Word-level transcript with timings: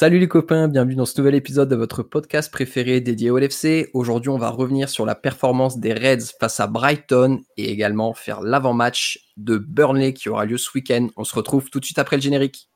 Salut 0.00 0.18
les 0.18 0.28
copains, 0.28 0.66
bienvenue 0.66 0.94
dans 0.94 1.04
ce 1.04 1.20
nouvel 1.20 1.34
épisode 1.34 1.68
de 1.68 1.76
votre 1.76 2.02
podcast 2.02 2.50
préféré 2.50 3.02
dédié 3.02 3.28
au 3.28 3.36
LFC. 3.36 3.90
Aujourd'hui, 3.92 4.30
on 4.30 4.38
va 4.38 4.48
revenir 4.48 4.88
sur 4.88 5.04
la 5.04 5.14
performance 5.14 5.78
des 5.78 5.92
Reds 5.92 6.32
face 6.40 6.58
à 6.58 6.66
Brighton 6.66 7.42
et 7.58 7.70
également 7.70 8.14
faire 8.14 8.40
l'avant-match 8.40 9.30
de 9.36 9.58
Burnley 9.58 10.14
qui 10.14 10.30
aura 10.30 10.46
lieu 10.46 10.56
ce 10.56 10.70
week-end. 10.74 11.08
On 11.18 11.24
se 11.24 11.34
retrouve 11.34 11.68
tout 11.68 11.80
de 11.80 11.84
suite 11.84 11.98
après 11.98 12.16
le 12.16 12.22
générique. 12.22 12.69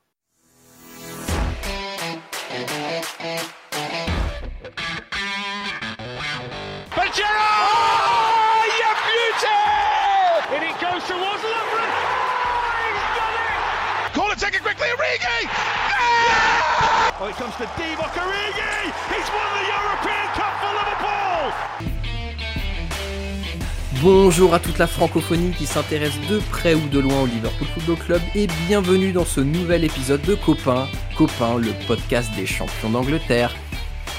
Bonjour 24.01 24.53
à 24.53 24.59
toute 24.59 24.77
la 24.77 24.87
francophonie 24.87 25.51
qui 25.51 25.65
s'intéresse 25.65 26.19
de 26.29 26.39
près 26.51 26.73
ou 26.73 26.85
de 26.89 26.99
loin 26.99 27.21
au 27.21 27.25
Liverpool 27.25 27.67
Football 27.73 27.97
Club 27.97 28.21
et 28.35 28.47
bienvenue 28.67 29.13
dans 29.13 29.23
ce 29.23 29.39
nouvel 29.39 29.85
épisode 29.85 30.21
de 30.23 30.35
Copain, 30.35 30.87
Copain, 31.17 31.57
le 31.57 31.71
podcast 31.87 32.29
des 32.35 32.45
champions 32.45 32.89
d'Angleterre. 32.89 33.55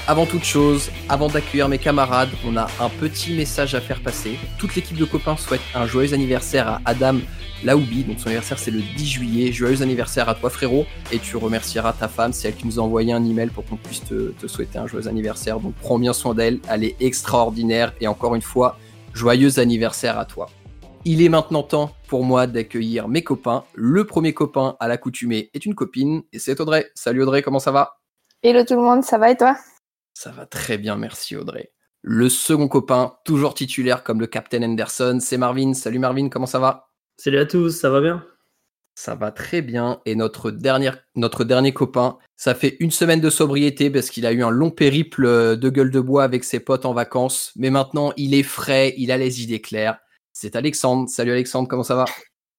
Avant 0.09 0.25
toute 0.25 0.45
chose, 0.45 0.89
avant 1.09 1.27
d'accueillir 1.27 1.67
mes 1.67 1.79
camarades, 1.79 2.29
on 2.45 2.55
a 2.55 2.67
un 2.79 2.87
petit 2.87 3.33
message 3.33 3.75
à 3.75 3.81
faire 3.81 4.01
passer. 4.01 4.39
Toute 4.57 4.73
l'équipe 4.73 4.95
de 4.95 5.03
copains 5.03 5.35
souhaite 5.35 5.59
un 5.75 5.85
joyeux 5.85 6.13
anniversaire 6.13 6.69
à 6.69 6.81
Adam 6.85 7.17
Laoubi, 7.65 8.05
donc 8.05 8.17
son 8.17 8.27
anniversaire 8.27 8.57
c'est 8.57 8.71
le 8.71 8.79
10 8.79 9.05
juillet. 9.05 9.51
Joyeux 9.51 9.81
anniversaire 9.81 10.29
à 10.29 10.35
toi 10.35 10.49
frérot, 10.49 10.85
et 11.11 11.19
tu 11.19 11.35
remercieras 11.35 11.91
ta 11.91 12.07
femme, 12.07 12.31
c'est 12.31 12.47
elle 12.47 12.55
qui 12.55 12.65
nous 12.65 12.79
a 12.79 12.83
envoyé 12.83 13.11
un 13.11 13.21
email 13.25 13.49
pour 13.49 13.65
qu'on 13.65 13.75
puisse 13.75 14.01
te, 14.05 14.47
souhaiter 14.47 14.79
un 14.79 14.87
joyeux 14.87 15.09
anniversaire. 15.09 15.59
Donc 15.59 15.73
prends 15.75 15.99
bien 15.99 16.13
soin 16.13 16.33
d'elle, 16.33 16.61
elle 16.69 16.85
est 16.85 16.95
extraordinaire, 17.01 17.91
et 17.99 18.07
encore 18.07 18.33
une 18.33 18.41
fois, 18.41 18.77
joyeux 19.13 19.59
anniversaire 19.59 20.17
à 20.17 20.23
toi. 20.23 20.47
Il 21.03 21.21
est 21.21 21.27
maintenant 21.27 21.63
temps 21.63 21.91
pour 22.07 22.23
moi 22.23 22.47
d'accueillir 22.47 23.09
mes 23.09 23.23
copains. 23.23 23.65
Le 23.73 24.05
premier 24.05 24.33
copain 24.33 24.77
à 24.79 24.87
l'accoutumée 24.87 25.49
est 25.53 25.65
une 25.65 25.75
copine, 25.75 26.21
et 26.31 26.39
c'est 26.39 26.61
Audrey. 26.61 26.89
Salut 26.95 27.23
Audrey, 27.23 27.41
comment 27.41 27.59
ça 27.59 27.71
va? 27.71 27.97
Hello 28.41 28.63
tout 28.63 28.75
le 28.75 28.83
monde, 28.83 29.03
ça 29.03 29.17
va 29.17 29.31
et 29.31 29.35
toi? 29.35 29.57
Ça 30.17 30.31
va 30.31 30.47
très 30.47 30.79
bien, 30.79 30.95
merci 30.95 31.35
Audrey. 31.35 31.71
Le 32.01 32.27
second 32.27 32.67
copain, 32.67 33.17
toujours 33.23 33.53
titulaire 33.53 34.03
comme 34.03 34.19
le 34.19 34.25
Captain 34.25 34.63
Anderson, 34.63 35.19
c'est 35.21 35.37
Marvin. 35.37 35.75
Salut 35.75 35.99
Marvin, 35.99 36.29
comment 36.29 36.47
ça 36.47 36.57
va? 36.57 36.89
Salut 37.17 37.37
à 37.37 37.45
tous, 37.45 37.69
ça 37.69 37.91
va 37.91 38.01
bien? 38.01 38.25
Ça 38.95 39.13
va 39.13 39.31
très 39.31 39.61
bien. 39.61 40.01
Et 40.07 40.15
notre 40.15 40.49
dernier, 40.49 40.89
notre 41.15 41.43
dernier 41.43 41.71
copain, 41.71 42.17
ça 42.35 42.55
fait 42.55 42.77
une 42.79 42.89
semaine 42.89 43.21
de 43.21 43.29
sobriété 43.29 43.91
parce 43.91 44.09
qu'il 44.09 44.25
a 44.25 44.31
eu 44.31 44.41
un 44.41 44.49
long 44.49 44.71
périple 44.71 45.55
de 45.55 45.69
gueule 45.69 45.91
de 45.91 45.99
bois 45.99 46.23
avec 46.23 46.43
ses 46.43 46.61
potes 46.61 46.87
en 46.87 46.93
vacances. 46.93 47.51
Mais 47.55 47.69
maintenant, 47.69 48.11
il 48.17 48.33
est 48.33 48.41
frais, 48.41 48.95
il 48.97 49.11
a 49.11 49.17
les 49.17 49.43
idées 49.43 49.61
claires. 49.61 49.99
C'est 50.33 50.55
Alexandre. 50.55 51.07
Salut 51.09 51.31
Alexandre, 51.31 51.67
comment 51.67 51.83
ça 51.83 51.95
va? 51.95 52.05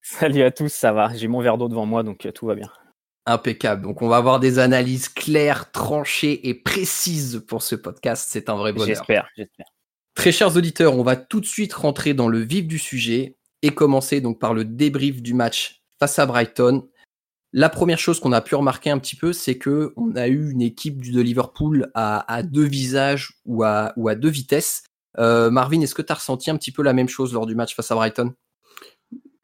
Salut 0.00 0.42
à 0.42 0.52
tous, 0.52 0.72
ça 0.72 0.92
va. 0.92 1.12
J'ai 1.12 1.26
mon 1.26 1.40
verre 1.40 1.58
d'eau 1.58 1.68
devant 1.68 1.86
moi, 1.86 2.04
donc 2.04 2.24
euh, 2.24 2.30
tout 2.30 2.46
va 2.46 2.54
bien. 2.54 2.70
Impeccable. 3.28 3.82
Donc, 3.82 4.00
on 4.00 4.08
va 4.08 4.16
avoir 4.16 4.40
des 4.40 4.58
analyses 4.58 5.10
claires, 5.10 5.70
tranchées 5.70 6.48
et 6.48 6.54
précises 6.54 7.44
pour 7.46 7.62
ce 7.62 7.74
podcast. 7.74 8.26
C'est 8.30 8.48
un 8.48 8.56
vrai 8.56 8.72
bonheur. 8.72 8.88
J'espère, 8.88 9.28
j'espère. 9.36 9.66
Très 10.14 10.32
chers 10.32 10.56
auditeurs, 10.56 10.96
on 10.96 11.02
va 11.02 11.14
tout 11.14 11.38
de 11.38 11.44
suite 11.44 11.74
rentrer 11.74 12.14
dans 12.14 12.28
le 12.28 12.38
vif 12.38 12.66
du 12.66 12.78
sujet 12.78 13.36
et 13.60 13.70
commencer 13.70 14.22
donc 14.22 14.38
par 14.38 14.54
le 14.54 14.64
débrief 14.64 15.20
du 15.20 15.34
match 15.34 15.82
face 15.98 16.18
à 16.18 16.24
Brighton. 16.24 16.88
La 17.52 17.68
première 17.68 17.98
chose 17.98 18.18
qu'on 18.18 18.32
a 18.32 18.40
pu 18.40 18.54
remarquer 18.54 18.88
un 18.88 18.98
petit 18.98 19.14
peu, 19.14 19.34
c'est 19.34 19.58
que 19.58 19.92
on 19.96 20.16
a 20.16 20.26
eu 20.26 20.50
une 20.50 20.62
équipe 20.62 21.12
de 21.12 21.20
Liverpool 21.20 21.90
à, 21.94 22.42
deux 22.42 22.64
visages 22.64 23.34
ou 23.44 23.62
à, 23.62 23.92
ou 23.96 24.08
à 24.08 24.14
deux 24.14 24.30
vitesses. 24.30 24.84
Euh, 25.18 25.50
Marvin, 25.50 25.82
est-ce 25.82 25.94
que 25.94 26.02
tu 26.02 26.12
as 26.12 26.16
ressenti 26.16 26.50
un 26.50 26.56
petit 26.56 26.72
peu 26.72 26.82
la 26.82 26.94
même 26.94 27.08
chose 27.10 27.34
lors 27.34 27.44
du 27.44 27.54
match 27.54 27.74
face 27.74 27.90
à 27.90 27.94
Brighton? 27.94 28.32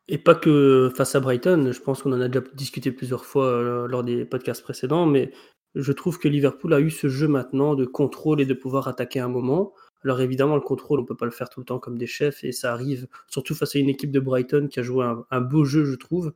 Et 0.09 0.19
pas 0.19 0.34
que 0.34 0.91
face 0.94 1.15
à 1.15 1.20
Brighton, 1.20 1.72
je 1.72 1.81
pense 1.81 2.03
qu'on 2.03 2.12
en 2.12 2.20
a 2.20 2.28
déjà 2.28 2.44
discuté 2.54 2.92
plusieurs 2.92 3.25
fois 3.25 3.47
euh, 3.47 3.87
lors 3.88 4.04
des 4.04 4.25
podcasts 4.25 4.62
précédents, 4.62 5.06
mais 5.06 5.32
je 5.75 5.92
trouve 5.92 6.19
que 6.19 6.28
Liverpool 6.28 6.75
a 6.75 6.81
eu 6.81 6.91
ce 6.91 7.09
jeu 7.09 7.26
maintenant 7.26 7.75
de 7.75 7.84
contrôle 7.87 8.41
et 8.41 8.47
de 8.47 8.54
pouvoir 8.54 8.87
attaquer 8.87 9.20
un 9.20 9.28
moment. 9.28 9.72
Alors 10.04 10.20
évidemment, 10.20 10.56
le 10.56 10.60
contrôle, 10.60 11.00
on 11.00 11.04
peut 11.04 11.16
pas 11.16 11.25
le 11.25 11.31
faire 11.31 11.48
tout 11.48 11.60
le 11.60 11.66
temps 11.66 11.78
comme 11.78 11.97
des 11.97 12.06
chefs, 12.06 12.44
et 12.44 12.53
ça 12.53 12.72
arrive 12.72 13.09
surtout 13.28 13.54
face 13.54 13.75
à 13.76 13.78
une 13.78 13.88
équipe 13.88 14.12
de 14.12 14.20
Brighton 14.20 14.69
qui 14.70 14.78
a 14.81 14.82
joué 14.82 15.06
un, 15.31 15.41
beau 15.41 15.65
jeu, 15.65 15.84
je 15.87 15.94
trouve, 15.94 16.34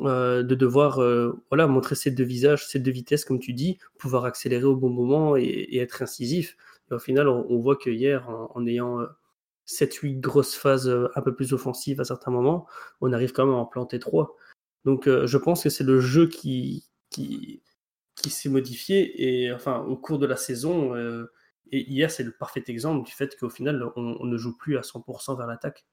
euh, 0.00 0.42
de 0.42 0.54
devoir 0.54 1.00
euh, 1.00 1.32
voilà, 1.50 1.66
montrer 1.66 1.94
ses 1.94 2.10
deux 2.10 2.24
visages, 2.24 2.66
ses 2.66 2.78
deux 2.80 2.92
vitesses, 2.92 3.24
comme 3.24 3.40
tu 3.40 3.54
dis, 3.54 3.78
pouvoir 3.98 4.26
accélérer 4.26 4.64
au 4.64 4.76
bon 4.76 4.90
moment 4.90 5.36
et, 5.36 5.78
être 5.78 6.02
incisif. 6.02 6.56
Au 6.90 6.98
final, 6.98 7.28
on, 7.28 7.58
voit 7.60 7.76
que 7.76 7.88
hier, 7.88 8.28
en 8.54 8.66
ayant 8.66 8.98
7-8 9.70 10.20
grosses 10.20 10.54
phases 10.54 10.88
euh, 10.88 11.08
un 11.14 11.22
peu 11.22 11.34
plus 11.34 11.52
offensives 11.52 12.00
à 12.00 12.04
certains 12.04 12.30
moments, 12.30 12.66
on 13.00 13.12
arrive 13.12 13.32
quand 13.32 13.46
même 13.46 13.54
à 13.54 13.58
en 13.58 13.66
planter 13.66 13.98
3. 13.98 14.36
Donc 14.84 15.06
euh, 15.06 15.26
je 15.26 15.38
pense 15.38 15.62
que 15.62 15.68
c'est 15.68 15.84
le 15.84 16.00
jeu 16.00 16.28
qui, 16.28 16.86
qui, 17.10 17.62
qui 18.16 18.30
s'est 18.30 18.48
modifié 18.48 19.44
et 19.44 19.52
enfin 19.52 19.80
au 19.80 19.96
cours 19.96 20.18
de 20.18 20.26
la 20.26 20.36
saison. 20.36 20.94
Euh, 20.96 21.32
et 21.72 21.88
hier, 21.88 22.10
c'est 22.10 22.24
le 22.24 22.32
parfait 22.32 22.64
exemple 22.66 23.06
du 23.06 23.12
fait 23.12 23.36
qu'au 23.38 23.48
final, 23.48 23.84
on, 23.94 24.24
ne 24.24 24.36
joue 24.36 24.56
plus 24.56 24.76
à 24.76 24.80
100% 24.80 25.36
vers 25.36 25.46
l'attaque. 25.46 25.86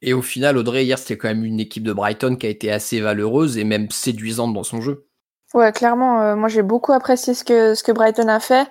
Et 0.00 0.14
au 0.14 0.22
final, 0.22 0.56
Audrey, 0.56 0.84
hier, 0.84 0.98
c'était 0.98 1.18
quand 1.18 1.28
même 1.28 1.44
une 1.44 1.60
équipe 1.60 1.82
de 1.82 1.92
Brighton 1.92 2.36
qui 2.36 2.46
a 2.46 2.48
été 2.48 2.72
assez 2.72 3.00
valeureuse 3.00 3.58
et 3.58 3.64
même 3.64 3.90
séduisante 3.90 4.54
dans 4.54 4.62
son 4.62 4.80
jeu. 4.80 5.08
Ouais, 5.52 5.72
clairement, 5.72 6.36
moi 6.36 6.48
j'ai 6.48 6.62
beaucoup 6.62 6.92
apprécié 6.92 7.34
ce 7.34 7.44
que, 7.44 7.74
ce 7.74 7.82
que 7.82 7.92
Brighton 7.92 8.28
a 8.28 8.40
fait. 8.40 8.66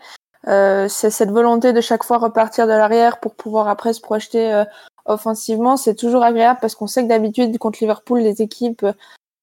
Euh, 0.47 0.87
c'est 0.87 1.09
cette 1.09 1.31
volonté 1.31 1.73
de 1.73 1.81
chaque 1.81 2.03
fois 2.03 2.17
repartir 2.17 2.67
de 2.67 2.71
l'arrière 2.71 3.19
pour 3.19 3.35
pouvoir 3.35 3.67
après 3.67 3.93
se 3.93 4.01
projeter 4.01 4.53
euh, 4.53 4.63
offensivement. 5.05 5.77
C'est 5.77 5.95
toujours 5.95 6.23
agréable 6.23 6.59
parce 6.61 6.75
qu'on 6.75 6.87
sait 6.87 7.03
que 7.03 7.07
d'habitude 7.07 7.57
contre 7.57 7.79
Liverpool, 7.81 8.19
les 8.19 8.41
équipes 8.41 8.85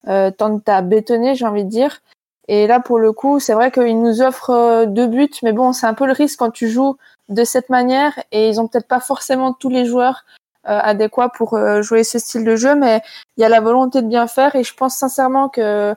euh, 0.08 0.30
tentent 0.30 0.68
à 0.68 0.82
bétonner, 0.82 1.34
j'ai 1.34 1.46
envie 1.46 1.64
de 1.64 1.70
dire. 1.70 2.00
Et 2.48 2.66
là, 2.66 2.80
pour 2.80 2.98
le 2.98 3.12
coup, 3.12 3.40
c'est 3.40 3.54
vrai 3.54 3.70
qu'ils 3.70 4.00
nous 4.00 4.20
offrent 4.20 4.84
deux 4.86 5.06
buts, 5.06 5.30
mais 5.42 5.52
bon, 5.52 5.72
c'est 5.72 5.86
un 5.86 5.94
peu 5.94 6.06
le 6.06 6.12
risque 6.12 6.38
quand 6.38 6.50
tu 6.50 6.68
joues 6.68 6.96
de 7.28 7.44
cette 7.44 7.70
manière 7.70 8.18
et 8.32 8.48
ils 8.48 8.60
ont 8.60 8.66
peut-être 8.66 8.88
pas 8.88 9.00
forcément 9.00 9.52
tous 9.52 9.70
les 9.70 9.84
joueurs 9.84 10.24
adéquats 10.64 11.28
pour 11.28 11.56
jouer 11.82 12.02
ce 12.02 12.18
style 12.18 12.44
de 12.44 12.56
jeu, 12.56 12.74
mais 12.74 13.00
il 13.36 13.42
y 13.42 13.44
a 13.44 13.48
la 13.48 13.60
volonté 13.60 14.02
de 14.02 14.08
bien 14.08 14.26
faire 14.26 14.56
et 14.56 14.64
je 14.64 14.74
pense 14.74 14.96
sincèrement 14.96 15.48
que 15.48 15.94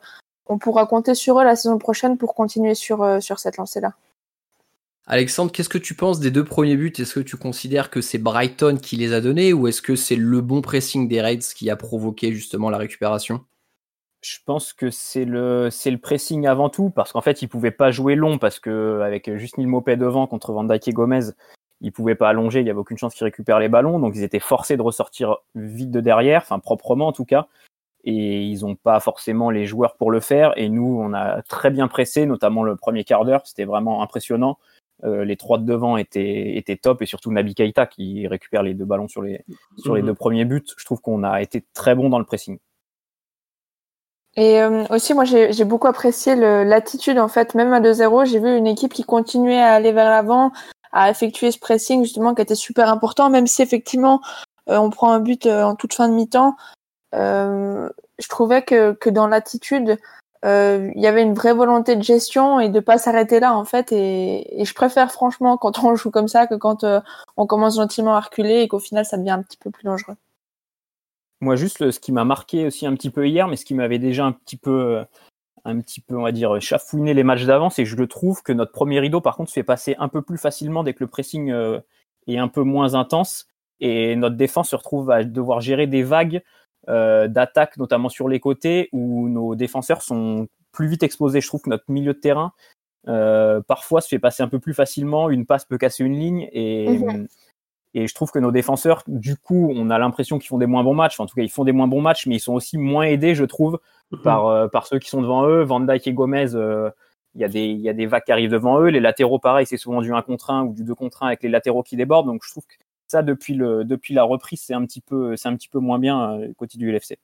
on 0.48 0.60
pourra 0.60 0.86
compter 0.86 1.16
sur 1.16 1.40
eux 1.40 1.44
la 1.44 1.56
saison 1.56 1.80
prochaine 1.80 2.18
pour 2.18 2.36
continuer 2.36 2.76
sur, 2.76 3.22
sur 3.22 3.40
cette 3.40 3.58
lancée-là. 3.58 3.94
Alexandre, 5.08 5.52
qu'est-ce 5.52 5.70
que 5.70 5.78
tu 5.78 5.94
penses 5.94 6.20
des 6.20 6.32
deux 6.32 6.44
premiers 6.44 6.76
buts? 6.76 6.94
Est-ce 6.98 7.14
que 7.14 7.20
tu 7.20 7.38
considères 7.38 7.92
que 7.92 8.02
c'est 8.02 8.18
Brighton 8.18 8.78
qui 8.82 8.96
les 8.96 9.14
a 9.14 9.22
donnés 9.22 9.54
ou 9.54 9.68
est-ce 9.68 9.84
que 9.84 9.96
c'est 9.96 10.16
le 10.16 10.42
bon 10.42 10.62
pressing 10.62 11.08
des 11.08 11.22
Raids 11.22 11.54
qui 11.56 11.70
a 11.70 11.76
provoqué 11.76 12.32
justement 12.32 12.72
la 12.72 12.80
récupération? 12.80 13.46
Je 14.22 14.38
pense 14.44 14.74
que 14.74 14.90
c'est 14.90 15.26
le, 15.26 15.70
pressing 16.02 16.48
avant 16.48 16.70
tout 16.70 16.90
parce 16.90 17.12
qu'en 17.12 17.22
fait, 17.22 17.44
ils 17.44 17.48
pouvaient 17.48 17.70
pas 17.70 17.92
jouer 17.92 18.16
long 18.16 18.40
parce 18.40 18.60
que 18.60 19.02
avec 19.04 19.32
juste 19.36 19.60
Mopé 19.60 19.96
devant 19.96 20.26
contre 20.26 20.52
Van 20.54 20.68
et 20.68 20.92
Gomez, 20.92 21.34
ils 21.82 21.92
pouvaient 21.92 22.16
pas 22.16 22.30
allonger, 22.30 22.62
il 22.62 22.64
n'y 22.64 22.72
avait 22.72 22.80
aucune 22.80 22.98
chance 22.98 23.14
qu'ils 23.14 23.26
récupèrent 23.26 23.60
les 23.60 23.70
ballons, 23.70 24.00
donc 24.00 24.16
ils 24.16 24.24
étaient 24.24 24.40
forcés 24.40 24.78
de 24.78 24.82
ressortir 24.82 25.38
vite 25.54 25.92
de 25.92 26.00
derrière, 26.00 26.42
enfin 26.42 26.58
proprement 26.58 27.08
en 27.08 27.12
tout 27.12 27.26
cas. 27.26 27.48
Et 28.06 28.42
ils 28.42 28.62
n'ont 28.62 28.76
pas 28.76 29.00
forcément 29.00 29.52
les 29.52 29.68
joueurs 29.68 29.96
pour 29.96 30.10
le 30.10 30.20
faire. 30.20 30.54
Et 30.58 30.70
nous, 30.70 31.00
on 31.00 31.14
a 31.14 31.44
très 31.44 31.70
bien 31.70 31.88
pressé, 31.88 32.26
notamment 32.26 32.64
le 32.64 32.76
premier 32.76 33.04
quart 33.04 33.26
d'heure, 33.26 33.46
c'était 33.46 33.66
vraiment 33.66 34.02
impressionnant. 34.02 34.58
Euh, 35.03 35.25
les 35.25 35.35
trois 35.35 35.57
de 35.57 35.66
devant 35.66 35.97
étaient, 35.97 36.56
étaient 36.56 36.78
top 36.78 37.01
et 37.01 37.06
surtout 37.06 37.31
Nabi 37.31 37.53
Keita 37.53 37.85
qui 37.85 38.28
récupère 38.28 38.63
les 38.63 38.73
deux 38.73 38.85
ballons 38.85 39.09
sur 39.09 39.22
les, 39.22 39.44
sur 39.78 39.94
les 39.95 40.01
mhm. 40.01 40.07
deux 40.07 40.13
premiers 40.13 40.45
buts. 40.45 40.63
Je 40.78 40.85
trouve 40.85 41.01
qu'on 41.01 41.23
a 41.23 41.41
été 41.41 41.66
très 41.73 41.95
bon 41.95 42.09
dans 42.09 42.19
le 42.19 42.25
pressing. 42.25 42.57
Et 44.38 44.61
euh, 44.61 44.85
aussi, 44.89 45.13
moi, 45.13 45.23
j'ai 45.23 45.63
beaucoup 45.63 45.88
apprécié 45.88 46.35
l'attitude, 46.35 47.19
en 47.19 47.29
fait, 47.29 47.56
même 47.56 47.72
à 47.72 47.79
2-0, 47.79 48.25
j'ai 48.25 48.39
vu 48.39 48.57
une 48.57 48.68
équipe 48.68 48.94
qui 48.94 49.03
continuait 49.03 49.62
à 49.62 49.74
aller 49.74 49.94
vers 49.94 50.09
l'avant, 50.09 50.51
à 50.92 51.09
effectuer 51.09 51.51
ce 51.51 51.59
pressing, 51.59 52.03
justement, 52.03 52.36
qui 52.36 52.41
était 52.41 52.53
super 52.56 52.89
important, 52.89 53.30
même 53.30 53.48
si, 53.48 53.62
effectivement, 53.62 54.19
euh, 54.69 54.77
on 54.77 54.89
prend 54.89 55.12
un 55.12 55.21
but 55.21 55.45
en 55.45 55.75
toute 55.75 55.94
fin 55.94 56.09
de 56.09 56.13
mi-temps. 56.13 56.57
je 57.13 58.27
trouvais 58.27 58.62
que, 58.62 58.91
que 58.91 59.09
dans 59.09 59.27
l'attitude, 59.27 59.91
euh, 59.91 59.98
il 60.45 61.01
y 61.01 61.07
avait 61.07 61.24
une 61.24 61.33
vraie 61.33 61.53
volonté 61.53 61.95
de 61.95 62.03
gestion 62.03 62.59
et 62.59 62.69
de 62.69 62.80
pas 62.80 62.97
s'arrêter 62.97 63.39
là 63.39 63.56
en 63.56 63.65
fait 63.65 63.92
et, 63.92 64.63
je 64.63 64.74
préfère 64.74 65.12
franchement 65.12 65.57
quand 65.57 65.83
on 65.83 65.95
joue 65.95 66.12
comme 66.12 66.27
ça 66.27 66.45
que 66.45 66.56
quand 66.56 66.83
euh, 66.83 67.01
on 67.38 67.47
commence 67.47 67.77
gentiment 67.77 68.15
à 68.15 68.19
reculer 68.19 68.62
et 68.62 68.68
qu'au 68.68 68.80
final 68.80 69.06
ça 69.06 69.18
devient 69.18 69.31
un 69.31 69.42
petit 69.42 69.57
peu 69.57 69.71
plus 69.71 69.83
dangereux. 69.83 70.15
Moi 71.42 71.56
juste 71.56 71.89
ce 71.89 72.00
qui 72.00 72.12
m'a 72.12 72.25
marqué 72.25 72.68
aussi 72.68 72.86
un 72.86 72.94
petit 72.94 73.09
peu 73.09 73.27
hier 73.27 73.47
mais 73.47 73.56
ce 73.56 73.65
qui 73.65 73.74
m'avait 73.74 73.97
déjà 73.97 74.25
un 74.25 74.33
petit 74.33 74.57
peu 74.57 74.97
euh, 74.97 75.03
un 75.63 75.80
petit 75.80 76.00
peu 76.00 76.15
on 76.15 76.24
va 76.24 76.31
dire 76.31 76.62
chafouiné 76.62 77.13
les 77.13 77.24
matchs 77.24 77.45
d'avant 77.45 77.69
c'est 77.69 77.83
que 77.83 77.89
je 77.89 77.95
le 77.95 78.07
trouve 78.07 78.44
que 78.44 78.53
notre 78.53 78.71
premier 78.71 79.00
rideau 79.00 79.21
par 79.21 79.36
contre 79.36 79.50
se 79.50 79.56
fait 79.56 79.63
passer 79.63 79.95
un 80.00 80.09
peu 80.09 80.21
plus 80.21 80.38
facilement 80.38 80.83
dès 80.83 80.94
que 80.94 81.03
le 81.03 81.09
pressing 81.09 81.51
est 82.27 82.38
un 82.38 82.48
peu 82.48 82.62
moins 82.62 82.94
intense 82.94 83.48
et 83.80 84.15
notre 84.15 84.36
défense 84.36 84.69
se 84.69 84.75
retrouve 84.75 85.12
à 85.12 85.24
devoir 85.24 85.62
gérer 85.62 85.88
des 85.88 86.03
vagues 86.03 86.38
euh, 86.38 86.41
d'attaque, 86.88 87.78
notamment 87.78 88.10
sur 88.10 88.30
les 88.30 88.40
côtés, 88.40 88.90
où 88.92 89.28
nos 89.30 89.56
défenseurs 89.56 90.02
sont 90.02 90.48
plus 90.72 90.88
vite 90.88 91.04
exposé. 91.04 91.42
Je 91.42 91.48
trouve 91.48 91.62
que 91.62 91.70
notre 91.70 91.86
milieu 91.90 92.14
de 92.14 92.20
terrain, 92.20 92.52
parfois, 93.68 94.02
se 94.02 94.08
fait 94.08 94.20
passer 94.20 94.44
un 94.44 94.48
peu 94.48 94.60
plus 94.60 94.74
facilement. 94.74 95.30
Une 95.30 95.46
passe 95.46 95.66
peut 95.66 95.78
casser 95.78 96.04
une 96.04 96.18
ligne. 96.18 96.50
Et, 96.52 96.98
mhm. 96.98 97.28
et 97.94 98.08
je 98.08 98.14
trouve 98.14 98.32
que 98.32 98.40
nos 98.40 98.52
défenseurs, 98.52 99.04
du 99.08 99.36
coup, 99.38 99.72
on 99.76 99.90
a 99.90 99.98
l'impression 99.98 100.38
qu'ils 100.38 100.50
font 100.50 100.58
des 100.58 100.66
moins 100.66 100.84
bons 100.84 100.94
matchs. 100.94 101.20
en 101.20 101.26
tout 101.26 101.36
cas, 101.36 101.44
ils 101.44 101.52
font 101.52 101.64
des 101.64 101.72
moins 101.72 101.88
bons 101.88 102.02
matchs, 102.02 102.28
mais 102.28 102.36
ils 102.36 102.40
sont 102.40 102.54
aussi 102.54 102.78
moins 102.78 103.06
aidés, 103.06 103.36
je 103.36 103.46
trouve, 103.46 103.80
mhm. 104.12 104.22
par, 104.22 104.70
par 104.70 104.88
ceux 104.88 105.00
qui 105.00 105.10
sont 105.10 105.22
devant 105.22 105.48
eux. 105.48 105.64
Van 105.64 105.80
Dijk 105.80 106.08
et 106.08 106.14
Gomez 106.14 106.54
il 107.36 107.42
y, 107.42 107.44
a 107.44 107.50
des, 107.50 107.66
il 107.66 107.82
y 107.82 107.90
a 107.90 107.94
des 107.94 108.06
vagues 108.06 108.24
qui 108.24 108.32
arrivent 108.32 108.52
devant 108.52 108.80
eux. 108.80 108.88
Les 108.88 109.02
latéraux, 109.02 109.40
pareil, 109.40 109.66
c'est 109.66 109.78
souvent 109.78 110.02
du 110.02 110.14
1 110.14 110.22
contre 110.22 110.52
1 110.52 110.64
ou 110.64 110.74
du 110.74 110.86
2 110.86 110.96
contre 110.96 111.24
1 111.24 111.28
avec 111.28 111.44
les 111.44 111.50
latéraux 111.50 111.84
qui 111.84 111.98
débordent. 111.98 112.28
Donc 112.28 112.44
je 112.46 112.50
trouve 112.50 112.66
que 112.66 112.76
ça, 113.07 113.24
depuis, 113.24 113.54
le, 113.54 113.84
depuis 113.84 114.13
la 114.13 114.24
reprise, 114.24 114.62
c'est 114.66 114.74
un, 114.74 114.86
petit 114.86 115.02
peu, 115.02 115.36
c'est 115.36 115.48
un 115.48 115.56
petit 115.56 115.69
peu 115.69 115.80
moins 115.80 116.00
bien 116.00 116.40
euh, 116.40 116.54
côté 116.57 116.78
du 116.78 116.92
LFC. 116.92 117.18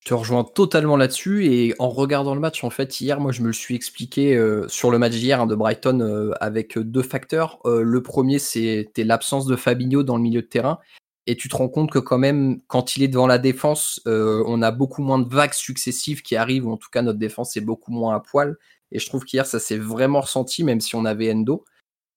Je 0.00 0.08
te 0.08 0.14
rejoins 0.14 0.42
totalement 0.42 0.96
là-dessus 0.96 1.46
et 1.46 1.74
en 1.78 1.88
regardant 1.88 2.34
le 2.34 2.40
match, 2.40 2.64
en 2.64 2.70
fait, 2.70 3.00
hier, 3.00 3.20
moi, 3.20 3.30
je 3.30 3.40
me 3.42 3.46
le 3.48 3.52
suis 3.52 3.76
expliqué 3.76 4.36
euh, 4.36 4.66
sur 4.66 4.90
le 4.90 4.98
match 4.98 5.12
d'hier 5.12 5.40
hein, 5.40 5.46
de 5.46 5.54
Brighton 5.54 6.00
euh, 6.00 6.32
avec 6.40 6.76
deux 6.76 7.02
facteurs. 7.02 7.60
le 7.64 8.02
premier, 8.02 8.38
c'était 8.38 9.04
l'absence 9.04 9.46
de 9.46 9.54
Fabinho 9.54 10.02
dans 10.02 10.16
le 10.16 10.22
milieu 10.22 10.42
de 10.42 10.46
terrain 10.46 10.80
et 11.28 11.36
tu 11.36 11.48
te 11.48 11.54
rends 11.54 11.68
compte 11.68 11.92
que 11.92 12.00
quand 12.00 12.18
même, 12.18 12.60
quand 12.66 12.96
il 12.96 13.04
est 13.04 13.08
devant 13.08 13.28
la 13.28 13.38
défense, 13.38 14.00
on 14.06 14.60
a 14.60 14.72
beaucoup 14.72 15.02
moins 15.02 15.20
de 15.20 15.32
vagues 15.32 15.52
successives 15.52 16.20
qui 16.22 16.34
arrivent, 16.34 16.66
ou 16.66 16.72
en 16.72 16.76
tout 16.76 16.90
cas 16.90 17.02
notre 17.02 17.20
défense 17.20 17.56
est 17.56 17.60
beaucoup 17.60 17.92
moins 17.92 18.16
à 18.16 18.18
poil. 18.18 18.56
Et 18.92 18.98
je 18.98 19.06
trouve 19.06 19.24
qu'hier, 19.24 19.46
ça 19.46 19.58
s'est 19.58 19.78
vraiment 19.78 20.20
ressenti, 20.20 20.64
même 20.64 20.80
si 20.80 20.94
on 20.96 21.04
avait 21.04 21.32
Endo. 21.32 21.64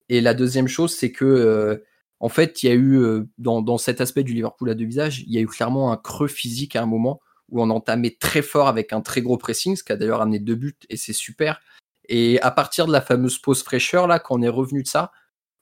Et 0.10 0.22
la 0.22 0.34
deuxième 0.34 0.68
chose, 0.68 0.94
c'est 0.96 1.12
que, 1.12 1.26
euh, 1.26 1.78
en 2.20 2.30
fait, 2.30 2.64
il 2.64 2.68
y 2.68 2.72
a 2.72 2.76
eu, 2.76 2.98
euh, 2.98 3.28
dans, 3.38 3.78
cet 3.78 4.02
aspect 4.02 4.24
du 4.24 4.34
Liverpool 4.34 4.70
à 4.70 4.74
deux 4.74 4.86
visages, 4.86 5.22
il 5.22 5.34
y 5.34 5.38
a 5.38 5.42
eu 5.42 5.48
clairement 5.48 5.92
un 5.92 5.98
creux 5.98 6.28
physique 6.28 6.76
à 6.76 6.84
un 6.84 6.86
moment 6.86 7.22
où 7.50 7.62
on 7.62 7.70
entamait 7.70 8.16
très 8.20 8.42
fort 8.42 8.68
avec 8.68 8.94
un 8.94 9.02
très 9.02 9.22
gros 9.22 9.38
pressing, 9.38 9.76
ce 9.76 9.84
qui 9.84 9.92
a 9.92 9.98
d'ailleurs 9.98 10.22
amené 10.22 10.40
deux 10.40 10.56
buts, 10.56 10.78
et 10.90 10.98
c'est 10.98 11.14
super. 11.14 11.62
Et 12.08 12.42
à 12.42 12.52
partir 12.52 12.88
de 12.88 12.92
la 12.92 13.02
fameuse 13.02 13.38
pause 13.38 13.64
fraîcheur, 13.64 14.08
là, 14.08 14.20
quand 14.20 14.40
on 14.40 14.42
est 14.42 14.50
revenu 14.50 14.84
de 14.84 14.88
ça, 14.88 15.12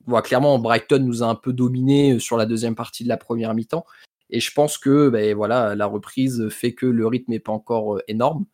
voit 0.05 0.21
clairement, 0.21 0.59
Brighton 0.59 0.99
nous 0.99 1.23
a 1.23 1.27
un 1.27 1.35
peu 1.35 1.53
dominé 1.53 2.13
euh, 2.13 2.19
sur 2.19 2.37
la 2.37 2.45
deuxième 2.45 2.75
partie 2.75 3.03
de 3.03 3.09
la 3.09 3.17
première 3.17 3.53
mi-temps. 3.53 3.85
Et 4.29 4.39
je 4.39 4.51
pense 4.51 4.77
que 4.77 5.09
ben, 5.09 5.35
voilà, 5.35 5.75
la 5.75 5.85
reprise 5.85 6.49
fait 6.49 6.73
que 6.73 6.85
le 6.85 7.07
rythme 7.07 7.31
n'est 7.31 7.39
pas 7.39 7.51
encore 7.51 8.01
énorme 8.07 8.45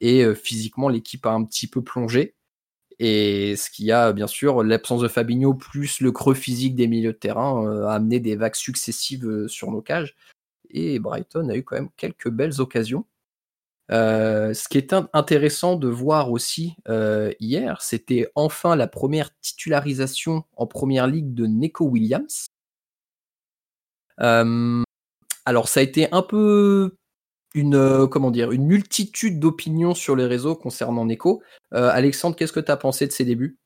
et 0.00 0.24
euh, 0.24 0.34
physiquement 0.34 0.88
l'équipe 0.88 1.24
a 1.26 1.32
un 1.32 1.44
petit 1.44 1.66
peu 1.66 1.82
plongé. 1.82 2.34
Et 2.98 3.56
ce 3.56 3.70
qui 3.70 3.90
a 3.90 4.12
bien 4.12 4.26
sûr 4.26 4.62
l'absence 4.62 5.00
de 5.00 5.08
Fabinho 5.08 5.54
plus 5.54 6.00
le 6.00 6.12
creux 6.12 6.34
physique 6.34 6.76
des 6.76 6.86
milieux 6.86 7.12
de 7.12 7.18
terrain 7.18 7.66
euh, 7.66 7.86
a 7.86 7.94
amené 7.94 8.20
des 8.20 8.36
vagues 8.36 8.54
successives 8.54 9.26
euh, 9.26 9.48
sur 9.48 9.70
nos 9.70 9.82
cages. 9.82 10.14
Et 10.70 10.98
Brighton 10.98 11.48
a 11.48 11.56
eu 11.56 11.64
quand 11.64 11.76
même 11.76 11.90
quelques 11.96 12.30
belles 12.30 12.60
occasions. 12.60 13.06
ce 13.90 14.68
qui 14.68 14.78
est 14.78 14.94
intéressant 15.12 15.76
de 15.76 15.88
voir 15.88 16.32
aussi 16.32 16.76
hier, 17.40 17.80
c'était 17.82 18.30
enfin 18.34 18.76
la 18.76 18.88
première 18.88 19.30
titularisation 19.40 20.44
en 20.56 20.66
première 20.66 21.06
ligue 21.06 21.34
de 21.34 21.46
Neko 21.46 21.84
Williams. 21.86 22.48
alors 24.18 25.68
ça 25.68 25.80
a 25.80 25.82
été 25.82 26.10
un 26.12 26.22
peu 26.22 26.96
une 27.54 27.76
euh, 27.76 28.06
comment 28.06 28.30
dire 28.30 28.50
une 28.50 28.66
multitude 28.66 29.38
d'opinions 29.38 29.94
sur 29.94 30.16
les 30.16 30.26
réseaux 30.26 30.56
concernant 30.56 31.04
Neko. 31.04 31.42
Euh, 31.72 31.88
Alexandre, 31.90 32.36
qu'est-ce 32.36 32.52
que 32.52 32.60
tu 32.60 32.70
as 32.70 32.76
pensé 32.76 33.06
de 33.06 33.12
ses 33.12 33.24
débuts? 33.24 33.56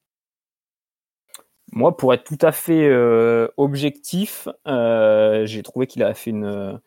Moi, 1.72 1.96
pour 1.96 2.14
être 2.14 2.24
tout 2.24 2.38
à 2.40 2.52
fait 2.52 2.88
euh, 2.88 3.48
objectif, 3.56 4.48
j'ai 4.66 5.62
trouvé 5.62 5.86
qu'il 5.86 6.02
a 6.02 6.14
fait 6.14 6.30
une, 6.30 6.80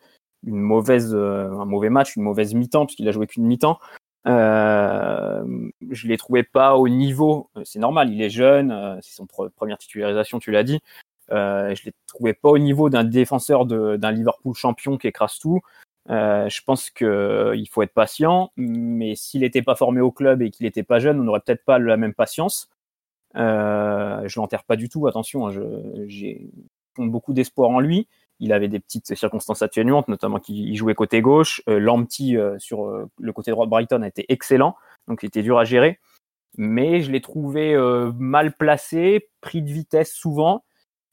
une 0.44 0.58
mauvaise, 0.60 1.14
un 1.14 1.64
mauvais 1.64 1.90
match, 1.90 2.16
une 2.16 2.22
mauvaise 2.22 2.54
mi-temps, 2.54 2.86
puisqu'il 2.86 3.08
a 3.08 3.12
joué 3.12 3.28
qu'une 3.28 3.44
mi-temps. 3.44 3.78
je 4.26 6.06
l'ai 6.08 6.16
trouvé 6.16 6.42
pas 6.42 6.76
au 6.76 6.88
niveau. 6.88 7.48
C'est 7.64 7.78
normal, 7.78 8.12
il 8.12 8.20
est 8.22 8.30
jeune, 8.30 8.98
c'est 9.02 9.14
son 9.14 9.26
première 9.26 9.78
titularisation, 9.78 10.40
tu 10.40 10.50
l'as 10.50 10.64
dit. 10.64 10.80
je 11.30 11.84
l'ai 11.84 11.92
trouvé 12.08 12.34
pas 12.34 12.48
au 12.48 12.58
niveau 12.58 12.90
d'un 12.90 13.04
défenseur 13.04 13.66
d'un 13.66 14.10
Liverpool 14.10 14.54
champion 14.54 14.98
qui 14.98 15.06
écrase 15.06 15.38
tout. 15.38 15.60
Euh, 16.10 16.48
je 16.48 16.60
pense 16.62 16.90
qu'il 16.90 17.06
euh, 17.06 17.64
faut 17.70 17.82
être 17.82 17.94
patient, 17.94 18.50
mais 18.56 19.14
s'il 19.14 19.42
n'était 19.42 19.62
pas 19.62 19.76
formé 19.76 20.00
au 20.00 20.10
club 20.10 20.42
et 20.42 20.50
qu'il 20.50 20.64
n'était 20.64 20.82
pas 20.82 20.98
jeune, 20.98 21.20
on 21.20 21.24
n'aurait 21.24 21.40
peut-être 21.40 21.64
pas 21.64 21.78
la 21.78 21.96
même 21.96 22.14
patience. 22.14 22.68
Euh, 23.36 24.26
je 24.26 24.40
l'enterre 24.40 24.64
pas 24.64 24.76
du 24.76 24.88
tout, 24.88 25.06
attention, 25.06 25.46
hein, 25.46 25.52
j'ai 26.06 26.50
beaucoup 26.98 27.32
d'espoir 27.32 27.70
en 27.70 27.80
lui. 27.80 28.08
Il 28.40 28.52
avait 28.52 28.68
des 28.68 28.80
petites 28.80 29.14
circonstances 29.14 29.62
atténuantes, 29.62 30.08
notamment 30.08 30.40
qu'il 30.40 30.74
jouait 30.74 30.94
côté 30.94 31.22
gauche. 31.22 31.62
Euh, 31.68 31.78
Lamptey 31.78 32.36
sur 32.58 33.08
le 33.18 33.32
côté 33.32 33.52
droit 33.52 33.66
de 33.66 33.70
Brighton 33.70 34.02
a 34.02 34.08
été 34.08 34.26
excellent, 34.28 34.74
donc 35.06 35.22
il 35.22 35.26
était 35.26 35.42
dur 35.42 35.58
à 35.58 35.64
gérer. 35.64 36.00
Mais 36.58 37.00
je 37.00 37.10
l'ai 37.10 37.20
trouvé 37.20 37.74
mal 38.18 38.54
placé, 38.54 39.30
pris 39.40 39.62
de 39.62 39.70
vitesse 39.70 40.12
souvent. 40.12 40.64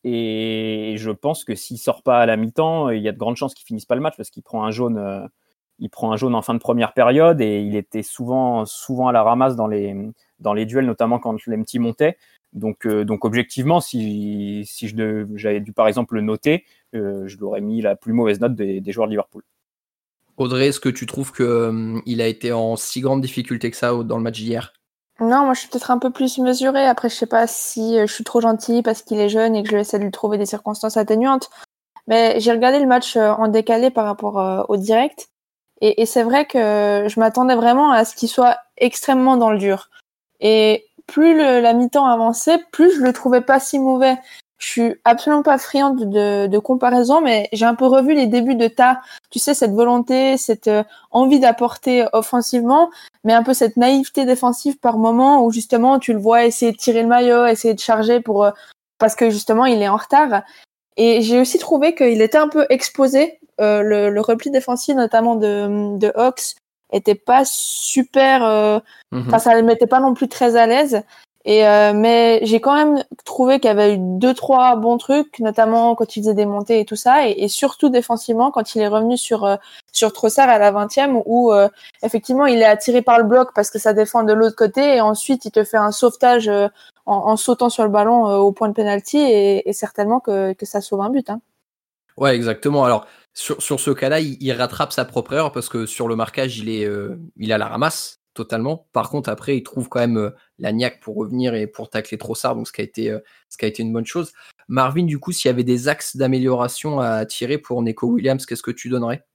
Et 0.04 0.96
je 0.98 1.12
pense 1.12 1.44
que 1.44 1.56
s'il 1.56 1.78
sort 1.78 2.04
pas 2.04 2.20
à 2.20 2.26
la 2.26 2.38
mi-temps, 2.38 2.90
il 2.90 3.02
y 3.02 3.10
a 3.10 3.12
de 3.12 3.18
grandes 3.18 3.36
chances 3.36 3.54
qu'il 3.54 3.66
finisse 3.66 3.86
pas 3.86 3.96
le 3.96 4.02
match 4.02 4.16
parce 4.16 4.30
qu'il 4.30 4.44
prend 4.44 4.64
un 4.64 4.72
jaune, 4.72 4.98
euh, 4.98 5.28
il 5.80 5.90
prend 5.90 6.12
un 6.12 6.18
jaune 6.18 6.36
en 6.36 6.42
fin 6.42 6.54
de 6.54 6.60
première 6.60 6.94
période 6.94 7.42
et 7.42 7.62
il 7.62 7.76
était 7.76 8.04
souvent, 8.04 8.66
souvent 8.66 9.10
à 9.10 9.12
la 9.12 9.24
ramasse 9.24 9.56
dans 9.56 9.68
les, 9.68 9.96
dans 10.40 10.54
les 10.54 10.66
duels, 10.66 10.86
notamment 10.86 11.20
quand 11.20 11.46
l'MT 11.46 11.80
montait. 11.80 12.18
Donc, 12.54 12.86
euh, 12.86 13.04
donc 13.04 13.26
objectivement, 13.26 13.82
si, 13.82 14.64
si 14.66 14.88
j'avais 15.36 15.60
dû 15.60 15.74
par 15.74 15.88
exemple 15.88 16.16
le 16.16 16.22
noter, 16.22 16.66
euh, 16.96 17.28
je 17.28 17.38
l'aurais 17.38 17.62
mis 17.62 17.82
la 17.82 17.96
plus 17.96 18.14
mauvaise 18.14 18.40
note 18.40 18.56
des, 18.56 18.82
des 18.82 18.92
joueurs 18.92 19.08
de 19.08 19.12
Liverpool. 19.12 19.44
Audrey, 20.38 20.68
est-ce 20.68 20.80
que 20.80 20.88
tu 20.88 21.06
trouves 21.06 21.34
qu'il 21.34 22.22
a 22.22 22.28
été 22.28 22.54
en 22.54 22.78
si 22.78 23.02
grande 23.02 23.20
difficulté 23.20 23.70
que 23.70 23.76
ça 23.76 23.92
dans 24.04 24.18
le 24.18 24.24
match 24.24 24.40
d'hier? 24.40 24.74
Non, 25.20 25.44
moi 25.44 25.54
je 25.54 25.62
suis 25.62 25.70
peut-être 25.70 25.92
un 25.92 26.00
peu 26.00 26.12
plus 26.12 26.38
mesurée. 26.38 26.86
Après, 26.86 27.10
je 27.10 27.16
sais 27.16 27.26
pas 27.26 27.46
si 27.46 27.98
euh, 27.98 28.08
je 28.08 28.14
suis 28.14 28.24
trop 28.24 28.40
gentille 28.40 28.82
parce 28.82 29.02
qu'il 29.02 29.20
est 29.20 29.30
jeune 29.30 29.56
et 29.56 29.64
que 29.64 29.70
je 29.70 29.76
vais 29.76 29.82
essayer 29.82 30.00
de 30.00 30.04
lui 30.04 30.12
trouver 30.12 30.38
des 30.38 30.46
circonstances 30.46 30.98
atténuantes. 30.98 31.50
Mais 32.08 32.40
j'ai 32.40 32.52
regardé 32.52 32.80
le 32.80 32.88
match 32.88 33.18
euh, 33.18 33.32
en 33.32 33.50
décalé 33.50 33.90
par 33.92 34.06
rapport 34.06 34.40
euh, 34.40 34.64
au 34.70 34.78
direct. 34.78 35.30
Et, 35.82 36.06
c'est 36.06 36.24
vrai 36.24 36.46
que 36.46 37.06
je 37.08 37.20
m'attendais 37.22 37.56
vraiment 37.56 37.92
à 37.92 38.04
ce 38.04 38.14
qu'il 38.14 38.28
soit 38.28 38.58
extrêmement 38.76 39.38
dans 39.38 39.50
le 39.50 39.58
dur. 39.58 39.90
Et 40.42 40.86
plus 41.08 41.38
la 41.38 41.72
mi-temps 41.72 42.06
avançait, 42.06 42.60
plus 42.72 42.98
je 42.98 43.02
le 43.02 43.14
trouvais 43.14 43.40
pas 43.40 43.62
si 43.62 43.80
mauvais 43.80 44.18
je 44.60 44.68
suis 44.68 44.96
absolument 45.06 45.42
pas 45.42 45.58
friande 45.58 46.10
de, 46.10 46.48
de 46.48 46.60
comparaison, 46.60 47.22
mais 47.22 47.50
j'ai 47.54 47.66
un 47.66 47.76
peu 47.76 47.86
revu 47.86 48.14
les 48.14 48.28
débuts 48.28 48.56
de 48.56 48.68
ta, 48.68 49.02
tu 49.32 49.40
sais, 49.40 49.54
cette 49.54 49.72
volonté, 49.72 50.38
cette 50.38 50.68
euh, 50.68 50.84
envie 51.12 51.40
d'apporter 51.40 52.06
offensivement, 52.14 52.92
mais 53.24 53.34
un 53.34 53.44
peu 53.44 53.54
cette 53.54 53.78
naïveté 53.78 54.26
défensive 54.26 54.78
par 54.78 54.98
moment 54.98 55.44
où 55.44 55.52
justement 55.52 55.98
tu 55.98 56.14
le 56.14 56.20
vois 56.20 56.46
essayer 56.46 56.74
de 56.74 56.78
tirer 56.78 57.02
le 57.02 57.08
maillot, 57.08 57.46
essayer 57.46 57.74
de 57.74 57.80
charger 57.80 58.20
pour 58.20 58.44
euh, 58.44 58.52
parce 59.00 59.16
que 59.16 59.30
justement 59.30 59.66
il 59.66 59.82
est 59.82 59.88
en 59.88 59.98
retard. 59.98 60.44
Et 60.98 61.22
j'ai 61.22 61.40
aussi 61.40 61.58
trouvé 61.58 61.96
qu'il 61.96 62.22
était 62.22 62.38
un 62.38 62.50
peu 62.50 62.66
exposé. 62.70 63.40
Euh, 63.62 63.82
le, 63.82 64.10
le, 64.10 64.22
repli 64.22 64.52
défensif, 64.52 64.96
notamment 64.96 65.36
de, 65.36 65.98
de 65.98 66.12
Hawks, 66.16 66.56
était 66.92 67.16
pas 67.16 67.44
super. 67.46 68.44
Euh, 68.44 68.80
mhm. 69.12 69.26
Enfin, 69.28 69.40
ça 69.40 69.56
le 69.56 69.64
mettait 69.64 69.88
pas 69.88 70.00
non 70.00 70.14
plus 70.14 70.28
très 70.28 70.56
à 70.56 70.66
l'aise. 70.66 71.02
Et 71.46 71.66
euh, 71.66 71.94
mais 71.96 72.42
j'ai 72.44 72.60
quand 72.60 72.76
même 72.76 73.04
trouvé 73.24 73.60
qu'il 73.60 73.70
y 73.70 73.72
avait 73.72 73.96
eu 73.96 73.98
deux 73.98 74.34
trois 74.34 74.76
bons 74.76 74.98
trucs, 74.98 75.40
notamment 75.40 75.96
quand 75.96 76.18
il 76.18 76.22
faisait 76.22 76.34
des 76.34 76.46
montées 76.46 76.82
et 76.82 76.86
tout 76.86 76.98
ça, 76.98 77.28
et, 77.28 77.48
surtout 77.48 77.90
défensivement 77.90 78.52
quand 78.52 78.76
il 78.76 78.82
est 78.82 78.88
revenu 78.90 79.18
sur 79.18 79.46
euh, 79.46 79.56
sur 79.94 80.12
Trossard 80.12 80.50
à 80.50 80.60
la 80.60 80.72
20e 80.74 81.22
où 81.26 81.54
euh, 81.54 81.70
effectivement 82.04 82.46
il 82.46 82.60
est 82.62 82.66
attiré 82.66 83.02
par 83.02 83.18
le 83.20 83.24
bloc 83.24 83.52
parce 83.56 83.70
que 83.70 83.80
ça 83.80 83.94
défend 83.94 84.24
de 84.24 84.34
l'autre 84.34 84.58
côté 84.58 84.98
et 84.98 85.02
ensuite 85.02 85.46
il 85.46 85.52
te 85.52 85.64
fait 85.64 85.78
un 85.78 85.92
sauvetage 85.92 86.50
en, 86.50 86.70
en, 87.06 87.38
sautant 87.38 87.70
sur 87.70 87.84
le 87.84 87.90
ballon 87.90 88.26
au 88.26 88.52
point 88.52 88.68
de 88.68 88.74
penalty 88.74 89.18
et, 89.18 89.70
et 89.70 89.74
certainement 89.74 90.20
que, 90.20 90.54
que 90.54 90.66
ça 90.66 90.82
sauve 90.82 91.02
un 91.02 91.10
but. 91.10 91.30
Hein. 91.30 91.40
Ouais, 92.18 92.36
exactement. 92.36 92.84
Alors 92.84 93.08
sur, 93.34 93.62
sur 93.62 93.80
ce 93.80 93.92
cas-là, 93.92 94.20
il, 94.20 94.38
il, 94.42 94.52
rattrape 94.52 94.92
sa 94.92 95.06
propre 95.06 95.34
erreur 95.34 95.54
parce 95.54 95.70
que 95.70 95.86
sur 95.86 96.10
le 96.10 96.18
marquage, 96.18 96.58
il 96.60 96.70
est 96.70 96.90
il 97.38 97.54
a 97.54 97.58
la 97.58 97.68
ramasse 97.68 98.19
totalement. 98.34 98.88
Par 98.94 99.10
contre, 99.10 99.30
après, 99.30 99.58
il 99.58 99.64
trouve 99.64 99.90
quand 99.90 100.00
même 100.00 100.18
euh, 100.18 100.30
la 100.58 100.72
niaque 100.72 101.00
pour 101.02 101.16
revenir 101.16 101.54
et 101.54 101.68
pour 101.68 101.90
tacler 101.90 102.18
Trossard, 102.18 102.56
donc 102.56 102.68
ce 102.68 102.74
qui 102.74 102.82
a 102.82 102.84
été, 102.84 103.12
euh, 103.12 103.20
ce 103.50 103.58
qui 103.58 103.66
a 103.66 103.68
été 103.68 103.84
une 103.84 103.94
bonne 103.94 104.06
chose. 104.06 104.32
Marvin, 104.68 105.04
du 105.04 105.20
coup, 105.20 105.32
s'il 105.32 105.50
y 105.50 105.54
avait 105.54 105.64
des 105.64 105.88
axes 105.88 106.16
d'amélioration 106.16 107.00
à 107.00 107.26
tirer 107.26 107.58
pour 107.58 107.82
Neko 107.82 108.08
Williams, 108.08 108.46
qu'est-ce 108.46 108.64
que 108.64 108.72
tu 108.72 108.90
donnerais? 108.90 109.26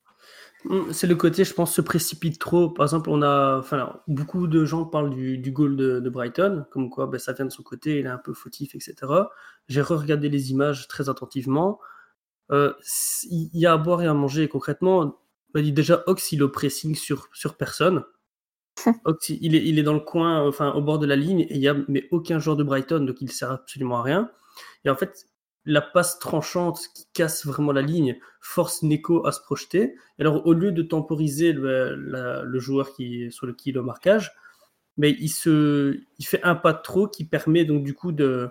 Hum, 0.68 0.92
c'est 0.92 1.06
le 1.06 1.16
côté, 1.16 1.44
je 1.44 1.52
pense, 1.52 1.74
se 1.74 1.82
précipite 1.82 2.38
trop. 2.38 2.70
Par 2.70 2.86
exemple, 2.86 3.10
on 3.10 3.20
a, 3.22 3.58
enfin, 3.58 4.00
beaucoup 4.08 4.46
de 4.46 4.64
gens 4.64 4.84
parlent 4.84 5.10
du, 5.10 5.50
goal 5.52 5.76
de, 5.76 6.08
Brighton, 6.08 6.64
comme 6.70 6.88
quoi 6.88 7.06
ben, 7.06 7.18
ça 7.18 7.32
vient 7.32 7.44
de 7.44 7.50
son 7.50 7.62
côté, 7.62 7.98
il 7.98 8.06
est 8.06 8.10
un 8.10 8.18
peu 8.18 8.32
fautif, 8.32 8.74
etc. 8.74 8.94
J'ai 9.68 9.82
re-regardé 9.82 10.28
les 10.28 10.50
images 10.52 10.88
très 10.88 11.08
attentivement. 11.10 11.80
Euh, 12.50 12.72
il 13.30 13.50
y 13.52 13.66
a 13.66 13.72
à 13.72 13.76
boire 13.76 14.02
et 14.02 14.06
à 14.06 14.14
manger. 14.14 14.48
Concrètement, 14.48 15.20
ben, 15.52 15.68
déjà, 15.70 16.02
Ox, 16.06 16.32
il 16.32 16.46
pressing 16.48 16.94
sur, 16.94 17.28
sur 17.32 17.56
personne 17.56 18.04
il, 19.28 19.78
est, 19.78 19.82
dans 19.82 19.94
le 19.94 20.00
coin, 20.00 20.46
enfin 20.46 20.72
au 20.72 20.82
bord 20.82 20.98
de 20.98 21.06
la 21.06 21.16
ligne, 21.16 21.40
et 21.40 21.54
il 21.54 21.60
y 21.60 21.68
a 21.68 21.76
mais 21.88 22.08
aucun 22.10 22.38
joueur 22.38 22.56
de 22.56 22.64
Brighton, 22.64 23.00
donc 23.00 23.20
il 23.20 23.30
sert 23.30 23.50
absolument 23.50 23.98
à 23.98 24.02
rien. 24.02 24.30
Et 24.84 24.90
en 24.90 24.96
fait, 24.96 25.26
la 25.64 25.80
passe 25.80 26.18
tranchante 26.18 26.80
qui 26.94 27.06
casse 27.12 27.46
vraiment 27.46 27.72
la 27.72 27.82
ligne 27.82 28.18
force 28.40 28.82
Neko 28.82 29.26
à 29.26 29.32
se 29.32 29.40
projeter. 29.40 29.94
alors, 30.18 30.46
au 30.46 30.52
lieu 30.52 30.72
de 30.72 30.82
temporiser 30.82 31.52
le, 31.52 32.58
joueur 32.58 32.92
qui 32.94 33.30
sur 33.30 33.46
le 33.46 33.54
qui 33.54 33.72
le 33.72 33.82
marquage, 33.82 34.32
mais 34.96 35.10
il, 35.10 35.30
fait 35.30 36.42
un 36.42 36.54
pas 36.54 36.72
de 36.72 36.82
trop 36.82 37.08
qui 37.08 37.24
permet 37.24 37.64
donc 37.64 37.82
du 37.82 37.94
coup 37.94 38.12
de, 38.12 38.50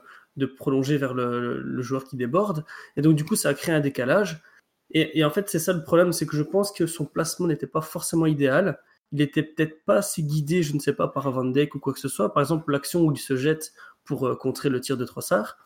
prolonger 0.57 0.97
vers 0.97 1.13
le, 1.13 1.81
joueur 1.81 2.05
qui 2.05 2.17
déborde. 2.17 2.65
Et 2.97 3.01
donc 3.01 3.15
du 3.15 3.25
coup, 3.25 3.35
ça 3.35 3.49
a 3.49 3.53
créé 3.53 3.75
un 3.75 3.79
décalage. 3.79 4.41
Et, 4.91 5.19
et 5.19 5.23
en 5.23 5.29
fait, 5.29 5.49
c'est 5.49 5.59
ça 5.59 5.73
le 5.73 5.83
problème, 5.83 6.11
c'est 6.13 6.25
que 6.25 6.35
je 6.37 6.43
pense 6.43 6.71
que 6.71 6.85
son 6.87 7.05
placement 7.05 7.47
n'était 7.47 7.67
pas 7.67 7.81
forcément 7.81 8.25
idéal. 8.25 8.79
Il 9.13 9.21
était 9.21 9.43
peut-être 9.43 9.85
pas 9.85 9.97
assez 9.97 10.23
guidé, 10.23 10.63
je 10.63 10.73
ne 10.73 10.79
sais 10.79 10.93
pas, 10.93 11.07
par 11.07 11.31
Van 11.31 11.45
Dijk 11.45 11.75
ou 11.75 11.79
quoi 11.79 11.93
que 11.93 11.99
ce 11.99 12.09
soit. 12.09 12.33
Par 12.33 12.41
exemple, 12.41 12.71
l'action 12.71 13.01
où 13.01 13.11
il 13.11 13.17
se 13.17 13.37
jette 13.37 13.73
pour 14.03 14.27
euh, 14.27 14.35
contrer 14.35 14.69
le 14.69 14.81
tir 14.81 14.97
de 14.97 15.05
Trossard. 15.05 15.57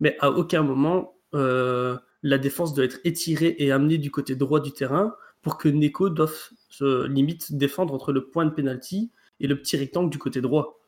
Mais 0.00 0.16
à 0.20 0.30
aucun 0.30 0.62
moment, 0.62 1.14
euh, 1.34 1.96
la 2.22 2.38
défense 2.38 2.74
doit 2.74 2.84
être 2.84 2.98
étirée 3.04 3.54
et 3.58 3.72
amenée 3.72 3.98
du 3.98 4.10
côté 4.10 4.34
droit 4.34 4.60
du 4.60 4.72
terrain 4.72 5.14
pour 5.42 5.58
que 5.58 5.68
Neko 5.68 6.10
doive 6.10 6.36
se 6.68 7.06
limite 7.06 7.56
défendre 7.56 7.94
entre 7.94 8.12
le 8.12 8.28
point 8.28 8.44
de 8.44 8.50
penalty 8.50 9.10
et 9.40 9.46
le 9.46 9.56
petit 9.56 9.76
rectangle 9.76 10.10
du 10.10 10.18
côté 10.18 10.40
droit. 10.40 10.80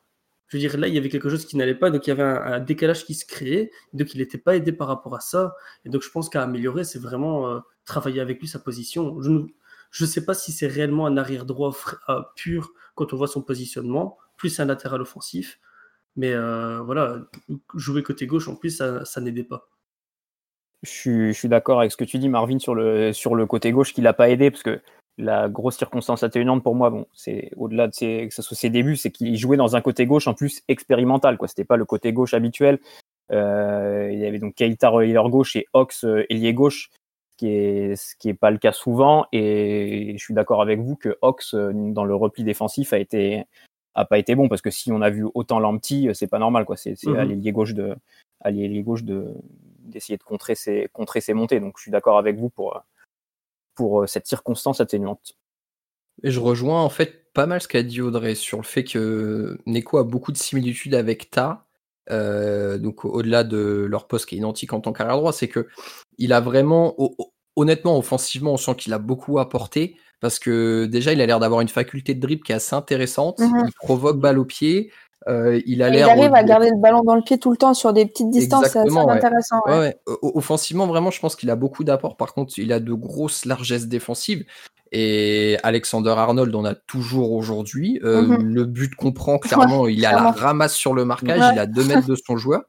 Je 0.47 0.57
veux 0.57 0.61
dire, 0.61 0.77
là, 0.77 0.87
il 0.87 0.93
y 0.93 0.97
avait 0.97 1.09
quelque 1.09 1.29
chose 1.29 1.45
qui 1.45 1.57
n'allait 1.57 1.75
pas, 1.75 1.89
donc 1.89 2.05
il 2.05 2.11
y 2.11 2.13
avait 2.13 2.23
un, 2.23 2.59
décalage 2.59 3.05
qui 3.05 3.15
se 3.15 3.25
créait, 3.25 3.71
donc 3.93 4.13
il 4.13 4.19
n'était 4.19 4.37
pas 4.37 4.55
aidé 4.55 4.71
par 4.71 4.87
rapport 4.87 5.15
à 5.15 5.19
ça. 5.19 5.55
Et 5.85 5.89
donc 5.89 6.03
je 6.03 6.09
pense 6.09 6.29
qu'à 6.29 6.43
améliorer, 6.43 6.83
c'est 6.83 6.99
vraiment 6.99 7.49
euh, 7.49 7.59
travailler 7.83 8.21
avec 8.21 8.39
lui 8.39 8.47
sa 8.47 8.59
position. 8.59 9.21
Je 9.21 9.29
ne 9.29 9.45
sais 10.03 10.25
pas 10.25 10.33
si 10.33 10.51
c'est 10.51 10.67
réellement 10.67 11.05
un 11.05 11.15
arrière 11.15 11.45
droit 11.45 11.73
euh, 12.09 12.21
pur 12.35 12.73
quand 12.95 13.13
on 13.13 13.15
voit 13.15 13.29
son 13.29 13.41
positionnement, 13.41 14.17
plus 14.35 14.59
un 14.59 14.65
latéral 14.65 15.01
offensif. 15.01 15.57
Mais 16.17 16.33
euh, 16.33 16.81
voilà, 16.81 17.19
jouer 17.75 18.03
côté 18.03 18.27
gauche 18.27 18.49
en 18.49 18.57
plus, 18.57 18.77
ça, 18.77 19.21
n'aidait 19.21 19.45
pas. 19.45 19.69
Je 20.83 21.31
suis, 21.31 21.49
d'accord 21.49 21.79
avec 21.79 21.93
ce 21.93 21.97
que 21.97 22.03
tu 22.03 22.19
dis, 22.19 22.27
Marvin, 22.27 22.59
sur 22.59 22.75
le, 22.75 23.45
côté 23.45 23.71
gauche 23.71 23.93
qui 23.93 24.01
l'a 24.01 24.11
pas 24.11 24.29
aidé, 24.29 24.51
parce 24.51 24.63
que 24.63 24.81
la 25.17 25.47
grosse 25.47 25.77
circonstance 25.77 26.23
atténuante 26.23 26.61
pour 26.61 26.75
moi, 26.75 27.07
c'est 27.13 27.51
au-delà 27.55 27.87
de 27.87 27.93
ses, 27.93 28.27
que 28.27 28.33
ce 28.33 28.41
soit 28.41 28.57
ses 28.57 28.69
débuts, 28.69 28.97
c'est 28.97 29.11
qu'il 29.11 29.37
jouait 29.37 29.55
dans 29.55 29.77
un 29.77 29.81
côté 29.81 30.05
gauche 30.05 30.27
en 30.27 30.33
plus 30.33 30.61
expérimental, 30.67 31.37
quoi. 31.37 31.47
C'était 31.47 31.63
pas 31.63 31.77
le 31.77 31.85
côté 31.85 32.11
gauche 32.11 32.33
habituel. 32.33 32.79
Euh, 33.31 34.09
il 34.11 34.19
y 34.19 34.25
avait 34.25 34.39
donc 34.39 34.55
Keita 34.55 34.89
relayeur 34.89 35.29
gauche 35.29 35.55
et 35.55 35.67
Ox 35.73 36.05
ailier 36.29 36.53
gauche, 36.53 36.91
qui 37.37 37.47
est 37.49 37.95
ce 37.95 38.15
qui 38.15 38.29
est 38.29 38.33
pas 38.33 38.51
le 38.51 38.57
cas 38.57 38.71
souvent. 38.71 39.25
Et 39.31 40.13
je 40.17 40.23
suis 40.23 40.33
d'accord 40.33 40.61
avec 40.61 40.79
vous 40.79 40.95
que 40.95 41.17
Ox 41.21 41.53
euh, 41.53 41.71
dans 41.73 42.05
le 42.05 42.15
repli 42.15 42.43
défensif 42.43 42.93
a 42.93 42.99
été 42.99 43.45
a 43.95 44.05
pas 44.05 44.17
été 44.17 44.35
bon 44.35 44.49
parce 44.49 44.61
que 44.61 44.71
si 44.71 44.91
on 44.91 45.01
a 45.01 45.09
vu 45.09 45.25
autant 45.35 45.59
Lampty, 45.59 46.09
c'est 46.13 46.27
pas 46.27 46.39
normal, 46.39 46.65
quoi. 46.65 46.75
C'est 46.77 47.01
mm 47.03 47.15
-hmm. 47.15 47.51
gauche 47.51 47.73
de 47.73 47.95
gauche 48.81 49.03
de 49.03 49.33
d'essayer 49.85 50.17
de 50.17 50.23
contrer 50.23 50.55
ses, 50.55 50.89
contrer 50.93 51.21
ses 51.21 51.33
montées. 51.33 51.59
Donc 51.59 51.77
je 51.77 51.83
suis 51.83 51.91
d'accord 51.91 52.17
avec 52.17 52.37
vous 52.37 52.49
pour, 52.49 52.83
pour 53.75 54.01
euh, 54.01 54.07
cette 54.07 54.27
circonstance 54.27 54.81
atténuante. 54.81 55.35
Et 56.23 56.31
je 56.31 56.39
rejoins 56.39 56.81
en 56.81 56.89
fait 56.89 57.31
pas 57.33 57.45
mal 57.45 57.61
ce 57.61 57.67
qu'a 57.67 57.83
dit 57.83 58.01
Audrey 58.01 58.35
sur 58.35 58.57
le 58.57 58.63
fait 58.63 58.83
que 58.83 59.59
Neko 59.65 59.97
a 59.97 60.03
beaucoup 60.03 60.31
de 60.31 60.37
similitudes 60.37 60.95
avec 60.95 61.29
Ta. 61.29 61.64
Euh, 62.11 62.77
donc 62.77 63.05
au-delà 63.05 63.43
de 63.43 63.87
leur 63.89 64.07
poste 64.07 64.27
qui 64.27 64.35
est 64.35 64.37
identique 64.37 64.73
en 64.73 64.81
tant 64.81 64.93
qu'arrière 64.93 65.17
droit, 65.17 65.33
c'est 65.33 65.47
que 65.47 65.67
il 66.17 66.33
a 66.33 66.39
vraiment, 66.41 66.95
honnêtement, 67.55 67.97
offensivement, 67.97 68.53
on 68.53 68.57
sent 68.57 68.75
qu'il 68.75 68.93
a 68.93 68.99
beaucoup 68.99 69.39
apporté 69.39 69.97
parce 70.21 70.39
que 70.39 70.85
déjà 70.85 71.13
il 71.13 71.21
a 71.21 71.25
l'air 71.25 71.39
d'avoir 71.39 71.61
une 71.61 71.67
faculté 71.67 72.13
de 72.13 72.19
dribble 72.19 72.43
qui 72.43 72.51
est 72.51 72.55
assez 72.55 72.75
intéressante. 72.75 73.39
Mm 73.39 73.45
-hmm. 73.45 73.67
Il 73.67 73.73
provoque 73.73 74.19
balle 74.19 74.39
au 74.39 74.45
pied, 74.45 74.91
euh, 75.27 75.59
il, 75.65 75.81
a 75.81 75.89
il 75.89 76.03
arrive 76.03 76.35
à 76.35 76.43
garder 76.43 76.69
le 76.69 76.79
ballon 76.79 77.01
dans 77.01 77.15
le 77.15 77.21
pied 77.23 77.39
tout 77.39 77.49
le 77.49 77.57
temps 77.57 77.73
sur 77.73 77.93
des 77.93 78.05
petites 78.05 78.29
distances, 78.29 78.67
c'est 78.67 78.79
assez 78.79 78.97
intéressant. 78.97 79.59
Ouais. 79.65 79.79
Ouais, 79.79 79.97
Offensivement, 80.21 80.85
vraiment, 80.85 81.09
je 81.09 81.19
pense 81.19 81.35
qu'il 81.35 81.49
a 81.49 81.55
beaucoup 81.55 81.83
d'apports. 81.83 82.15
Par 82.15 82.33
contre, 82.33 82.53
il 82.57 82.71
a 82.71 82.79
de 82.79 82.93
grosses 82.93 83.45
largesses 83.45 83.87
défensives. 83.87 84.45
Et 84.91 85.57
Alexander 85.63 86.11
Arnold 86.11 86.53
on 86.55 86.65
a 86.65 86.75
toujours 86.75 87.31
aujourd'hui. 87.31 87.99
Euh, 88.03 88.21
mm 88.21 88.35
-hmm. 88.35 88.53
Le 88.53 88.65
but 88.65 88.95
qu'on 88.95 89.11
prend, 89.11 89.39
clairement, 89.39 89.87
il 89.87 90.05
a 90.05 90.11
la 90.11 90.31
ramasse 90.31 90.75
sur 90.75 90.93
le 90.93 91.05
marquage, 91.05 91.41
il 91.53 91.59
a 91.59 91.65
deux 91.65 91.83
mètres 91.83 92.07
de 92.07 92.15
son 92.15 92.37
joueur. 92.37 92.61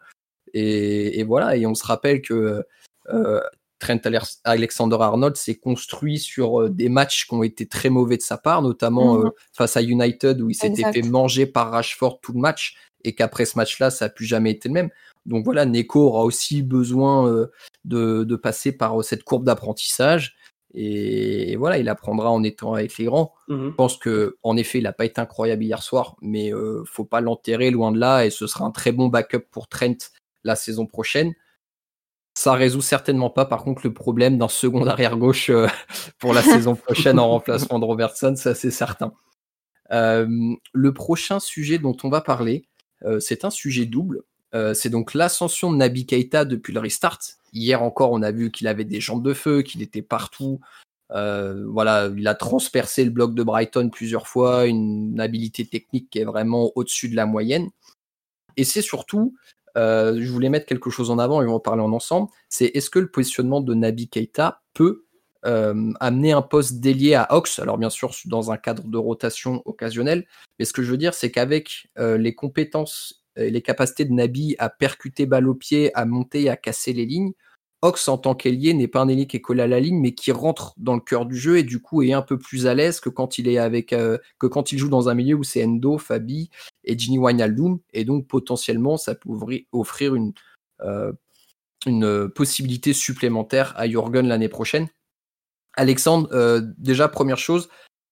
Et, 0.54 1.20
et, 1.20 1.24
voilà, 1.24 1.56
et 1.56 1.66
on 1.66 1.74
se 1.74 1.84
rappelle 1.84 2.22
que 2.22 2.64
euh, 3.12 3.40
Trent 3.78 4.00
Alexander-Arnold 4.44 5.36
s'est 5.36 5.56
construit 5.56 6.18
sur 6.18 6.62
euh, 6.62 6.70
des 6.70 6.88
matchs 6.88 7.26
qui 7.26 7.34
ont 7.34 7.42
été 7.42 7.66
très 7.66 7.90
mauvais 7.90 8.16
de 8.16 8.22
sa 8.22 8.38
part, 8.38 8.62
notamment 8.62 9.18
euh, 9.18 9.28
face 9.52 9.76
à 9.76 9.82
United 9.82 10.40
où 10.40 10.48
il 10.48 10.54
s'était 10.54 10.90
fait 10.92 11.02
manger 11.02 11.44
par 11.44 11.70
Rashford 11.70 12.20
tout 12.22 12.32
le 12.32 12.40
match 12.40 12.76
et 13.04 13.14
qu'après 13.14 13.44
ce 13.44 13.58
match-là, 13.58 13.90
ça 13.90 14.06
n'a 14.06 14.08
plus 14.08 14.24
jamais 14.24 14.52
été 14.52 14.68
le 14.68 14.74
même. 14.74 14.90
Donc 15.26 15.44
voilà, 15.44 15.66
Neko 15.66 16.06
aura 16.06 16.24
aussi 16.24 16.62
besoin 16.62 17.48
de, 17.84 18.24
de, 18.24 18.36
passer 18.36 18.72
par 18.72 19.04
cette 19.04 19.24
courbe 19.24 19.44
d'apprentissage. 19.44 20.36
Et, 20.78 21.52
et, 21.52 21.56
voilà, 21.56 21.78
il 21.78 21.88
apprendra 21.88 22.30
en 22.30 22.42
étant 22.44 22.74
avec 22.74 22.96
les 22.98 23.06
grands. 23.06 23.34
Mmh. 23.48 23.70
Je 23.70 23.70
pense 23.70 23.96
que, 23.96 24.36
en 24.42 24.56
effet, 24.56 24.78
il 24.78 24.84
n'a 24.84 24.92
pas 24.92 25.06
été 25.06 25.20
incroyable 25.20 25.64
hier 25.64 25.82
soir, 25.82 26.16
mais 26.20 26.52
euh, 26.52 26.84
faut 26.84 27.04
pas 27.04 27.20
l'enterrer 27.20 27.70
loin 27.70 27.92
de 27.92 27.98
là. 27.98 28.26
Et 28.26 28.30
ce 28.30 28.46
sera 28.46 28.66
un 28.66 28.70
très 28.70 28.92
bon 28.92 29.08
backup 29.08 29.46
pour 29.50 29.68
Trent 29.68 29.96
la 30.44 30.54
saison 30.54 30.86
prochaine. 30.86 31.34
Ça 32.34 32.52
résout 32.52 32.82
certainement 32.82 33.30
pas, 33.30 33.46
par 33.46 33.64
contre, 33.64 33.80
le 33.84 33.94
problème 33.94 34.36
d'un 34.36 34.48
second 34.48 34.86
arrière 34.86 35.16
gauche 35.16 35.48
euh, 35.48 35.66
pour 36.18 36.34
la 36.34 36.42
saison 36.42 36.74
prochaine 36.74 37.18
en 37.18 37.30
remplacement 37.30 37.78
de 37.78 37.84
Robertson, 37.84 38.34
ça 38.36 38.54
c'est 38.54 38.70
certain. 38.70 39.14
Euh, 39.92 40.28
le 40.72 40.92
prochain 40.92 41.40
sujet 41.40 41.78
dont 41.78 41.96
on 42.02 42.10
va 42.10 42.20
parler, 42.20 42.68
euh, 43.04 43.20
c'est 43.20 43.44
un 43.44 43.50
sujet 43.50 43.86
double. 43.86 44.22
Euh, 44.56 44.72
c'est 44.72 44.88
donc 44.88 45.12
l'ascension 45.12 45.70
de 45.70 45.76
Nabi 45.76 46.06
Keita 46.06 46.44
depuis 46.46 46.72
le 46.72 46.80
restart. 46.80 47.18
Hier 47.52 47.82
encore, 47.82 48.12
on 48.12 48.22
a 48.22 48.30
vu 48.30 48.50
qu'il 48.50 48.66
avait 48.68 48.84
des 48.84 49.00
jambes 49.00 49.22
de 49.22 49.34
feu, 49.34 49.62
qu'il 49.62 49.82
était 49.82 50.02
partout. 50.02 50.60
Euh, 51.12 51.66
voilà, 51.68 52.10
il 52.16 52.26
a 52.26 52.34
transpercé 52.34 53.04
le 53.04 53.10
bloc 53.10 53.34
de 53.34 53.42
Brighton 53.42 53.90
plusieurs 53.90 54.26
fois, 54.26 54.66
une 54.66 55.20
habilité 55.20 55.66
technique 55.66 56.08
qui 56.10 56.20
est 56.20 56.24
vraiment 56.24 56.72
au-dessus 56.74 57.08
de 57.08 57.16
la 57.16 57.26
moyenne. 57.26 57.68
Et 58.56 58.64
c'est 58.64 58.82
surtout 58.82 59.34
euh, 59.76 60.16
je 60.18 60.32
voulais 60.32 60.48
mettre 60.48 60.64
quelque 60.64 60.88
chose 60.88 61.10
en 61.10 61.18
avant 61.18 61.42
et 61.42 61.44
on 61.44 61.48
va 61.48 61.54
en 61.56 61.60
parler 61.60 61.82
en 61.82 61.92
ensemble. 61.92 62.30
C'est 62.48 62.66
est-ce 62.74 62.88
que 62.88 62.98
le 62.98 63.10
positionnement 63.10 63.60
de 63.60 63.74
Nabi 63.74 64.08
Keita 64.08 64.62
peut 64.72 65.02
amener 66.00 66.32
un 66.32 66.42
poste 66.42 66.80
délié 66.80 67.14
à 67.14 67.32
Ox 67.32 67.60
Alors 67.60 67.78
bien 67.78 67.90
sûr 67.90 68.10
dans 68.24 68.50
un 68.50 68.56
cadre 68.56 68.82
de 68.82 68.98
rotation 68.98 69.62
occasionnelle, 69.64 70.26
mais 70.58 70.64
ce 70.64 70.72
que 70.72 70.82
je 70.82 70.90
veux 70.90 70.96
dire 70.96 71.14
c'est 71.14 71.30
qu'avec 71.30 71.86
les 71.96 72.34
compétences 72.34 73.25
les 73.36 73.62
capacités 73.62 74.04
de 74.04 74.12
Nabi 74.12 74.56
à 74.58 74.68
percuter 74.68 75.26
balle 75.26 75.48
au 75.48 75.54
pied, 75.54 75.90
à 75.96 76.04
monter, 76.04 76.48
à 76.48 76.56
casser 76.56 76.92
les 76.92 77.06
lignes, 77.06 77.32
Ox 77.82 78.08
en 78.08 78.16
tant 78.16 78.34
qu'ailier 78.34 78.72
n'est 78.72 78.88
pas 78.88 79.00
un 79.00 79.08
ailier 79.08 79.26
qui 79.26 79.36
est 79.36 79.40
collé 79.40 79.62
à 79.62 79.66
la 79.66 79.80
ligne, 79.80 80.00
mais 80.00 80.12
qui 80.12 80.32
rentre 80.32 80.74
dans 80.78 80.94
le 80.94 81.00
cœur 81.00 81.26
du 81.26 81.36
jeu 81.36 81.58
et 81.58 81.62
du 81.62 81.80
coup 81.80 82.02
est 82.02 82.12
un 82.12 82.22
peu 82.22 82.38
plus 82.38 82.66
à 82.66 82.74
l'aise 82.74 83.00
que 83.00 83.10
quand 83.10 83.38
il 83.38 83.48
est 83.48 83.58
avec 83.58 83.92
euh, 83.92 84.18
que 84.38 84.46
quand 84.46 84.72
il 84.72 84.78
joue 84.78 84.88
dans 84.88 85.08
un 85.08 85.14
milieu 85.14 85.36
où 85.36 85.44
c'est 85.44 85.64
Endo, 85.64 85.98
Fabi 85.98 86.50
et 86.84 86.98
Gini 86.98 87.18
Wijnaldum 87.18 87.78
et 87.92 88.04
donc 88.04 88.26
potentiellement 88.26 88.96
ça 88.96 89.14
peut 89.14 89.28
ouvrir, 89.28 89.62
offrir 89.72 90.14
une 90.14 90.32
euh, 90.82 91.12
une 91.84 92.28
possibilité 92.30 92.92
supplémentaire 92.92 93.74
à 93.76 93.86
Jürgen 93.88 94.26
l'année 94.26 94.48
prochaine. 94.48 94.88
Alexandre, 95.74 96.28
euh, 96.32 96.62
déjà 96.78 97.06
première 97.08 97.38
chose, 97.38 97.68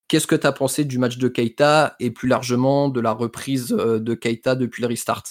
qu'est-ce 0.08 0.26
que 0.26 0.34
tu 0.34 0.46
as 0.46 0.52
pensé 0.52 0.84
du 0.84 0.98
match 0.98 1.18
de 1.18 1.28
Keita 1.28 1.96
et 2.00 2.10
plus 2.10 2.28
largement 2.28 2.88
de 2.88 3.00
la 3.00 3.12
reprise 3.12 3.68
de 3.68 4.14
Keita 4.14 4.54
depuis 4.54 4.82
le 4.82 4.88
restart? 4.88 5.24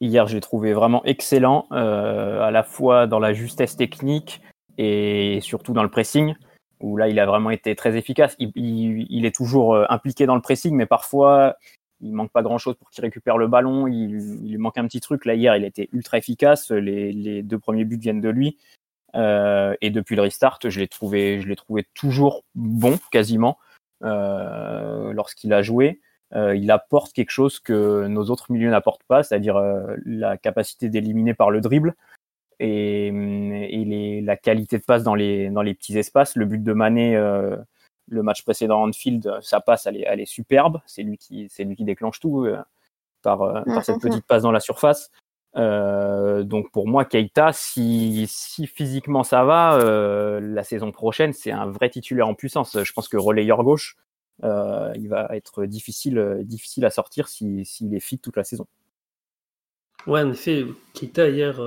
Hier, 0.00 0.28
j'ai 0.28 0.40
trouvé 0.40 0.72
vraiment 0.72 1.04
excellent, 1.04 1.66
euh, 1.72 2.40
à 2.40 2.52
la 2.52 2.62
fois 2.62 3.08
dans 3.08 3.18
la 3.18 3.32
justesse 3.32 3.76
technique 3.76 4.40
et 4.76 5.40
surtout 5.42 5.72
dans 5.72 5.82
le 5.82 5.90
pressing, 5.90 6.34
où 6.78 6.96
là, 6.96 7.08
il 7.08 7.18
a 7.18 7.26
vraiment 7.26 7.50
été 7.50 7.74
très 7.74 7.96
efficace. 7.96 8.36
Il, 8.38 9.26
est 9.26 9.34
toujours 9.34 9.74
euh, 9.74 9.84
impliqué 9.88 10.26
dans 10.26 10.36
le 10.36 10.40
pressing, 10.40 10.72
mais 10.76 10.86
parfois, 10.86 11.56
il 12.00 12.12
manque 12.12 12.30
pas 12.30 12.42
grand-chose 12.42 12.76
pour 12.76 12.90
qu'il 12.90 13.02
récupère 13.02 13.38
le 13.38 13.48
ballon. 13.48 13.88
Il, 13.88 14.56
manque 14.58 14.78
un 14.78 14.86
petit 14.86 15.00
truc. 15.00 15.24
Là, 15.24 15.34
hier, 15.34 15.56
il 15.56 15.64
était 15.64 15.88
ultra 15.92 16.18
efficace. 16.18 16.70
Les, 16.70 17.42
deux 17.42 17.58
premiers 17.58 17.84
buts 17.84 17.98
viennent 17.98 18.20
de 18.20 18.28
lui. 18.28 18.56
Euh, 19.16 19.74
et 19.80 19.90
depuis 19.90 20.14
le 20.14 20.22
restart, 20.22 20.60
je 20.64 20.78
l'ai 20.78 20.86
trouvé, 20.86 21.40
je 21.40 21.48
l'ai 21.48 21.56
trouvé 21.56 21.84
toujours 21.94 22.44
bon, 22.54 22.98
quasiment, 23.10 23.58
euh, 23.58 23.67
lorsqu'il 24.00 25.52
a 25.52 25.62
joué 25.62 26.00
euh, 26.34 26.54
il 26.54 26.70
apporte 26.70 27.12
quelque 27.12 27.30
chose 27.30 27.58
que 27.58 28.06
nos 28.06 28.24
autres 28.24 28.52
milieux 28.52 28.70
n'apportent 28.70 29.04
pas, 29.04 29.22
c'est-à-dire 29.22 29.56
euh, 29.56 29.96
la 30.04 30.36
capacité 30.36 30.90
d'éliminer 30.90 31.32
par 31.32 31.50
le 31.50 31.60
dribble 31.60 31.94
et, 32.60 33.06
et 33.06 33.84
les, 33.84 34.20
la 34.20 34.36
qualité 34.36 34.78
de 34.78 34.84
passe 34.84 35.02
dans 35.02 35.14
les, 35.14 35.48
dans 35.48 35.62
les 35.62 35.74
petits 35.74 35.96
espaces. 35.96 36.36
Le 36.36 36.44
but 36.44 36.62
de 36.62 36.72
Mané, 36.74 37.16
euh, 37.16 37.56
le 38.08 38.22
match 38.22 38.42
précédent 38.42 38.82
Anfield, 38.82 39.38
sa 39.40 39.60
passe, 39.60 39.86
elle 39.86 39.96
est, 39.96 40.04
elle 40.06 40.20
est 40.20 40.26
superbe. 40.26 40.80
C'est 40.86 41.02
lui 41.02 41.16
qui, 41.16 41.48
c'est 41.48 41.64
lui 41.64 41.76
qui 41.76 41.84
déclenche 41.84 42.20
tout 42.20 42.44
euh, 42.44 42.58
par, 43.22 43.42
euh, 43.42 43.62
par 43.62 43.84
cette 43.84 44.00
petite 44.00 44.26
passe 44.26 44.42
dans 44.42 44.52
la 44.52 44.60
surface. 44.60 45.10
Euh, 45.56 46.42
donc 46.42 46.70
pour 46.70 46.86
moi, 46.86 47.04
Keita, 47.04 47.52
si, 47.52 48.26
si 48.28 48.66
physiquement 48.66 49.22
ça 49.22 49.44
va, 49.44 49.78
euh, 49.78 50.40
la 50.40 50.62
saison 50.62 50.92
prochaine, 50.92 51.32
c'est 51.32 51.50
un 51.50 51.66
vrai 51.66 51.90
titulaire 51.90 52.28
en 52.28 52.34
puissance. 52.34 52.82
Je 52.82 52.92
pense 52.92 53.08
que 53.08 53.16
relayeur 53.16 53.62
gauche, 53.64 53.96
euh, 54.44 54.92
il 54.96 55.08
va 55.08 55.28
être 55.32 55.64
difficile, 55.64 56.40
difficile 56.42 56.84
à 56.84 56.90
sortir 56.90 57.28
s'il 57.28 57.64
si, 57.66 57.88
est 57.94 58.00
fit 58.00 58.18
toute 58.18 58.36
la 58.36 58.44
saison. 58.44 58.66
Ouais, 60.06 60.22
en 60.22 60.30
effet, 60.30 60.64
Keita 60.94 61.28
hier, 61.28 61.60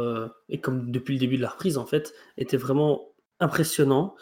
et 0.49 0.59
comme 0.59 0.89
depuis 0.91 1.15
le 1.15 1.19
début 1.19 1.37
de 1.37 1.41
la 1.41 1.49
reprise, 1.49 1.77
en 1.77 1.85
fait, 1.85 2.13
était 2.37 2.57
vraiment 2.57 3.09
impressionnant. 3.39 4.15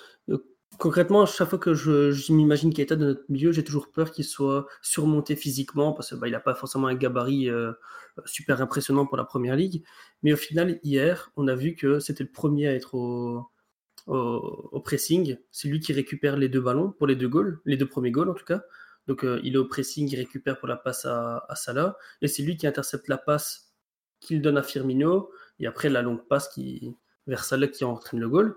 Concrètement, 0.80 1.26
chaque 1.26 1.50
fois 1.50 1.60
que 1.60 1.74
je, 1.74 2.12
je 2.12 2.32
m'imagine 2.32 2.74
Keita 2.74 2.96
de 2.96 3.06
notre 3.06 3.24
milieu, 3.28 3.52
j'ai 3.52 3.66
toujours 3.66 3.92
peur 3.92 4.12
qu'il 4.12 4.24
soit 4.24 4.66
surmonté 4.82 5.36
physiquement 5.36 5.92
parce 5.92 6.08
qu'il 6.10 6.20
bah, 6.20 6.30
n'a 6.30 6.40
pas 6.40 6.56
forcément 6.56 6.88
un 6.88 6.96
gabarit 6.96 7.50
euh, 7.50 7.74
super 8.24 8.62
impressionnant 8.62 9.06
pour 9.06 9.18
la 9.18 9.26
première 9.26 9.58
ligue. 9.58 9.84
Mais 10.24 10.32
au 10.32 10.38
final, 10.38 10.80
hier, 10.84 11.32
on 11.36 11.50
a 11.50 11.56
vu 11.56 11.76
que 11.76 12.00
c'était 12.00 12.24
le 12.24 12.32
premier 12.32 12.70
à 12.70 12.74
être 12.74 12.96
au, 12.96 13.52
pressing. 14.86 15.38
C'est 15.52 15.68
lui 15.68 15.82
qui 15.82 15.92
récupère 15.92 16.38
les 16.38 16.48
deux 16.48 16.62
ballons 16.62 16.94
pour 16.94 17.08
les 17.08 17.18
deux 17.18 17.28
goals, 17.28 17.60
les 17.66 17.76
deux 17.76 17.88
premiers 17.88 18.12
goals 18.12 18.30
en 18.30 18.34
tout 18.34 18.46
cas. 18.46 18.64
Donc 19.08 19.26
euh, 19.26 19.42
il 19.44 19.56
est 19.56 19.58
au 19.58 19.66
pressing, 19.66 20.10
il 20.10 20.16
récupère 20.16 20.60
pour 20.60 20.70
la 20.70 20.78
passe 20.78 21.04
à, 21.04 21.46
Salah. 21.56 21.98
Et 22.22 22.30
c'est 22.30 22.42
lui 22.42 22.56
qui 22.56 22.68
intercepte 22.68 23.10
la 23.10 23.18
passe 23.18 23.74
qu'il 24.22 24.42
donne 24.42 24.58
à 24.58 24.64
Firmino. 24.64 25.30
Et 25.60 25.68
après, 25.68 25.90
la 25.90 26.02
longue 26.02 26.26
passe 26.30 26.58
vers 27.28 27.44
Salah 27.44 27.68
qui 27.68 27.84
entraîne 27.84 28.22
le 28.22 28.30
goal. 28.30 28.56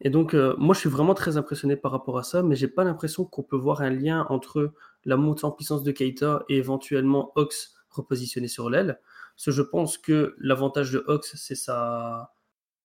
Et 0.00 0.10
donc, 0.10 0.34
euh, 0.34 0.54
moi, 0.58 0.74
je 0.74 0.80
suis 0.80 0.88
vraiment 0.88 1.14
très 1.14 1.36
impressionné 1.36 1.76
par 1.76 1.92
rapport 1.92 2.18
à 2.18 2.22
ça, 2.22 2.42
mais 2.42 2.54
j'ai 2.54 2.68
pas 2.68 2.84
l'impression 2.84 3.24
qu'on 3.24 3.42
peut 3.42 3.56
voir 3.56 3.80
un 3.80 3.90
lien 3.90 4.26
entre 4.28 4.72
la 5.04 5.16
montée 5.16 5.44
en 5.44 5.52
puissance 5.52 5.82
de 5.82 5.92
Keita 5.92 6.44
et 6.48 6.56
éventuellement 6.56 7.32
Ox 7.36 7.74
repositionné 7.90 8.48
sur 8.48 8.68
l'aile. 8.68 9.00
Parce 9.36 9.46
que 9.46 9.50
je 9.52 9.62
pense 9.62 9.98
que 9.98 10.34
l'avantage 10.38 10.92
de 10.92 11.02
Ox, 11.06 11.34
c'est 11.36 11.54
sa, 11.54 12.34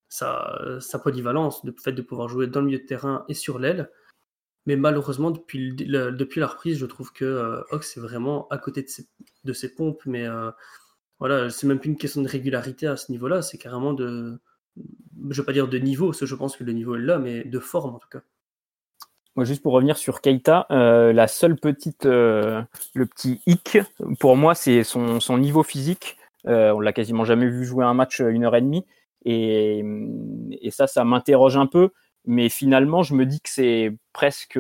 sa, 0.10 1.00
polyvalence, 1.04 1.64
le 1.64 1.74
fait 1.82 1.92
de 1.92 2.02
pouvoir 2.02 2.30
jouer 2.30 2.48
dans 2.48 2.62
le 2.62 2.68
milieu 2.68 2.80
de 2.80 2.86
terrain 2.86 3.26
et 3.28 3.34
sur 3.34 3.60
l'aile. 3.60 3.92
Mais 4.66 4.76
malheureusement, 4.76 5.32
depuis, 5.32 5.74
depuis 5.74 6.40
la 6.40 6.48
reprise, 6.48 6.78
je 6.78 6.86
trouve 6.86 7.12
que 7.12 7.26
euh, 7.26 7.62
Ox 7.72 7.98
est 7.98 8.00
vraiment 8.00 8.48
à 8.50 8.58
côté 8.58 8.84
de 8.84 8.90
ses, 8.90 9.08
de 9.44 9.54
ses 9.54 9.74
pompes. 9.76 10.02
Mais 10.06 10.28
euh, 10.28 10.52
voilà, 11.20 11.50
c'est 11.50 11.68
même 11.68 11.80
plus 11.80 11.90
une 11.90 11.98
question 11.98 12.22
de 12.22 12.28
régularité 12.28 12.88
à 12.88 12.96
ce 12.98 13.12
niveau-là, 13.12 13.42
c'est 13.42 13.58
carrément 13.58 13.94
de, 13.94 14.40
je 14.78 14.84
ne 15.22 15.34
veux 15.34 15.46
pas 15.46 15.54
dire 15.54 15.68
de 15.68 15.78
niveau, 15.78 16.08
parce 16.08 16.20
que 16.20 16.26
je 16.26 16.36
pense 16.36 16.58
que 16.58 16.64
le 16.64 16.74
niveau 16.74 16.96
est 16.96 17.02
là, 17.02 17.20
mais 17.20 17.44
de 17.44 17.60
forme 17.60 17.96
en 17.96 18.00
tout 18.00 18.10
cas. 18.10 18.22
Moi, 19.36 19.46
juste 19.46 19.64
pour 19.64 19.72
revenir 19.72 19.98
sur 19.98 20.20
Keita, 20.20 20.66
euh, 20.72 21.14
la 21.14 21.28
seule 21.28 21.56
petite, 21.56 22.06
euh, 22.06 22.62
le 22.94 23.06
petit 23.06 23.40
hic, 23.46 23.78
pour 24.20 24.36
moi, 24.36 24.56
c'est 24.56 24.84
son, 24.84 25.38
niveau 25.38 25.64
physique. 25.64 26.18
Euh, 26.48 26.72
on 26.72 26.82
l'a 26.82 26.92
quasiment 26.92 27.24
jamais 27.24 27.48
vu 27.48 27.64
jouer 27.64 27.86
un 27.86 27.94
match 27.94 28.20
une 28.20 28.44
heure 28.44 28.56
et 28.56 28.62
demie. 28.62 28.86
Et, 29.24 29.86
et 30.62 30.72
ça, 30.72 30.88
ça 30.88 31.06
m'interroge 31.06 31.56
un 31.56 31.66
peu. 31.66 31.92
Mais 32.26 32.50
finalement, 32.50 33.04
je 33.04 33.16
me 33.16 33.26
dis 33.26 33.40
que 33.40 33.50
c'est 33.50 33.96
presque 34.12 34.60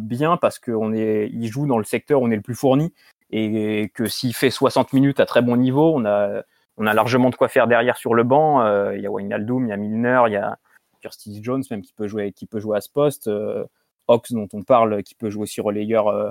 bien 0.00 0.36
parce 0.36 0.60
qu'il 0.60 1.46
joue 1.50 1.66
dans 1.66 1.78
le 1.78 1.84
secteur 1.84 2.22
où 2.22 2.26
on 2.26 2.30
est 2.30 2.36
le 2.36 2.42
plus 2.42 2.54
fourni. 2.54 2.92
Et 3.30 3.90
que 3.94 4.06
s'il 4.06 4.34
fait 4.34 4.50
60 4.50 4.92
minutes 4.92 5.18
à 5.18 5.26
très 5.26 5.42
bon 5.42 5.56
niveau, 5.56 5.92
on 5.96 6.04
a 6.04 6.42
on 6.76 6.86
a 6.86 6.94
largement 6.94 7.30
de 7.30 7.36
quoi 7.36 7.48
faire 7.48 7.66
derrière 7.66 7.96
sur 7.96 8.14
le 8.14 8.24
banc. 8.24 8.62
Euh, 8.62 8.96
il 8.96 9.02
y 9.02 9.06
a 9.06 9.10
Wijnaldum, 9.10 9.66
il 9.66 9.70
y 9.70 9.72
a 9.72 9.76
Milner, 9.76 10.22
il 10.26 10.32
y 10.32 10.36
a 10.36 10.58
Kirsty 11.00 11.42
Jones 11.42 11.62
même 11.70 11.82
qui 11.82 11.92
peut 11.92 12.08
jouer, 12.08 12.32
qui 12.32 12.46
peut 12.46 12.60
jouer 12.60 12.78
à 12.78 12.80
ce 12.80 12.90
poste. 12.90 13.28
Euh, 13.28 13.64
Ox 14.08 14.32
dont 14.32 14.48
on 14.52 14.62
parle, 14.62 15.02
qui 15.02 15.14
peut 15.14 15.30
jouer 15.30 15.44
aussi 15.44 15.60
relayeur 15.60 16.08
euh, 16.08 16.30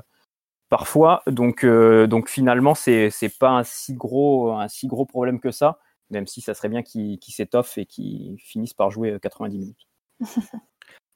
parfois. 0.70 1.24
Donc, 1.28 1.66
donc 1.66 2.30
finalement, 2.30 2.76
c'est 2.76 3.10
c'est 3.10 3.38
pas 3.38 3.52
un 3.52 3.64
si 3.64 3.94
gros 3.94 4.52
un 4.52 4.68
si 4.68 4.88
gros 4.88 5.06
problème 5.06 5.40
que 5.40 5.52
ça, 5.52 5.80
même 6.10 6.28
si 6.28 6.42
ça 6.42 6.54
serait 6.54 6.70
bien 6.70 6.84
qu'il 6.84 7.20
s'étoffe 7.22 7.78
et 7.78 7.86
qu'il 7.86 8.38
finisse 8.40 8.74
par 8.74 8.92
jouer 8.92 9.18
90 9.22 9.58
minutes. 9.58 9.88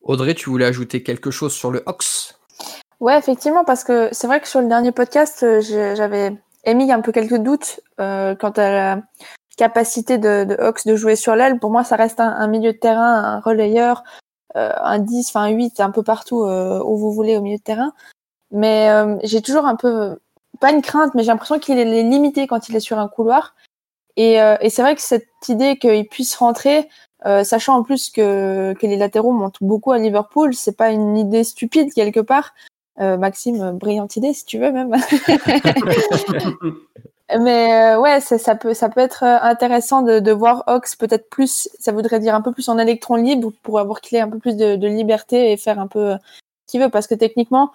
Audrey, 0.02 0.36
tu 0.36 0.50
voulais 0.50 0.66
ajouter 0.66 1.04
quelque 1.04 1.32
chose 1.32 1.54
sur 1.54 1.72
le 1.72 1.84
Ox 1.88 2.40
Ouais, 3.02 3.18
effectivement, 3.18 3.66
parce 3.66 3.84
que 3.84 4.08
c'est 4.14 4.28
vrai 4.28 4.40
que 4.40 4.48
sur 4.48 4.62
le 4.62 4.68
dernier 4.70 4.94
podcast, 4.94 5.46
j'avais 5.62 6.32
émis 6.66 6.92
un 6.92 7.02
peu 7.02 7.12
quelques 7.12 7.38
doutes 7.38 7.80
euh, 8.00 8.36
quant 8.36 8.52
à 8.52 8.70
la 8.70 9.02
capacité 9.58 10.18
de, 10.18 10.44
de 10.44 10.56
Hawks 10.56 10.86
de 10.86 10.96
jouer 10.96 11.16
sur 11.16 11.36
l'aile. 11.36 11.60
Pour 11.60 11.72
moi, 11.72 11.84
ça 11.84 11.96
reste 11.96 12.20
un, 12.20 12.48
milieu 12.48 12.74
de 12.74 12.78
terrain, 12.78 13.24
un 13.24 13.40
relayeur, 13.40 14.04
euh, 14.56 14.72
un 14.82 15.00
10, 15.00 15.30
enfin 15.30 15.42
un 15.44 15.50
8, 15.50 15.80
un 15.80 15.92
peu 15.92 16.04
partout 16.04 16.44
euh, 16.44 16.82
où 16.84 16.98
vous 16.98 17.12
voulez 17.12 17.38
au 17.38 17.42
milieu 17.42 17.58
de 17.58 17.64
terrain. 17.64 17.94
Mais 18.52 18.90
euh, 18.90 19.18
j'ai 19.24 19.42
toujours 19.42 19.66
un 19.66 19.76
peu, 19.76 20.20
pas 20.60 20.72
une 20.72 20.82
crainte, 20.82 21.14
mais 21.16 21.24
j'ai 21.24 21.30
l'impression 21.30 21.60
qu'il 21.60 21.78
est 21.78 22.04
limité 22.04 22.48
quand 22.48 22.70
il 22.70 22.76
est 22.76 22.82
sur 22.82 23.00
un 23.00 23.08
couloir. 23.08 23.56
Et, 24.18 24.42
euh, 24.42 24.56
et 24.62 24.70
c'est 24.70 24.82
vrai 24.82 24.96
que 24.96 25.02
cette 25.02 25.28
idée 25.50 25.78
qu'il 25.78 26.08
puisse 26.08 26.36
rentrer, 26.36 26.90
sachant 27.44 27.78
en 27.78 27.82
plus 27.82 28.12
que, 28.12 28.74
que 28.80 28.86
les 28.86 28.98
latéraux 28.98 29.32
montent 29.32 29.58
beaucoup 29.62 29.92
à 29.92 29.98
Liverpool, 29.98 30.54
c'est 30.54 30.78
pas 30.78 30.92
une 30.92 31.18
idée 31.18 31.44
stupide 31.44 31.92
quelque 31.92 32.20
part. 32.20 32.54
Euh, 33.00 33.18
Maxime, 33.18 33.72
brillante 33.72 34.16
idée 34.16 34.34
si 34.34 34.46
tu 34.46 34.58
veux 34.58 34.72
même. 34.72 34.96
Mais 37.40 37.96
euh, 37.96 38.00
ouais, 38.00 38.22
ça, 38.22 38.56
peut, 38.56 38.76
ça 38.76 38.88
peut 38.88 39.00
être 39.00 39.24
euh, 39.24 39.38
intéressant 39.42 40.04
de, 40.04 40.20
de 40.20 40.32
voir 40.32 40.64
Ox 40.68 40.96
peut-être 40.96 41.28
plus, 41.30 41.68
ça 41.80 41.92
voudrait 41.92 42.20
dire 42.20 42.36
un 42.36 42.42
peu 42.42 42.52
plus 42.52 42.70
en 42.70 42.78
électron 42.78 43.16
libre 43.16 43.52
pour 43.64 43.80
avoir 43.80 44.02
qu'il 44.02 44.18
ait 44.18 44.22
un 44.22 44.30
peu 44.30 44.38
plus 44.38 44.56
de, 44.56 44.76
de, 44.76 44.88
liberté 44.88 45.52
et 45.52 45.58
faire 45.58 45.80
un 45.80 45.88
peu 45.88 46.14
ce 46.68 46.72
qu'il 46.72 46.82
veut 46.82 46.90
parce 46.90 47.08
que 47.08 47.16
techniquement, 47.16 47.72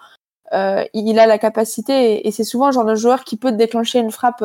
euh, 0.53 0.85
il 0.93 1.19
a 1.19 1.27
la 1.27 1.37
capacité 1.37 2.13
et, 2.13 2.27
et 2.27 2.31
c'est 2.31 2.45
souvent 2.45 2.67
le 2.67 2.71
genre 2.71 2.85
de 2.85 2.95
joueur 2.95 3.25
qui 3.25 3.35
peut 3.35 3.51
déclencher 3.51 3.99
une 3.99 4.11
frappe 4.11 4.43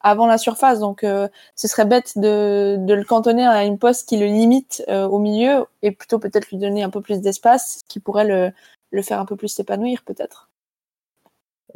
avant 0.00 0.26
la 0.26 0.38
surface. 0.38 0.78
Donc 0.78 1.00
ce 1.02 1.68
serait 1.68 1.84
bête 1.84 2.16
de, 2.16 2.76
de, 2.78 2.94
le 2.94 3.04
cantonner 3.04 3.46
à 3.46 3.64
une 3.64 3.78
poste 3.78 4.08
qui 4.08 4.18
le 4.18 4.26
limite 4.26 4.84
au 4.88 5.18
milieu 5.18 5.66
et 5.82 5.90
plutôt 5.90 6.20
peut-être 6.20 6.50
lui 6.50 6.58
donner 6.58 6.84
un 6.84 6.90
peu 6.90 7.00
plus 7.00 7.20
d'espace, 7.20 7.80
ce 7.80 7.84
qui 7.88 8.00
pourrait 8.00 8.26
le, 8.26 8.52
le 8.94 9.02
faire 9.02 9.20
un 9.20 9.26
peu 9.26 9.36
plus 9.36 9.48
s'épanouir 9.48 10.02
peut-être. 10.04 10.50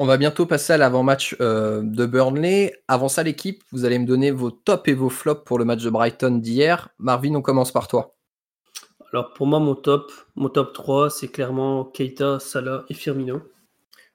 On 0.01 0.07
va 0.07 0.17
bientôt 0.17 0.47
passer 0.47 0.75
à 0.75 0.77
l'avant-match 0.77 1.37
euh, 1.41 1.83
de 1.83 2.07
Burnley. 2.07 2.73
Avant 2.87 3.09
ça, 3.09 3.25
l'équipe, 3.25 3.65
vous 3.73 3.85
allez 3.85 3.99
me 3.99 4.07
donner 4.07 4.31
vos 4.31 4.53
tops 4.53 4.89
et 4.89 4.95
vos 4.95 5.09
flops 5.11 5.45
pour 5.45 5.59
le 5.59 5.65
match 5.65 5.83
de 5.83 5.91
Brighton 5.91 6.39
d'hier. 6.39 6.91
Marvin, 6.99 7.35
on 7.35 7.43
commence 7.43 7.73
par 7.73 7.89
toi. 7.89 8.15
Alors 9.13 9.33
pour 9.33 9.47
moi, 9.47 9.59
mon 9.59 9.75
top, 9.75 10.13
mon 10.37 10.51
top 10.51 10.73
3, 10.73 11.11
c'est 11.11 11.29
clairement 11.29 11.85
Keita, 11.85 12.39
Salah 12.39 12.85
et 12.89 12.95
Firmino. 12.95 13.43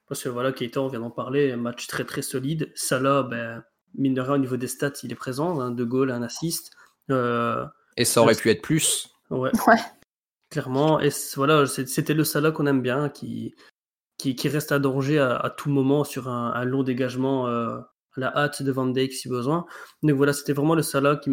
Parce 0.08 0.22
que 0.22 0.30
voilà, 0.30 0.52
Keita, 0.52 0.80
on 0.80 0.88
vient 0.88 1.00
d'en 1.00 1.10
parler, 1.10 1.52
un 1.52 1.56
match 1.56 1.86
très 1.86 2.04
très 2.04 2.22
solide. 2.22 2.72
Salah, 2.74 3.22
ben, 3.22 3.62
mine 3.94 4.14
de 4.14 4.20
rien, 4.22 4.34
au 4.34 4.38
niveau 4.38 4.56
des 4.56 4.68
stats, 4.68 4.92
il 5.02 5.12
est 5.12 5.16
présent, 5.16 5.60
un 5.60 5.70
deux 5.70 5.84
goals, 5.84 6.10
un 6.10 6.22
assist. 6.22 6.70
Euh, 7.10 7.64
et 7.98 8.04
ça 8.04 8.22
aurait 8.22 8.34
pu 8.34 8.50
être 8.50 8.62
plus. 8.62 9.10
Ouais. 9.30 9.50
ouais. 9.66 9.76
Clairement, 10.54 11.00
et 11.00 11.08
voilà, 11.34 11.66
c'était 11.66 12.14
le 12.14 12.22
Salah 12.22 12.52
qu'on 12.52 12.66
aime 12.66 12.80
bien, 12.80 13.08
qui, 13.08 13.56
qui, 14.18 14.48
reste 14.48 14.70
à 14.70 14.78
danger 14.78 15.18
à, 15.18 15.52
tout 15.56 15.68
moment 15.68 16.04
sur 16.04 16.28
un, 16.28 16.64
long 16.64 16.84
dégagement 16.84 17.48
euh, 17.48 17.78
à 18.12 18.20
la 18.20 18.36
hâte 18.36 18.62
de 18.62 18.70
Van 18.70 18.86
Dijk 18.86 19.12
si 19.12 19.28
besoin. 19.28 19.66
Donc 20.04 20.12
voilà, 20.12 20.32
c'était 20.32 20.52
vraiment 20.52 20.76
le 20.76 20.82
Salah 20.82 21.16
qui, 21.16 21.32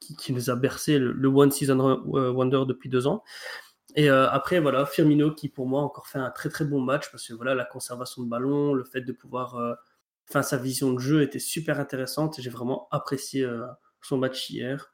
qui, 0.00 0.32
nous 0.32 0.48
a 0.48 0.56
bercé 0.56 0.98
le, 0.98 1.28
One 1.28 1.50
Season 1.50 1.78
euh, 2.16 2.32
Wonder 2.32 2.62
depuis 2.66 2.88
deux 2.88 3.06
ans. 3.06 3.22
Et 3.96 4.08
euh, 4.08 4.30
après, 4.30 4.60
voilà, 4.60 4.86
Firmino 4.86 5.34
qui 5.34 5.50
pour 5.50 5.66
moi 5.66 5.82
encore 5.82 6.06
fait 6.06 6.18
un 6.18 6.30
très 6.30 6.48
très 6.48 6.64
bon 6.64 6.80
match 6.80 7.10
parce 7.10 7.28
que 7.28 7.34
voilà, 7.34 7.54
la 7.54 7.66
conservation 7.66 8.22
de 8.22 8.30
ballon, 8.30 8.72
le 8.72 8.84
fait 8.84 9.02
de 9.02 9.12
pouvoir. 9.12 9.56
Euh, 9.56 9.74
enfin, 10.30 10.40
sa 10.40 10.56
vision 10.56 10.94
de 10.94 11.00
jeu 11.00 11.20
était 11.20 11.38
super 11.38 11.78
intéressante 11.80 12.40
j'ai 12.40 12.48
vraiment 12.48 12.88
apprécié 12.92 13.46
son 14.00 14.16
match 14.16 14.48
hier. 14.48 14.90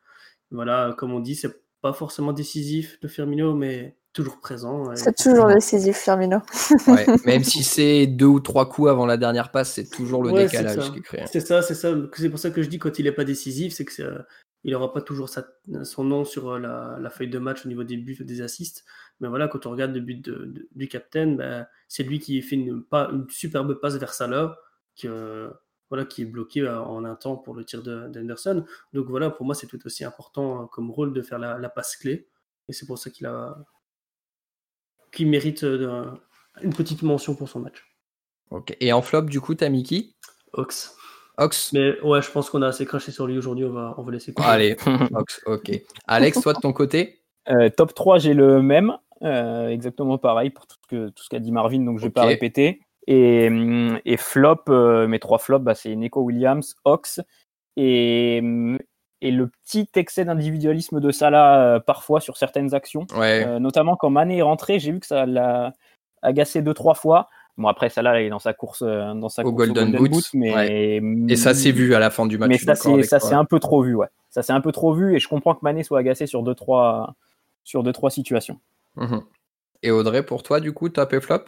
Voilà, 0.50 0.92
comme 0.98 1.12
on 1.12 1.20
dit, 1.20 1.36
c'est 1.36 1.63
pas 1.84 1.92
forcément 1.92 2.32
décisif 2.32 2.98
de 3.02 3.08
Firmino, 3.08 3.52
mais 3.52 3.98
toujours 4.14 4.40
présent. 4.40 4.96
C'est 4.96 5.14
toujours 5.14 5.48
décisif, 5.48 5.98
Firmino. 5.98 6.38
ouais, 6.86 7.04
même 7.26 7.44
si 7.44 7.62
c'est 7.62 8.06
deux 8.06 8.24
ou 8.24 8.40
trois 8.40 8.70
coups 8.70 8.88
avant 8.88 9.04
la 9.04 9.18
dernière 9.18 9.50
passe, 9.50 9.74
c'est 9.74 9.90
toujours 9.90 10.22
le 10.22 10.30
ouais, 10.30 10.46
décalage 10.46 10.92
qui 10.94 11.02
crée. 11.02 11.24
C'est 11.30 11.40
ça, 11.40 11.60
c'est 11.60 11.74
ça. 11.74 11.94
C'est 12.16 12.30
pour 12.30 12.38
ça 12.38 12.48
que 12.48 12.62
je 12.62 12.70
dis 12.70 12.78
quand 12.78 12.98
il 12.98 13.06
est 13.06 13.12
pas 13.12 13.24
décisif, 13.24 13.74
c'est 13.74 13.84
que 13.84 14.00
euh, 14.00 14.18
il 14.62 14.72
n'aura 14.72 14.94
pas 14.94 15.02
toujours 15.02 15.28
sa, 15.28 15.46
son 15.82 16.04
nom 16.04 16.24
sur 16.24 16.52
euh, 16.52 16.58
la, 16.58 16.96
la, 16.98 17.10
feuille 17.10 17.28
de 17.28 17.38
match 17.38 17.66
au 17.66 17.68
niveau 17.68 17.84
des 17.84 17.98
buts 17.98 18.16
ou 18.18 18.24
des 18.24 18.40
assists. 18.40 18.86
Mais 19.20 19.28
voilà, 19.28 19.46
quand 19.46 19.66
on 19.66 19.70
regarde 19.70 19.92
le 19.92 20.00
but 20.00 20.24
de, 20.24 20.32
de, 20.46 20.66
du 20.74 20.88
capitaine, 20.88 21.36
ben, 21.36 21.66
c'est 21.88 22.02
lui 22.02 22.18
qui 22.18 22.40
fait 22.40 22.56
une, 22.56 22.82
pas, 22.82 23.10
une 23.12 23.28
superbe 23.28 23.78
passe 23.78 23.96
vers 23.96 24.14
Salah, 24.14 24.56
que, 24.98 25.06
euh, 25.06 25.50
voilà, 25.90 26.04
qui 26.04 26.22
est 26.22 26.26
bloqué 26.26 26.66
en 26.66 27.04
un 27.04 27.14
temps 27.14 27.36
pour 27.36 27.54
le 27.54 27.64
tir 27.64 27.82
d'Anderson. 27.82 28.64
Donc 28.92 29.06
voilà, 29.06 29.30
pour 29.30 29.46
moi, 29.46 29.54
c'est 29.54 29.66
tout 29.66 29.84
aussi 29.86 30.04
important 30.04 30.60
hein, 30.60 30.68
comme 30.72 30.90
rôle 30.90 31.12
de 31.12 31.22
faire 31.22 31.38
la, 31.38 31.58
la 31.58 31.68
passe 31.68 31.96
clé. 31.96 32.28
Et 32.68 32.72
c'est 32.72 32.86
pour 32.86 32.98
ça 32.98 33.10
qu'il 33.10 33.26
a 33.26 33.56
qu'il 35.14 35.28
mérite 35.28 35.64
euh, 35.64 36.04
une 36.60 36.74
petite 36.74 37.02
mention 37.02 37.34
pour 37.34 37.48
son 37.48 37.60
match. 37.60 37.84
Ok. 38.50 38.76
Et 38.80 38.92
en 38.92 39.00
flop, 39.00 39.22
du 39.22 39.40
coup, 39.40 39.54
t'as 39.54 39.68
Mickey 39.68 40.10
Ox. 40.52 40.96
Ox. 41.38 41.72
Mais 41.72 42.00
ouais, 42.02 42.20
je 42.22 42.30
pense 42.30 42.50
qu'on 42.50 42.62
a 42.62 42.68
assez 42.68 42.84
craché 42.84 43.10
sur 43.10 43.26
lui 43.26 43.38
aujourd'hui. 43.38 43.64
On 43.64 43.72
va, 43.72 43.94
on 43.96 44.02
va 44.02 44.12
laisser. 44.12 44.32
Couper. 44.32 44.48
Allez, 44.48 44.76
Ox. 45.14 45.40
Ok. 45.46 45.70
Alex, 46.06 46.40
toi 46.40 46.52
de 46.52 46.60
ton 46.60 46.72
côté? 46.72 47.20
Euh, 47.48 47.70
Top 47.70 47.94
3, 47.94 48.18
j'ai 48.18 48.34
le 48.34 48.62
même. 48.62 48.96
Euh, 49.22 49.68
exactement 49.68 50.18
pareil 50.18 50.50
pour 50.50 50.66
tout 50.66 50.76
ce 50.82 50.86
que 50.88 51.08
tout 51.08 51.22
ce 51.22 51.30
qu'a 51.30 51.38
dit 51.38 51.52
Marvin, 51.52 51.80
donc 51.80 51.98
je 51.98 52.02
vais 52.02 52.08
okay. 52.08 52.14
pas 52.14 52.26
répéter. 52.26 52.80
Et, 53.06 53.50
et 54.06 54.16
flop, 54.16 54.62
euh, 54.70 55.06
mes 55.06 55.18
trois 55.18 55.38
flops, 55.38 55.62
bah, 55.62 55.74
c'est 55.74 55.94
Nico 55.94 56.22
Williams, 56.22 56.74
Ox 56.84 57.20
et, 57.76 58.38
et 59.20 59.30
le 59.30 59.48
petit 59.48 59.88
excès 59.94 60.24
d'individualisme 60.24 61.00
de 61.00 61.10
Salah 61.10 61.60
euh, 61.60 61.80
parfois 61.80 62.20
sur 62.20 62.38
certaines 62.38 62.74
actions. 62.74 63.06
Ouais. 63.14 63.44
Euh, 63.46 63.58
notamment 63.58 63.96
quand 63.96 64.08
Mané 64.08 64.38
est 64.38 64.42
rentré, 64.42 64.78
j'ai 64.78 64.90
vu 64.90 65.00
que 65.00 65.06
ça 65.06 65.26
l'a 65.26 65.74
agacé 66.22 66.62
deux, 66.62 66.72
trois 66.72 66.94
fois. 66.94 67.28
Bon, 67.58 67.68
après, 67.68 67.90
Salah, 67.90 68.22
il 68.22 68.26
est 68.26 68.30
dans 68.30 68.38
sa 68.38 68.54
course, 68.54 68.82
dans 68.82 69.28
sa 69.28 69.42
au 69.42 69.52
course 69.52 69.68
Golden, 69.68 69.92
Golden 69.92 70.10
Boot. 70.10 70.24
Mais... 70.32 70.54
Ouais. 70.54 71.02
Et 71.28 71.36
ça 71.36 71.52
s'est 71.52 71.72
vu 71.72 71.94
à 71.94 71.98
la 71.98 72.08
fin 72.08 72.24
du 72.26 72.38
match. 72.38 72.48
Mais 72.48 72.58
ça, 72.58 72.74
c'est, 72.74 73.02
ça 73.02 73.38
un 73.38 73.44
peu 73.44 73.60
trop 73.60 73.82
vu, 73.82 73.94
ouais. 73.94 74.08
Ça 74.30 74.42
c'est 74.42 74.52
un 74.52 74.60
peu 74.60 74.72
trop 74.72 74.94
vu 74.94 75.14
et 75.14 75.20
je 75.20 75.28
comprends 75.28 75.54
que 75.54 75.60
Mané 75.62 75.82
soit 75.82 75.98
agacé 75.98 76.26
sur 76.26 76.42
deux, 76.42 76.54
trois, 76.54 77.14
sur 77.64 77.82
deux, 77.82 77.92
trois 77.92 78.10
situations. 78.10 78.58
Mmh. 78.96 79.18
Et 79.82 79.90
Audrey, 79.90 80.24
pour 80.24 80.42
toi, 80.42 80.58
du 80.58 80.72
coup, 80.72 80.88
top 80.88 81.12
et 81.12 81.20
flop? 81.20 81.44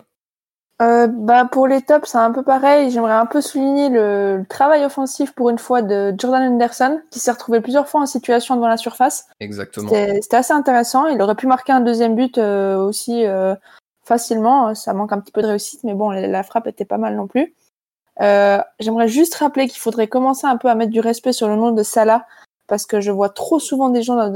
Euh, 0.82 1.06
bah 1.06 1.48
pour 1.50 1.66
les 1.66 1.80
tops, 1.80 2.10
c'est 2.10 2.18
un 2.18 2.32
peu 2.32 2.42
pareil. 2.42 2.90
J'aimerais 2.90 3.14
un 3.14 3.24
peu 3.24 3.40
souligner 3.40 3.88
le, 3.88 4.44
travail 4.48 4.84
offensif 4.84 5.32
pour 5.32 5.48
une 5.48 5.58
fois 5.58 5.80
de 5.80 6.14
Jordan 6.18 6.52
Anderson, 6.52 7.00
qui 7.10 7.18
s'est 7.18 7.30
retrouvé 7.30 7.60
plusieurs 7.62 7.88
fois 7.88 8.02
en 8.02 8.06
situation 8.06 8.56
devant 8.56 8.68
la 8.68 8.76
surface. 8.76 9.26
Exactement. 9.40 9.88
C'était 9.88 10.36
assez 10.36 10.52
intéressant. 10.52 11.06
Il 11.06 11.20
aurait 11.22 11.34
pu 11.34 11.46
marquer 11.46 11.72
un 11.72 11.80
deuxième 11.80 12.14
but 12.14 12.36
euh, 12.36 12.76
aussi 12.76 13.24
euh, 13.24 13.54
facilement. 14.04 14.74
Ça 14.74 14.92
manque 14.92 15.12
un 15.12 15.20
petit 15.20 15.32
peu 15.32 15.40
de 15.40 15.46
réussite, 15.46 15.82
mais 15.82 15.94
bon, 15.94 16.10
la, 16.10 16.42
frappe 16.42 16.66
était 16.66 16.84
pas 16.84 16.98
mal 16.98 17.16
non 17.16 17.26
plus. 17.26 17.54
J'aimerais 18.20 19.08
juste 19.08 19.34
rappeler 19.36 19.68
qu'il 19.68 19.80
faudrait 19.80 20.08
commencer 20.08 20.46
un 20.46 20.58
peu 20.58 20.68
à 20.68 20.74
mettre 20.74 20.92
du 20.92 21.00
respect 21.00 21.32
sur 21.32 21.48
le 21.48 21.56
nom 21.56 21.70
de 21.72 21.82
Salah, 21.82 22.26
parce 22.66 22.84
que 22.84 23.00
je 23.00 23.10
vois 23.10 23.30
trop 23.30 23.58
souvent 23.58 23.88
des 23.88 24.02
gens 24.02 24.30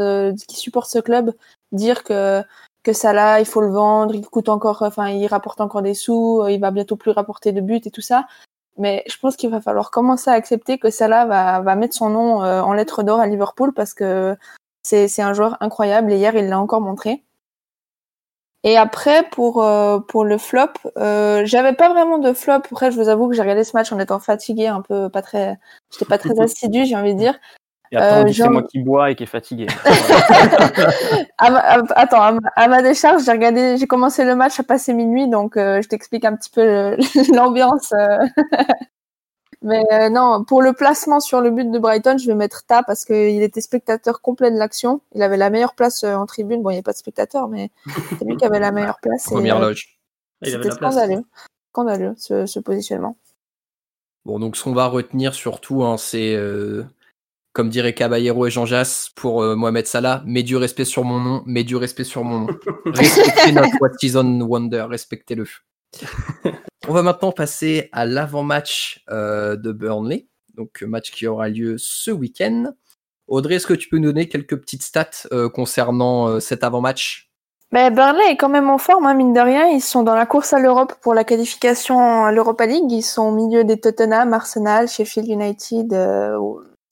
qui 0.49 0.57
supportent 0.57 0.91
ce 0.91 1.01
club 1.01 1.35
dire 1.73 2.03
que 2.03 2.43
que 2.83 2.93
ça 2.93 3.13
là, 3.13 3.41
il 3.41 3.47
faut 3.47 3.61
le 3.61 3.71
vendre, 3.71 4.15
il 4.15 4.27
coûte 4.27 4.49
encore, 4.49 4.83
enfin, 4.83 5.09
il 5.11 5.27
rapporte 5.27 5.61
encore 5.61 5.83
des 5.83 5.95
sous, 5.95 6.47
il 6.49 6.61
va 6.61 6.71
bientôt 6.71 6.97
plus 6.97 7.11
rapporter 7.11 7.53
de 7.53 7.61
buts 7.61 7.81
et 7.85 7.91
tout 7.91 8.01
ça. 8.01 8.27
Mais 8.79 9.05
je 9.07 9.19
pense 9.19 9.37
qu'il 9.37 9.51
va 9.51 9.61
falloir 9.61 9.91
commencer 9.91 10.31
à 10.31 10.35
accepter 10.35 10.79
que 10.79 10.91
Salah 10.91 11.27
va, 11.27 11.61
va 11.61 11.75
mettre 11.77 11.95
son 11.95 12.09
nom 12.09 12.43
euh, 12.43 12.63
en 12.63 12.73
lettres 12.73 13.03
d'or 13.03 13.21
à 13.21 13.27
Liverpool 13.27 13.75
parce 13.75 13.95
que 13.95 14.37
c'est 14.83 15.21
un 15.21 15.35
joueur 15.35 15.59
incroyable 15.61 16.13
et 16.13 16.17
hier 16.17 16.35
il 16.35 16.49
l'a 16.49 16.59
encore 16.59 16.81
montré. 16.81 17.23
Et 18.63 18.77
après 18.77 19.29
pour 19.31 19.63
euh, 19.63 20.01
pour 20.01 20.25
le 20.25 20.39
flop, 20.39 20.73
euh, 20.97 21.43
j'avais 21.45 21.75
pas 21.75 21.91
vraiment 21.91 22.19
de 22.19 22.33
flop. 22.33 22.55
Après, 22.55 22.91
je 22.91 23.01
vous 23.01 23.09
avoue 23.09 23.29
que 23.29 23.35
j'ai 23.35 23.43
regardé 23.43 23.65
ce 23.65 23.77
match 23.77 23.93
en 23.93 23.99
étant 23.99 24.19
fatigué, 24.19 24.67
un 24.67 24.83
peu 24.83 25.09
pas 25.09 25.23
très, 25.23 25.59
j'étais 25.93 26.05
pas 26.05 26.19
très 26.19 26.39
assidu, 26.41 26.85
j'ai 26.85 26.97
envie 26.97 27.15
de 27.15 27.19
dire. 27.19 27.39
Et 27.93 27.97
après, 27.97 28.31
euh, 28.31 28.33
c'est 28.33 28.49
moi 28.49 28.63
qui 28.63 28.79
bois 28.79 29.11
et 29.11 29.17
qui 29.17 29.25
est 29.25 29.27
fatigué. 29.27 29.67
attends, 31.39 32.39
à 32.55 32.69
ma, 32.69 32.83
décharge, 32.83 33.25
j'ai 33.25 33.33
regardé, 33.33 33.79
j'ai 33.79 33.89
commencé 33.89 34.25
le 34.25 34.37
match 34.37 34.61
à 34.61 34.63
passer 34.63 34.95
minuit, 34.95 35.29
donc 35.29 35.57
euh, 35.57 35.83
je 35.83 35.89
t'explique 35.89 36.25
un 36.25 36.37
petit 36.37 36.51
peu 36.51 36.97
l'ambiance. 37.35 37.93
Euh. 37.93 38.19
Mais 39.63 40.09
non, 40.09 40.45
pour 40.45 40.63
le 40.63 40.73
placement 40.73 41.19
sur 41.19 41.41
le 41.41 41.51
but 41.51 41.71
de 41.71 41.79
Brighton, 41.79 42.17
je 42.17 42.27
vais 42.29 42.35
mettre 42.35 42.65
Ta 42.65 42.83
parce 42.85 43.05
qu'il 43.05 43.43
était 43.43 43.61
spectateur 43.61 44.23
complet 44.23 44.51
de 44.53 44.57
l'action. 44.57 45.03
Il 45.15 45.23
avait 45.23 45.37
la 45.37 45.51
meilleure 45.51 45.75
place 45.75 46.05
en 46.05 46.25
tribune. 46.27 46.63
Bon, 46.63 46.71
il 46.71 46.75
n'y 46.75 46.79
a 46.79 46.83
pas 46.83 46.93
de 46.93 46.97
spectateur, 46.97 47.49
mais 47.49 47.71
c'est 48.19 48.25
lui 48.25 48.37
qui 48.37 48.45
avait 48.45 48.61
la 48.61 48.71
meilleure 48.71 49.01
place. 49.03 49.25
Première 49.25 49.59
loge. 49.59 49.99
C'était 50.43 50.71
scandaleux, 50.71 51.25
scandaleux 51.73 52.15
ce, 52.17 52.47
ce, 52.47 52.59
positionnement. 52.59 53.19
Bon, 54.25 54.39
donc 54.39 54.57
ce 54.57 54.65
qu'on 54.65 54.73
va 54.73 54.87
retenir 54.87 55.35
surtout, 55.35 55.83
hein, 55.83 55.99
c'est 55.99 56.35
comme 57.61 57.69
dirait 57.69 57.93
Caballero 57.93 58.47
et 58.47 58.51
Jean 58.51 58.65
Jass 58.65 59.11
pour 59.15 59.43
euh, 59.43 59.55
Mohamed 59.55 59.87
Salah, 59.87 60.23
mets 60.25 60.43
du 60.43 60.57
respect 60.57 60.87
sur 60.87 61.05
mon 61.05 61.21
nom, 61.21 61.43
mets 61.45 61.63
du 61.63 61.77
respect 61.77 62.05
sur 62.05 62.25
mon 62.25 62.39
nom. 62.39 62.47
Respectez 62.87 63.53
notre 63.53 63.77
What 63.83 63.91
Season 64.01 64.41
Wonder, 64.41 64.87
respectez-le. 64.89 65.45
On 66.89 66.95
va 66.95 67.03
maintenant 67.03 67.33
passer 67.33 67.91
à 67.93 68.07
l'avant-match 68.07 69.05
euh, 69.11 69.57
de 69.57 69.73
Burnley, 69.73 70.27
donc 70.55 70.81
match 70.81 71.11
qui 71.11 71.27
aura 71.27 71.51
lieu 71.51 71.77
ce 71.77 72.11
week-end. 72.11 72.73
Audrey, 73.29 73.57
est-ce 73.57 73.67
que 73.67 73.75
tu 73.75 73.91
peux 73.91 73.99
nous 73.99 74.11
donner 74.11 74.27
quelques 74.27 74.59
petites 74.59 74.83
stats 74.83 75.29
euh, 75.31 75.51
concernant 75.51 76.41
cet 76.41 76.65
avant-match? 76.65 77.31
Ben, 77.73 77.95
Burnley 77.95 78.31
est 78.31 78.37
quand 78.39 78.49
même 78.49 78.71
en 78.71 78.79
forme, 78.79 79.05
hein, 79.05 79.13
mine 79.13 79.35
de 79.35 79.41
rien. 79.41 79.67
Ils 79.67 79.83
sont 79.83 80.03
dans 80.03 80.17
la 80.17 80.25
course 80.25 80.55
à 80.55 80.61
l'Europe 80.61 80.95
pour 81.03 81.13
la 81.13 81.25
qualification 81.25 82.25
à 82.25 82.33
l'Europa 82.33 82.65
League. 82.65 82.91
Ils 82.91 83.03
sont 83.03 83.25
au 83.25 83.33
milieu 83.33 83.65
des 83.65 83.79
Tottenham, 83.79 84.33
Arsenal, 84.33 84.89
Sheffield 84.89 85.29
United, 85.29 85.93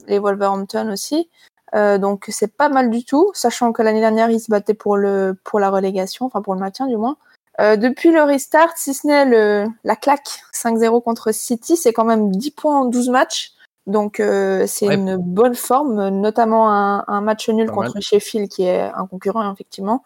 les 0.09 0.19
Wolverhampton 0.19 0.91
aussi. 0.91 1.29
Euh, 1.75 1.97
donc 1.97 2.25
c'est 2.29 2.55
pas 2.55 2.69
mal 2.69 2.89
du 2.89 3.05
tout, 3.05 3.31
sachant 3.33 3.71
que 3.71 3.81
l'année 3.81 3.99
dernière 3.99 4.29
ils 4.31 4.39
se 4.39 4.49
battaient 4.49 4.73
pour 4.73 4.97
le 4.97 5.37
pour 5.43 5.59
la 5.59 5.69
relégation, 5.69 6.25
enfin 6.25 6.41
pour 6.41 6.53
le 6.55 6.59
maintien 6.59 6.87
du 6.87 6.97
moins. 6.97 7.17
Euh, 7.61 7.75
depuis 7.75 8.11
le 8.11 8.23
restart, 8.23 8.71
si 8.75 8.93
ce 8.93 9.05
n'est 9.05 9.25
le 9.25 9.67
la 9.83 9.95
claque 9.95 10.41
5-0 10.53 11.03
contre 11.03 11.31
City, 11.31 11.77
c'est 11.77 11.93
quand 11.93 12.05
même 12.05 12.31
10 12.31 12.51
points 12.51 12.79
en 12.79 12.85
12 12.85 13.09
matchs. 13.09 13.53
Donc 13.85 14.19
euh, 14.19 14.65
c'est 14.67 14.87
une 14.87 15.17
bonne 15.17 15.55
forme, 15.55 16.09
notamment 16.09 16.71
un, 16.71 17.03
un 17.07 17.21
match 17.21 17.49
nul 17.49 17.69
contre 17.71 17.99
Sheffield 17.99 18.49
qui 18.49 18.63
est 18.63 18.81
un 18.81 19.05
concurrent 19.07 19.51
effectivement. 19.51 20.03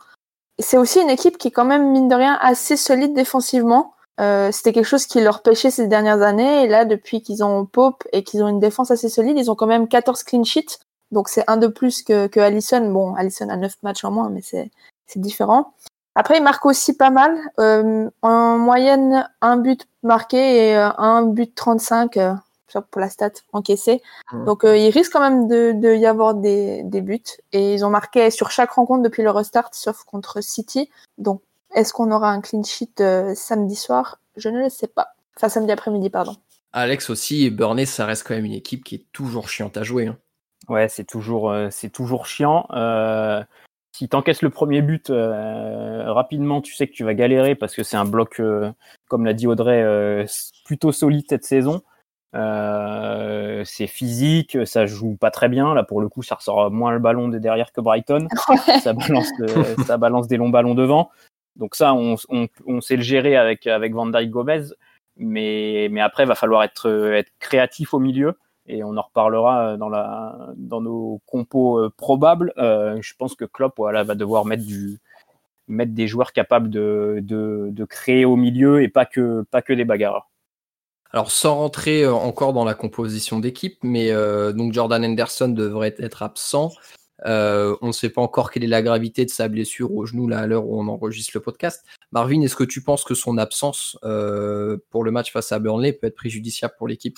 C'est 0.59 0.77
aussi 0.77 1.01
une 1.01 1.09
équipe 1.09 1.37
qui 1.37 1.47
est 1.47 1.51
quand 1.51 1.65
même 1.65 1.91
mine 1.91 2.07
de 2.07 2.15
rien 2.15 2.37
assez 2.41 2.77
solide 2.77 3.13
défensivement. 3.13 3.93
Euh, 4.19 4.51
c'était 4.51 4.73
quelque 4.73 4.85
chose 4.85 5.05
qui 5.05 5.21
leur 5.21 5.41
pêchait 5.41 5.71
ces 5.71 5.87
dernières 5.87 6.21
années. 6.21 6.63
Et 6.63 6.67
là, 6.67 6.85
depuis 6.85 7.21
qu'ils 7.21 7.43
ont 7.43 7.65
Pope 7.65 8.03
et 8.13 8.23
qu'ils 8.23 8.43
ont 8.43 8.47
une 8.47 8.59
défense 8.59 8.91
assez 8.91 9.09
solide, 9.09 9.37
ils 9.37 9.49
ont 9.49 9.55
quand 9.55 9.67
même 9.67 9.87
14 9.87 10.23
clean 10.23 10.43
sheets. 10.43 10.79
Donc 11.11 11.29
c'est 11.29 11.43
un 11.47 11.57
de 11.57 11.67
plus 11.67 12.03
que, 12.03 12.27
que 12.27 12.39
Allison. 12.39 12.91
Bon, 12.91 13.15
Allison 13.15 13.49
a 13.49 13.57
9 13.57 13.73
matchs 13.83 14.03
en 14.03 14.11
moins, 14.11 14.29
mais 14.29 14.41
c'est 14.41 14.69
différent. 15.15 15.73
Après, 16.15 16.37
ils 16.37 16.43
marquent 16.43 16.65
aussi 16.65 16.95
pas 16.95 17.09
mal. 17.09 17.37
Euh, 17.59 18.09
en 18.21 18.57
moyenne, 18.57 19.27
un 19.41 19.57
but 19.57 19.87
marqué 20.03 20.69
et 20.69 20.77
euh, 20.77 20.89
un 20.97 21.23
but 21.23 21.55
35 21.55 22.17
euh, 22.17 22.33
pour 22.91 23.01
la 23.01 23.09
stat 23.09 23.31
encaissée. 23.51 24.01
Donc 24.45 24.63
euh, 24.63 24.77
il 24.77 24.89
risque 24.89 25.13
quand 25.13 25.19
même 25.19 25.47
de, 25.47 25.73
de 25.73 25.95
y 25.95 26.05
avoir 26.05 26.35
des, 26.35 26.83
des 26.83 27.01
buts. 27.01 27.21
Et 27.51 27.73
ils 27.73 27.85
ont 27.85 27.89
marqué 27.89 28.29
sur 28.29 28.51
chaque 28.51 28.71
rencontre 28.71 29.03
depuis 29.03 29.23
le 29.23 29.31
restart, 29.31 29.69
sauf 29.73 30.03
contre 30.03 30.41
City. 30.41 30.89
Donc 31.17 31.41
est-ce 31.73 31.93
qu'on 31.93 32.11
aura 32.11 32.29
un 32.29 32.41
clean 32.41 32.63
sheet 32.63 33.01
euh, 33.01 33.33
samedi 33.35 33.75
soir? 33.75 34.19
Je 34.35 34.49
ne 34.49 34.59
le 34.59 34.69
sais 34.69 34.87
pas. 34.87 35.09
Enfin, 35.37 35.49
samedi 35.49 35.71
après-midi, 35.71 36.09
pardon. 36.09 36.35
Alex 36.71 37.09
aussi, 37.09 37.49
Burnley, 37.49 37.85
ça 37.85 38.05
reste 38.05 38.27
quand 38.27 38.35
même 38.35 38.45
une 38.45 38.53
équipe 38.53 38.83
qui 38.83 38.95
est 38.95 39.05
toujours 39.11 39.49
chiante 39.49 39.77
à 39.77 39.83
jouer. 39.83 40.07
Hein. 40.07 40.17
Ouais, 40.69 40.87
c'est 40.87 41.03
toujours, 41.03 41.51
euh, 41.51 41.67
c'est 41.71 41.89
toujours 41.89 42.25
chiant. 42.25 42.67
Euh, 42.71 43.43
si 43.95 44.09
tu 44.09 44.15
encaisses 44.15 44.41
le 44.41 44.49
premier 44.49 44.81
but 44.81 45.11
rapidement, 45.11 46.61
tu 46.61 46.73
sais 46.73 46.87
que 46.87 46.93
tu 46.93 47.03
vas 47.03 47.13
galérer 47.13 47.53
parce 47.53 47.75
que 47.75 47.83
c'est 47.83 47.97
un 47.97 48.05
bloc, 48.05 48.41
comme 49.07 49.23
l'a 49.23 49.33
dit 49.33 49.45
Audrey, 49.45 50.25
plutôt 50.65 50.91
solide 50.91 51.25
cette 51.29 51.45
saison. 51.45 51.83
c'est 52.33 53.85
physique, 53.85 54.57
ça 54.65 54.87
joue 54.87 55.15
pas 55.15 55.29
très 55.29 55.47
bien. 55.47 55.75
Là, 55.75 55.83
pour 55.83 56.01
le 56.01 56.09
coup, 56.09 56.23
ça 56.23 56.33
ressort 56.33 56.71
moins 56.71 56.91
le 56.91 56.97
ballon 56.97 57.27
de 57.27 57.37
derrière 57.37 57.71
que 57.71 57.81
Brighton. 57.81 58.27
Ça, 58.81 58.93
balance 58.93 59.29
ça 59.85 59.97
balance 59.97 60.27
des 60.27 60.37
longs 60.37 60.49
ballons 60.49 60.73
devant. 60.73 61.11
Donc 61.55 61.75
ça, 61.75 61.93
on, 61.93 62.17
sait 62.81 62.95
le 62.95 63.03
gérer 63.03 63.35
avec, 63.35 63.67
avec 63.67 63.93
Van 63.93 64.09
Gomez, 64.09 64.63
mais, 65.17 65.99
après, 65.99 66.23
il 66.23 66.27
va 66.27 66.35
falloir 66.35 66.63
être, 66.63 67.23
créatif 67.39 67.93
au 67.93 67.99
milieu, 67.99 68.37
et 68.65 68.83
on 68.83 68.97
en 68.97 69.01
reparlera 69.01 69.77
dans, 69.77 69.89
la, 69.89 70.53
dans 70.55 70.81
nos 70.81 71.21
compos 71.25 71.79
euh, 71.79 71.93
probables. 71.95 72.53
Euh, 72.57 72.97
je 73.01 73.13
pense 73.17 73.35
que 73.35 73.45
Klopp 73.45 73.73
voilà, 73.77 74.03
va 74.03 74.15
devoir 74.15 74.45
mettre, 74.45 74.63
des 75.67 76.07
joueurs 76.07 76.31
capables 76.31 76.69
de, 76.69 77.85
créer 77.89 78.25
au 78.25 78.35
milieu 78.35 78.81
et 78.81 78.87
pas 78.87 79.05
que, 79.05 79.43
pas 79.51 79.61
des 79.61 79.85
bagarreurs. 79.85 80.29
Alors 81.11 81.29
sans 81.29 81.55
rentrer 81.55 82.03
euh, 82.03 82.13
encore 82.13 82.53
dans 82.53 82.65
la 82.65 82.73
composition 82.73 83.39
d'équipe, 83.39 83.77
mais 83.83 84.11
donc 84.53 84.73
Jordan 84.73 85.03
Henderson 85.03 85.49
devrait 85.49 85.95
être 85.99 86.23
absent. 86.23 86.71
Euh, 87.25 87.75
on 87.81 87.87
ne 87.87 87.91
sait 87.91 88.09
pas 88.09 88.21
encore 88.21 88.51
quelle 88.51 88.63
est 88.63 88.67
la 88.67 88.81
gravité 88.81 89.25
de 89.25 89.29
sa 89.29 89.47
blessure 89.47 89.93
au 89.93 90.05
genou 90.05 90.27
là 90.27 90.39
à 90.39 90.47
l'heure 90.47 90.65
où 90.65 90.79
on 90.79 90.87
enregistre 90.87 91.31
le 91.35 91.41
podcast. 91.41 91.85
Marvin, 92.11 92.41
est-ce 92.41 92.55
que 92.55 92.63
tu 92.63 92.81
penses 92.81 93.03
que 93.03 93.13
son 93.13 93.37
absence 93.37 93.97
euh, 94.03 94.77
pour 94.89 95.03
le 95.03 95.11
match 95.11 95.31
face 95.31 95.51
à 95.51 95.59
Burnley 95.59 95.93
peut 95.93 96.07
être 96.07 96.15
préjudiciable 96.15 96.73
pour 96.77 96.87
l'équipe? 96.87 97.17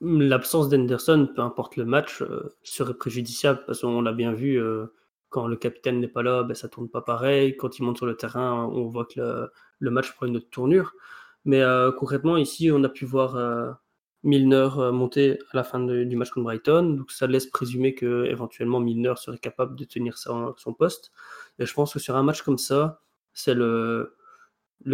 L'absence 0.00 0.68
d'Henderson, 0.68 1.28
peu 1.34 1.42
importe 1.42 1.76
le 1.76 1.84
match, 1.84 2.22
euh, 2.22 2.54
serait 2.62 2.94
préjudiciable 2.94 3.62
parce 3.66 3.80
qu'on 3.80 4.00
l'a 4.00 4.12
bien 4.12 4.32
vu. 4.32 4.60
quand 5.28 5.46
le 5.46 5.56
capitaine 5.56 6.00
n'est 6.00 6.08
pas 6.08 6.22
là, 6.22 6.42
ben, 6.42 6.54
ça 6.54 6.68
tourne 6.68 6.88
pas 6.88 7.02
pareil. 7.02 7.56
Quand 7.56 7.78
il 7.78 7.82
monte 7.82 7.98
sur 7.98 8.06
le 8.06 8.16
terrain, 8.16 8.64
on 8.72 8.86
voit 8.86 9.04
que 9.04 9.50
le, 9.78 9.90
match 9.90 10.14
prend 10.14 10.26
une 10.26 10.36
autre 10.36 10.50
tournure. 10.50 10.94
Mais 11.44 11.62
concrètement, 11.98 12.36
ici, 12.36 12.70
on 12.72 12.82
a 12.84 12.88
pu 12.88 13.04
voir 13.04 13.78
Milner 14.24 14.68
euh, 14.78 14.92
monté 14.92 15.38
à 15.52 15.56
la 15.56 15.64
fin 15.64 15.78
du 15.80 16.16
match 16.16 16.30
contre 16.30 16.44
Brighton. 16.44 16.94
Donc 16.96 17.10
ça 17.10 17.26
laisse 17.26 17.46
présumer 17.46 17.94
que 17.94 18.26
éventuellement 18.26 18.80
Milner 18.80 19.14
serait 19.16 19.38
capable 19.38 19.76
de 19.76 19.84
tenir 19.84 20.18
son, 20.18 20.54
son 20.56 20.72
poste. 20.72 21.12
Et 21.58 21.66
je 21.66 21.74
pense 21.74 21.92
que 21.92 21.98
sur 21.98 22.16
un 22.16 22.22
match 22.22 22.42
comme 22.42 22.58
ça, 22.58 23.00
c'est 23.32 23.54
le, 23.54 24.16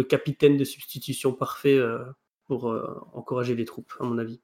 capitaine 0.07 0.57
de 0.57 0.63
substitution 0.63 1.33
parfait 1.33 1.77
euh, 1.77 2.03
pour 2.45 2.69
euh, 2.69 3.01
encourager 3.13 3.55
les 3.55 3.65
troupes, 3.65 3.93
à 3.99 4.03
mon 4.03 4.17
avis. 4.17 4.39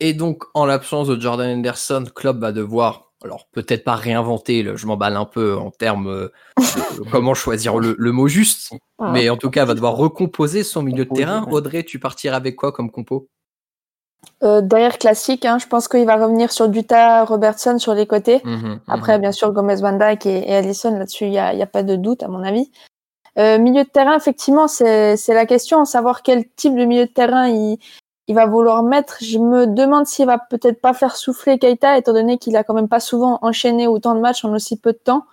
Et 0.00 0.12
donc, 0.12 0.44
en 0.54 0.66
l'absence 0.66 1.08
de 1.08 1.18
Jordan 1.18 1.58
Henderson, 1.58 2.04
Klopp 2.14 2.38
va 2.38 2.52
devoir 2.52 3.07
alors 3.24 3.48
peut-être 3.52 3.84
pas 3.84 3.96
réinventer, 3.96 4.64
je 4.76 4.86
m'emballe 4.86 5.16
un 5.16 5.24
peu 5.24 5.56
en 5.56 5.70
termes 5.70 6.08
euh, 6.08 6.32
de 6.58 7.02
comment 7.10 7.34
choisir 7.34 7.78
le, 7.78 8.12
mot 8.12 8.28
juste, 8.28 8.70
mais 9.00 9.28
en 9.28 9.36
tout 9.36 9.50
cas, 9.50 9.64
va 9.64 9.74
devoir 9.74 9.96
recomposer 9.96 10.62
son 10.62 10.82
milieu 10.82 11.04
de 11.04 11.14
terrain. 11.14 11.44
Audrey, 11.50 11.82
tu 11.82 11.98
partiras 11.98 12.36
avec 12.36 12.56
quoi 12.56 12.72
comme 12.72 12.90
compo? 12.90 13.28
Euh, 14.42 14.60
Derrière 14.60 14.98
classique, 14.98 15.44
hein, 15.44 15.58
je 15.58 15.66
pense 15.66 15.88
qu'il 15.88 16.04
va 16.06 16.16
revenir 16.16 16.52
sur 16.52 16.68
Duta, 16.68 17.24
Robertson 17.24 17.78
sur 17.78 17.94
les 17.94 18.06
côtés. 18.06 18.40
Mmh 18.44 18.54
mmh 18.54 18.80
Après, 18.88 19.18
bien 19.18 19.32
sûr, 19.32 19.52
Gomez 19.52 19.76
Van 19.76 19.92
Dyke 19.92 20.26
et, 20.26 20.54
Allison, 20.54 20.96
là-dessus, 20.96 21.24
il 21.24 21.30
n'y 21.30 21.38
a, 21.38 21.66
pas 21.66 21.82
de 21.82 21.96
doute, 21.96 22.22
à 22.22 22.28
mon 22.28 22.42
avis. 22.42 22.70
Euh, 23.38 23.58
milieu 23.58 23.84
de 23.84 23.88
terrain, 23.88 24.16
effectivement, 24.16 24.68
c'est 24.68 25.16
la 25.28 25.46
question, 25.46 25.84
savoir 25.84 26.22
quel 26.22 26.48
type 26.56 26.76
de 26.76 26.84
milieu 26.84 27.06
de 27.06 27.12
terrain 27.12 27.48
il, 27.48 27.78
il 28.28 28.34
va 28.34 28.46
vouloir 28.46 28.82
mettre. 28.82 29.16
Je 29.20 29.38
me 29.38 29.66
demande 29.66 30.06
s'il 30.06 30.26
va 30.26 30.38
peut-être 30.38 30.80
pas 30.80 30.92
faire 30.92 31.16
souffler 31.16 31.58
Keita, 31.58 31.96
étant 31.96 32.12
donné 32.12 32.38
qu'il 32.38 32.56
a 32.56 32.62
quand 32.62 32.74
même 32.74 32.88
pas 32.88 33.00
souvent 33.00 33.38
enchaîné 33.42 33.86
autant 33.88 34.14
de 34.14 34.20
matchs 34.20 34.44
en 34.44 34.52
aussi 34.52 34.78
peu 34.78 34.92
de 34.92 34.98
temps. 34.98 35.24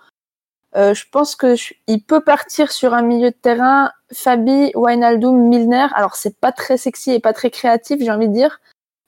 Euh, 0.76 0.94
je 0.94 1.04
pense 1.10 1.36
que 1.36 1.54
il 1.86 2.02
peut 2.02 2.20
partir 2.20 2.72
sur 2.72 2.94
un 2.94 3.02
milieu 3.02 3.30
de 3.30 3.36
terrain 3.36 3.92
Fabi, 4.12 4.72
Wijnaldum, 4.74 5.36
Milner. 5.36 5.86
Alors 5.94 6.16
c'est 6.16 6.38
pas 6.38 6.52
très 6.52 6.76
sexy 6.78 7.12
et 7.12 7.20
pas 7.20 7.32
très 7.32 7.50
créatif, 7.50 8.00
j'ai 8.00 8.10
envie 8.10 8.28
de 8.28 8.34
dire, 8.34 8.60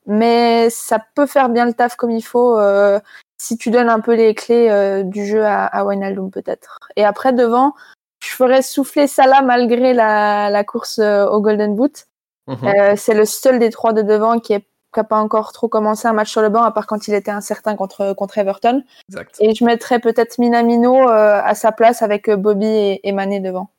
mais 0.07 0.71
ça 0.71 0.99
peut 1.15 1.27
faire 1.27 1.49
bien 1.49 1.67
le 1.67 1.73
taf 1.73 1.97
comme 1.97 2.11
il 2.11 2.23
faut 2.23 2.59
euh, 2.59 3.01
si 3.39 3.57
tu 3.57 3.71
donnes 3.71 3.91
un 3.91 4.01
peu 4.01 4.15
les 4.15 4.35
clés 4.35 4.69
euh, 4.71 5.03
du 5.03 5.27
jeu 5.27 5.45
à, 5.45 5.65
à 5.67 5.85
Wijnaldum 5.85 6.31
peut-être. 6.31 6.79
Et 6.97 7.05
après 7.05 7.33
devant, 7.33 7.75
je 8.23 8.31
ferais 8.31 8.63
souffler 8.63 9.07
Salah 9.07 9.43
malgré 9.43 9.95
la, 9.95 10.51
la 10.51 10.65
course 10.65 10.99
au 10.99 11.41
Golden 11.41 11.75
Boot. 11.75 12.08
Mhm. 12.49 12.97
c'est 12.97 13.15
le 13.15 13.25
seul 13.25 13.59
des 13.59 13.71
trois 13.71 13.93
de 13.93 14.03
devant 14.03 14.41
qui 14.41 14.55
n'a 14.97 15.05
pas 15.05 15.19
encore 15.19 15.53
trop 15.53 15.69
commencé 15.69 16.09
un 16.09 16.13
match 16.13 16.31
sur 16.31 16.43
le 16.43 16.49
banc, 16.49 16.63
à 16.63 16.71
part 16.71 16.87
quand 16.87 17.09
il 17.09 17.15
était 17.15 17.31
incertain 17.31 17.77
contre, 17.77 18.15
contre 18.15 18.39
Everton. 18.39 18.83
Exact. 19.09 19.37
Et 19.41 19.55
je 19.55 19.65
mettrais 19.65 20.01
peut-être 20.01 20.39
Minamino 20.39 20.97
euh, 20.97 21.41
à 21.43 21.55
sa 21.55 21.73
place 21.73 22.03
avec 22.03 22.29
euh, 22.29 22.37
Bobby 22.37 22.67
et, 22.67 23.09
et 23.09 23.13
Mané 23.13 23.41
devant. 23.41 23.71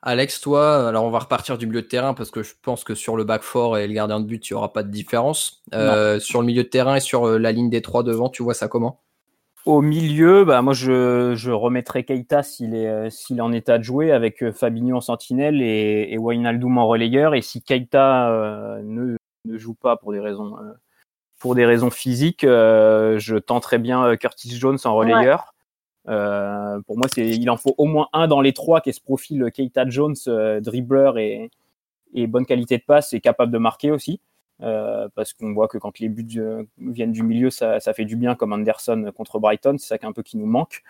Alex, 0.00 0.40
toi, 0.40 0.88
alors 0.88 1.04
on 1.04 1.10
va 1.10 1.18
repartir 1.18 1.58
du 1.58 1.66
milieu 1.66 1.82
de 1.82 1.86
terrain 1.88 2.14
parce 2.14 2.30
que 2.30 2.44
je 2.44 2.54
pense 2.62 2.84
que 2.84 2.94
sur 2.94 3.16
le 3.16 3.24
back 3.24 3.42
four 3.42 3.78
et 3.78 3.88
le 3.88 3.92
gardien 3.92 4.20
de 4.20 4.26
but, 4.26 4.48
il 4.48 4.52
n'y 4.52 4.56
aura 4.56 4.72
pas 4.72 4.84
de 4.84 4.90
différence. 4.90 5.64
Euh, 5.74 6.20
sur 6.20 6.40
le 6.40 6.46
milieu 6.46 6.62
de 6.62 6.68
terrain 6.68 6.94
et 6.94 7.00
sur 7.00 7.26
la 7.36 7.50
ligne 7.50 7.68
des 7.68 7.82
trois 7.82 8.04
devant, 8.04 8.28
tu 8.28 8.44
vois 8.44 8.54
ça 8.54 8.68
comment? 8.68 9.00
Au 9.66 9.82
milieu, 9.82 10.44
bah 10.44 10.62
moi 10.62 10.72
je, 10.72 11.34
je 11.36 11.50
remettrai 11.50 12.04
Keita 12.04 12.42
s'il 12.42 12.74
est 12.74 13.10
s'il 13.10 13.38
est 13.38 13.42
en 13.42 13.52
état 13.52 13.78
de 13.78 13.82
jouer 13.82 14.12
avec 14.12 14.50
Fabinho 14.52 14.96
en 14.96 15.00
sentinelle 15.00 15.60
et, 15.60 16.08
et 16.10 16.18
Wijnaldum 16.18 16.78
en 16.78 16.86
relayeur 16.86 17.34
et 17.34 17.42
si 17.42 17.62
Keita 17.62 18.80
ne 18.82 19.18
ne 19.48 19.58
joue 19.58 19.74
pas 19.74 19.96
pour 19.96 20.12
des 20.12 20.20
raisons 20.20 20.56
euh, 20.58 20.72
pour 21.38 21.54
des 21.54 21.64
raisons 21.64 21.90
physiques, 21.90 22.42
euh, 22.42 23.18
je 23.20 23.36
tenterais 23.36 23.78
bien 23.78 24.04
euh, 24.04 24.16
Curtis 24.16 24.56
Jones 24.56 24.78
en 24.84 24.94
relayeur. 24.96 25.54
pour 26.04 26.96
moi, 26.96 27.06
c'est, 27.12 27.28
il 27.28 27.48
en 27.48 27.56
faut 27.56 27.76
au 27.78 27.84
moins 27.84 28.08
un 28.12 28.26
dans 28.26 28.40
les 28.40 28.52
trois 28.52 28.80
qui 28.80 28.90
est 28.90 28.92
ce 28.92 29.00
profil 29.00 29.50
Keita 29.54 29.88
Jones, 29.88 30.16
dribbleur 30.60 31.16
et, 31.16 31.50
et, 32.14 32.26
bonne 32.26 32.44
qualité 32.44 32.78
de 32.78 32.82
passe 32.82 33.12
et 33.12 33.20
capable 33.20 33.52
de 33.52 33.58
marquer 33.58 33.92
aussi. 33.92 34.20
Parce 34.60 35.32
qu'on 35.32 35.52
voit 35.52 35.68
que 35.68 35.78
quand 35.78 35.98
les 35.98 36.08
buts 36.08 36.40
viennent 36.78 37.12
du 37.12 37.22
milieu, 37.22 37.50
ça, 37.50 37.80
ça, 37.80 37.92
fait 37.92 38.04
du 38.04 38.16
bien 38.16 38.34
comme 38.34 38.52
Anderson 38.52 39.12
contre 39.16 39.38
Brighton. 39.38 39.76
C'est 39.78 39.88
ça 39.88 39.98
qui, 39.98 40.06
un 40.06 40.12
peu 40.12 40.22
qui 40.22 40.36
nous 40.36 40.46
manque. 40.46 40.82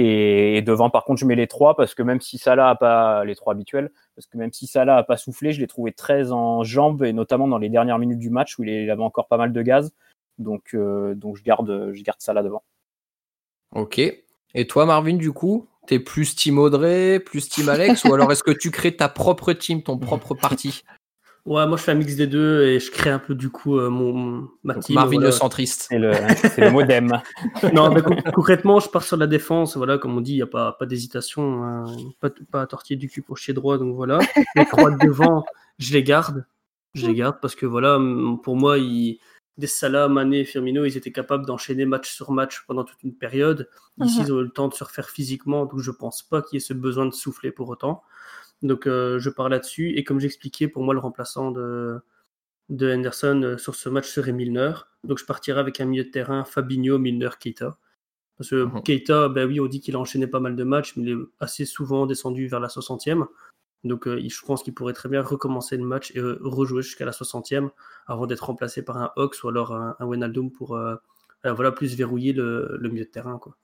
Et, 0.00 0.62
devant, 0.62 0.90
par 0.90 1.04
contre, 1.04 1.18
je 1.18 1.26
mets 1.26 1.34
les 1.34 1.48
trois 1.48 1.74
parce 1.74 1.92
que 1.94 2.04
même 2.04 2.20
si 2.20 2.38
Salah 2.38 2.70
a 2.70 2.74
pas 2.76 3.24
les 3.24 3.34
trois 3.34 3.52
habituels, 3.52 3.90
parce 4.14 4.28
que 4.28 4.36
même 4.36 4.52
si 4.52 4.68
Salah 4.68 4.98
a 4.98 5.02
pas 5.02 5.16
soufflé, 5.16 5.52
je 5.52 5.60
l'ai 5.60 5.66
trouvé 5.66 5.90
très 5.90 6.30
en 6.30 6.62
jambes 6.62 7.02
et 7.02 7.12
notamment 7.12 7.48
dans 7.48 7.58
les 7.58 7.68
dernières 7.68 7.98
minutes 7.98 8.20
du 8.20 8.30
match 8.30 8.58
où 8.58 8.62
il 8.62 8.88
avait 8.90 9.02
encore 9.02 9.26
pas 9.26 9.38
mal 9.38 9.52
de 9.52 9.60
gaz. 9.60 9.92
Donc, 10.38 10.74
euh, 10.74 11.16
donc 11.16 11.36
je 11.36 11.42
garde, 11.42 11.90
je 11.92 12.02
garde 12.04 12.20
Salah 12.20 12.44
devant. 12.44 12.62
Ok. 13.74 13.98
Et 13.98 14.66
toi, 14.68 14.86
Marvin, 14.86 15.16
du 15.16 15.32
coup, 15.32 15.66
t'es 15.88 15.98
plus 15.98 16.36
Team 16.36 16.58
Audrey, 16.58 17.18
plus 17.18 17.48
Team 17.48 17.68
Alex, 17.68 18.04
ou 18.04 18.14
alors 18.14 18.30
est-ce 18.30 18.44
que 18.44 18.52
tu 18.52 18.70
crées 18.70 18.94
ta 18.94 19.08
propre 19.08 19.52
team, 19.52 19.82
ton 19.82 19.98
propre 19.98 20.34
parti? 20.34 20.84
Ouais, 21.48 21.66
moi 21.66 21.78
je 21.78 21.82
fais 21.82 21.92
un 21.92 21.94
mix 21.94 22.14
des 22.14 22.26
deux 22.26 22.64
et 22.64 22.78
je 22.78 22.90
crée 22.90 23.08
un 23.08 23.18
peu 23.18 23.34
du 23.34 23.48
coup 23.48 23.78
euh, 23.78 23.88
mon 23.88 24.50
ma 24.64 24.74
team. 24.74 24.96
Marvin 24.96 25.18
le 25.18 25.30
centriste. 25.30 25.86
C'est 25.88 25.98
le, 25.98 26.10
le, 26.10 26.70
modem. 26.70 27.22
non, 27.72 27.90
mais 27.90 28.02
concrètement, 28.34 28.80
je 28.80 28.90
pars 28.90 29.02
sur 29.02 29.16
la 29.16 29.26
défense. 29.26 29.74
Voilà, 29.74 29.96
comme 29.96 30.14
on 30.14 30.20
dit, 30.20 30.32
il 30.32 30.36
n'y 30.36 30.42
a 30.42 30.46
pas, 30.46 30.72
pas 30.72 30.84
d'hésitation, 30.84 31.64
hein, 31.64 31.84
pas, 32.20 32.28
pas 32.52 32.60
à 32.60 32.66
tortiller 32.66 32.98
du 32.98 33.08
cul 33.08 33.22
pour 33.22 33.38
chier 33.38 33.54
droit. 33.54 33.78
Donc 33.78 33.96
voilà. 33.96 34.18
Les 34.56 34.66
trois 34.66 34.90
devant, 34.90 35.46
je 35.78 35.94
les 35.94 36.02
garde. 36.02 36.44
Je 36.92 37.06
les 37.06 37.14
garde 37.14 37.38
parce 37.40 37.54
que 37.54 37.64
voilà, 37.64 37.98
pour 38.42 38.56
moi, 38.56 38.76
ils, 38.76 39.18
des 39.56 39.66
Salah, 39.66 40.08
Mané, 40.08 40.44
Firmino, 40.44 40.84
ils 40.84 40.98
étaient 40.98 41.12
capables 41.12 41.46
d'enchaîner 41.46 41.86
match 41.86 42.12
sur 42.12 42.30
match 42.30 42.64
pendant 42.66 42.84
toute 42.84 43.02
une 43.02 43.14
période. 43.14 43.68
Ici, 44.02 44.20
mhm. 44.20 44.26
ils 44.26 44.32
ont 44.32 44.40
eu 44.40 44.44
le 44.44 44.50
temps 44.50 44.68
de 44.68 44.74
se 44.74 44.84
refaire 44.84 45.08
physiquement, 45.08 45.64
donc 45.64 45.80
je 45.80 45.90
pense 45.90 46.22
pas 46.22 46.42
qu'il 46.42 46.56
y 46.56 46.62
ait 46.62 46.64
ce 46.64 46.74
besoin 46.74 47.06
de 47.06 47.10
souffler 47.10 47.50
pour 47.50 47.68
autant. 47.68 48.02
Donc 48.62 48.86
euh, 48.86 49.18
je 49.18 49.30
pars 49.30 49.48
là-dessus. 49.48 49.96
Et 49.96 50.04
comme 50.04 50.20
j'expliquais, 50.20 50.68
pour 50.68 50.82
moi, 50.82 50.94
le 50.94 51.00
remplaçant 51.00 51.50
de, 51.50 52.00
de 52.68 52.92
Henderson 52.92 53.40
euh, 53.44 53.58
sur 53.58 53.74
ce 53.74 53.88
match 53.88 54.08
serait 54.08 54.32
Milner. 54.32 54.72
Donc 55.04 55.18
je 55.18 55.24
partirai 55.24 55.60
avec 55.60 55.80
un 55.80 55.84
milieu 55.84 56.04
de 56.04 56.10
terrain 56.10 56.44
Fabinho, 56.44 56.98
Milner, 56.98 57.30
Keita. 57.38 57.78
Parce 58.36 58.50
que 58.50 58.64
mhm. 58.64 58.82
Keita, 58.82 59.28
ben 59.28 59.48
oui, 59.48 59.60
on 59.60 59.66
dit 59.66 59.80
qu'il 59.80 59.96
a 59.96 59.98
enchaîné 59.98 60.26
pas 60.26 60.40
mal 60.40 60.56
de 60.56 60.64
matchs, 60.64 60.96
mais 60.96 61.04
il 61.04 61.10
est 61.10 61.22
assez 61.40 61.64
souvent 61.64 62.06
descendu 62.06 62.46
vers 62.46 62.60
la 62.60 62.68
60e. 62.68 63.26
Donc 63.84 64.08
euh, 64.08 64.20
je 64.20 64.44
pense 64.44 64.62
qu'il 64.64 64.74
pourrait 64.74 64.92
très 64.92 65.08
bien 65.08 65.22
recommencer 65.22 65.76
le 65.76 65.84
match 65.84 66.12
et 66.16 66.20
rejouer 66.20 66.82
jusqu'à 66.82 67.04
la 67.04 67.12
60e 67.12 67.70
avant 68.08 68.26
d'être 68.26 68.46
remplacé 68.46 68.84
par 68.84 68.96
un 68.96 69.12
Ox 69.14 69.42
ou 69.44 69.48
alors 69.48 69.72
un, 69.72 69.96
un 70.00 70.06
Wenaldum 70.06 70.50
pour 70.50 70.78
voilà, 71.44 71.70
plus 71.70 71.94
verrouiller 71.94 72.32
le, 72.32 72.76
le, 72.80 72.88
milieu 72.88 73.04
de 73.04 73.10
terrain. 73.10 73.38
Quoi. 73.38 73.56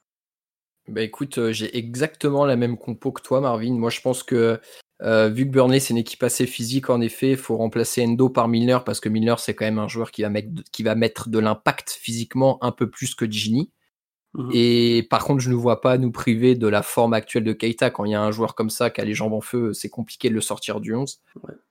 Bah 0.89 1.03
écoute, 1.03 1.51
j'ai 1.51 1.77
exactement 1.77 2.45
la 2.45 2.57
même 2.57 2.79
compo 2.79 3.11
que 3.11 3.23
toi, 3.23 3.41
Marvin. 3.41 3.73
Moi, 3.73 3.91
je 3.91 4.01
pense 4.01 4.23
que 4.23 4.61
euh, 5.03 5.29
vu 5.29 5.47
que 5.47 5.51
Burnley 5.51 5.81
c'est 5.81 5.91
une 5.91 5.99
équipe 5.99 6.23
assez 6.23 6.47
physique, 6.47 6.89
en 6.89 7.01
effet, 7.01 7.33
il 7.33 7.37
faut 7.37 7.57
remplacer 7.57 8.05
Endo 8.05 8.29
par 8.29 8.49
Milner 8.49 8.79
parce 8.85 9.01
que 9.01 9.09
Milner 9.09 9.35
c'est 9.39 9.55
quand 9.55 9.65
même 9.65 9.79
un 9.79 9.89
joueur 9.89 10.11
qui 10.11 10.23
va 10.23 10.31
mettre, 10.31 10.49
qui 10.73 10.83
va 10.83 10.95
mettre 10.95 11.29
de 11.29 11.39
l'impact 11.39 11.91
physiquement 11.91 12.63
un 12.63 12.73
peu 12.73 12.89
plus 12.89 13.15
que 13.15 13.31
Gini. 13.31 13.71
Mhm. 14.35 14.51
Et 14.53 15.07
par 15.11 15.25
contre, 15.25 15.41
je 15.41 15.51
ne 15.51 15.55
vois 15.55 15.81
pas 15.81 15.97
nous 15.97 16.11
priver 16.11 16.55
de 16.55 16.67
la 16.67 16.83
forme 16.83 17.15
actuelle 17.15 17.45
de 17.45 17.53
Keita. 17.53 17.91
Quand 17.91 18.05
il 18.05 18.13
y 18.13 18.15
a 18.15 18.23
un 18.23 18.33
joueur 18.33 18.55
comme 18.55 18.71
ça 18.71 18.91
qui 18.91 19.01
a 19.01 19.05
les 19.05 19.15
jambes 19.15 19.33
en 19.33 19.41
feu, 19.41 19.73
c'est 19.73 19.89
compliqué 19.89 20.29
de 20.29 20.35
le 20.35 20.41
sortir 20.41 20.81
du 20.81 20.95
11. 20.95 21.21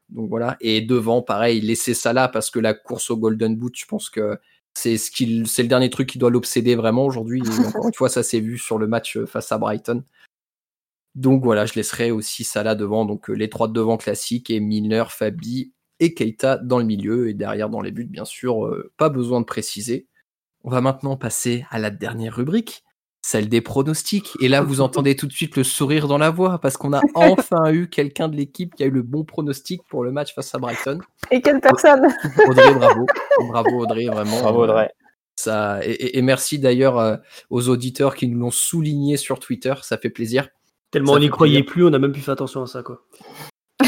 Donc 0.09 0.29
voilà. 0.29 0.55
Et 0.62 0.81
devant, 0.81 1.21
pareil, 1.21 1.59
laisser 1.59 1.93
ça 1.93 2.13
là 2.13 2.29
parce 2.29 2.49
que 2.49 2.59
la 2.59 2.73
course 2.73 3.09
au 3.09 3.17
Golden 3.17 3.55
Boot, 3.55 3.73
je 3.75 3.86
pense 3.86 4.09
que 4.09 4.38
c'est 4.73 4.97
ce 4.97 5.12
qu'il, 5.12 5.47
c'est 5.47 5.62
le 5.62 5.67
dernier 5.67 5.89
truc 5.89 6.09
qui 6.09 6.17
doit 6.17 6.29
l'obséder 6.29 6.75
vraiment 6.75 7.05
aujourd'hui. 7.05 7.41
Encore 7.67 7.88
une 7.88 7.93
fois, 7.93 8.09
ça 8.09 8.23
s'est 8.23 8.39
vu 8.39 8.57
sur 8.57 8.77
le 8.77 8.88
match 8.88 9.17
face 9.25 9.51
à 9.51 9.57
Brighton. 9.57 10.03
Donc 11.15 11.43
voilà, 11.43 11.65
je 11.65 11.73
laisserai 11.76 12.12
aussi 12.12 12.43
Salah 12.43 12.76
devant, 12.76 13.06
donc 13.06 13.30
euh, 13.30 13.34
les 13.34 13.49
trois 13.49 13.67
de 13.67 13.73
devant 13.73 13.97
classiques 13.97 14.49
et 14.49 14.60
Milner, 14.60 15.04
Fabi 15.10 15.73
et 15.99 16.13
Keita 16.13 16.58
dans 16.58 16.80
le 16.80 16.86
milieu 16.86 17.30
et 17.30 17.34
derrière 17.34 17.69
dans 17.69 17.82
les 17.82 17.91
buts, 17.91 18.06
bien 18.06 18.26
sûr, 18.26 18.65
euh, 18.65 18.91
pas 18.97 19.10
besoin 19.10 19.39
de 19.39 19.45
préciser. 19.45 20.08
On 20.63 20.69
va 20.69 20.82
maintenant 20.82 21.15
passer 21.15 21.65
à 21.69 21.78
la 21.78 21.91
dernière 21.91 22.36
rubrique, 22.36 22.84
celle 23.21 23.47
des 23.47 23.62
pronostics. 23.62 24.32
Et 24.41 24.47
là, 24.47 24.62
vous 24.62 24.82
entendez 24.82 25.15
tout 25.15 25.28
de 25.28 25.34
suite 25.34 25.56
le 25.56 25.63
sourire 25.63 26.08
dans 26.08 26.17
la 26.17 26.32
voix 26.32 26.58
parce 26.60 26.78
qu'on 26.78 26.93
a 26.93 27.02
enfin 27.13 27.71
eu 27.71 27.89
quelqu'un 27.89 28.28
de 28.28 28.36
l'équipe 28.36 28.73
qui 28.73 28.84
a 28.84 28.88
eu 28.88 28.91
le 28.91 29.04
bon 29.04 29.23
pronostic 29.23 29.82
pour 29.89 30.04
le 30.04 30.12
match 30.12 30.34
face 30.34 30.54
à 30.56 30.58
Brighton. 30.58 30.99
Et 31.30 31.41
quelle 31.41 31.62
personne 31.62 32.08
Audrey, 32.47 32.73
bravo. 32.73 33.06
Bravo 33.49 33.84
Audrey, 33.84 34.06
vraiment. 34.06 34.41
Bravo 34.41 34.63
Audrey. 34.63 34.89
Ça, 35.36 35.80
et, 35.84 36.21
merci 36.21 36.60
d'ailleurs 36.60 36.99
euh, 36.99 37.17
aux 37.49 37.67
auditeurs 37.69 38.15
qui 38.15 38.28
nous 38.28 38.39
l'ont 38.39 38.52
souligné 38.52 39.17
sur 39.17 39.39
Twitter, 39.39 39.73
ça 39.82 39.97
fait 39.97 40.12
plaisir. 40.12 40.49
Tellement 40.93 41.13
on 41.13 41.19
n'y 41.19 41.29
croyait 41.29 41.63
plus, 41.63 41.84
on 41.84 41.91
a 41.91 41.97
même 41.97 42.12
plus 42.12 42.21
fait 42.21 42.32
attention 42.32 42.62
à 42.62 42.67
ça, 42.67 42.84
quoi. 42.84 43.01